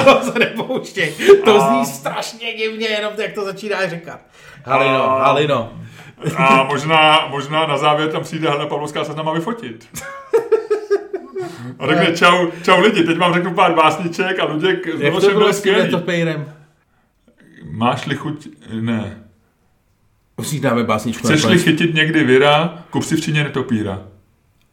to 0.04 0.32
se 0.32 0.38
nepouštěj. 0.38 1.14
To 1.44 1.60
zní 1.60 1.84
strašně 1.86 2.54
divně, 2.54 2.86
jenom 2.86 3.12
jak 3.18 3.32
to 3.32 3.44
začíná 3.44 3.86
říkat. 3.88 4.20
Halino, 4.64 5.10
A- 5.10 5.24
Halino. 5.24 5.72
A 6.36 6.64
možná, 6.64 7.26
možná 7.30 7.66
na 7.66 7.76
závěr 7.78 8.08
tam 8.12 8.22
přijde 8.22 8.48
Helena 8.48 8.66
Pavlovská 8.66 9.04
se 9.04 9.12
s 9.12 9.16
náma 9.16 9.32
vyfotit. 9.32 9.88
A 11.78 11.86
řekne 11.86 12.16
čau, 12.16 12.50
čau 12.62 12.80
lidi, 12.80 13.02
teď 13.02 13.18
vám 13.18 13.34
řeknu 13.34 13.54
pár 13.54 13.74
básniček 13.74 14.38
a 14.40 14.44
Luděk 14.44 14.88
s 14.96 15.00
Jak 15.00 15.14
to 15.14 15.30
bylo 15.30 15.52
s 15.52 15.62
tím 15.62 15.72
netopejrem? 15.72 16.52
Máš-li 17.70 18.14
chuť... 18.14 18.48
Ne. 18.80 19.22
Musíš 20.36 20.60
dáme 20.60 20.84
básničku 20.84 21.26
Chceš-li 21.26 21.58
chytit 21.58 21.94
někdy 21.94 22.24
vyra, 22.24 22.84
kup 22.90 23.02
si 23.02 23.16
v 23.16 23.20
Číně 23.20 23.44
netopíra. 23.44 24.02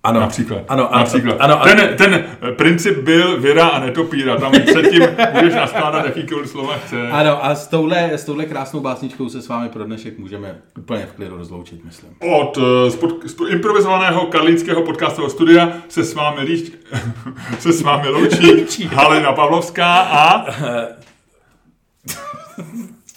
Ano. 0.03 0.19
Například. 0.19 0.63
Ano, 0.67 0.93
ano, 0.93 0.99
Například. 0.99 1.35
ano, 1.39 1.61
ano. 1.61 1.75
Ten, 1.75 1.97
ten 1.97 2.25
eh, 2.41 2.51
princip 2.51 2.97
byl 2.97 3.41
vyra 3.41 3.67
a 3.67 3.79
netopíra. 3.79 4.35
Tam 4.37 4.51
předtím 4.51 5.01
můžeš 5.33 5.53
naskládat 5.53 6.05
jakýkoliv 6.05 6.49
slova 6.49 6.77
chce. 6.77 7.09
Ano, 7.11 7.45
a 7.45 7.55
s 7.55 7.67
touhle, 7.67 8.13
s 8.13 8.25
touhle 8.25 8.45
krásnou 8.45 8.79
básničkou 8.79 9.29
se 9.29 9.41
s 9.41 9.47
vámi 9.47 9.69
pro 9.69 9.83
dnešek 9.83 10.17
můžeme 10.17 10.61
úplně 10.77 11.05
v 11.05 11.11
klidu 11.15 11.37
rozloučit, 11.37 11.85
myslím. 11.85 12.09
Od 12.19 12.57
eh, 12.57 12.89
z, 12.89 12.95
pod, 12.95 13.11
z 13.25 13.35
improvizovaného 13.49 14.25
karlínského 14.25 14.81
podcastového 14.81 15.29
studia 15.29 15.73
se 15.89 16.03
s 16.03 16.13
vámi, 16.13 16.41
líč, 16.41 16.71
se 17.59 17.73
s 17.73 17.81
vámi 17.81 18.07
loučí 18.09 18.85
Halina 18.93 19.33
Pavlovská 19.33 19.99
a 20.01 20.45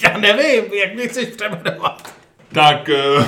Já 0.02 0.18
nevím, 0.18 0.64
jak 0.72 0.94
mě 0.94 1.08
chceš 1.08 1.28
přeměnovat. 1.28 2.15
Tak 2.56 2.88
eh, 2.88 3.26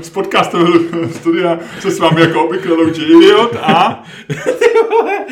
z 0.02 0.10
podcastového 0.10 0.72
studia 1.16 1.58
se 1.80 1.90
s 1.90 1.98
vámi 1.98 2.20
jako 2.20 2.44
obvykle 2.44 2.72
loučí 2.76 3.02
Idiot 3.02 3.56
a, 3.62 4.02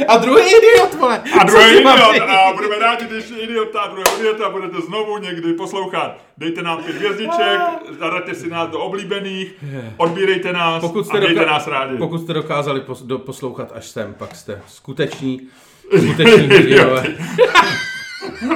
A 0.08 0.16
druhý 0.16 0.42
idiot, 0.42 0.94
vole. 0.94 1.22
a 1.40 1.44
druhý 1.44 1.70
Idiot. 1.76 2.20
A 2.28 2.52
budeme 2.56 2.78
rádi, 2.78 3.04
když 3.04 3.24
Idiota 3.38 3.80
a 3.80 3.88
druhého 3.88 4.18
Idiota 4.18 4.50
budete 4.50 4.76
znovu 4.86 5.18
někdy 5.18 5.52
poslouchat. 5.52 6.16
Dejte 6.38 6.62
nám 6.62 6.82
pět 6.82 6.96
hvězdiček, 6.96 7.60
zadaďte 8.00 8.34
si 8.34 8.50
nás 8.50 8.68
do 8.70 8.78
oblíbených, 8.78 9.54
odbírejte 9.96 10.52
nás 10.52 10.80
Pokud 10.80 11.00
a 11.00 11.04
jste, 11.04 11.18
mějte 11.18 11.34
doka- 11.40 11.50
nás 11.50 11.66
rádi. 11.66 11.96
pokud 11.98 12.18
jste 12.18 12.32
dokázali 12.32 12.80
pos- 12.80 13.06
do- 13.06 13.18
poslouchat 13.18 13.72
až 13.74 13.86
sem, 13.88 14.14
pak 14.18 14.36
jste 14.36 14.62
skuteční, 14.68 15.40
skuteční 15.98 16.46
hrdinové. 16.48 17.04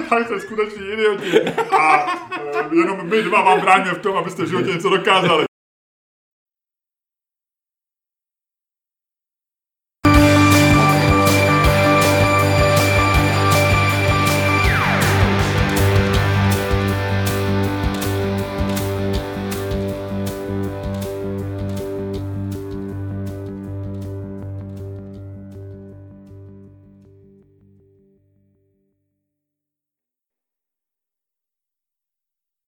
Tak 0.08 0.26
jste 0.26 0.40
skuteční 0.40 0.88
idioti. 0.92 1.40
A 1.78 2.06
eh, 2.54 2.76
jenom 2.76 3.08
my 3.08 3.22
dva 3.22 3.42
vám 3.42 3.60
bráníme 3.60 3.94
v 3.94 3.98
tom, 3.98 4.16
abyste 4.16 4.42
v 4.42 4.48
životě 4.48 4.70
něco 4.70 4.88
dokázali. 4.88 5.44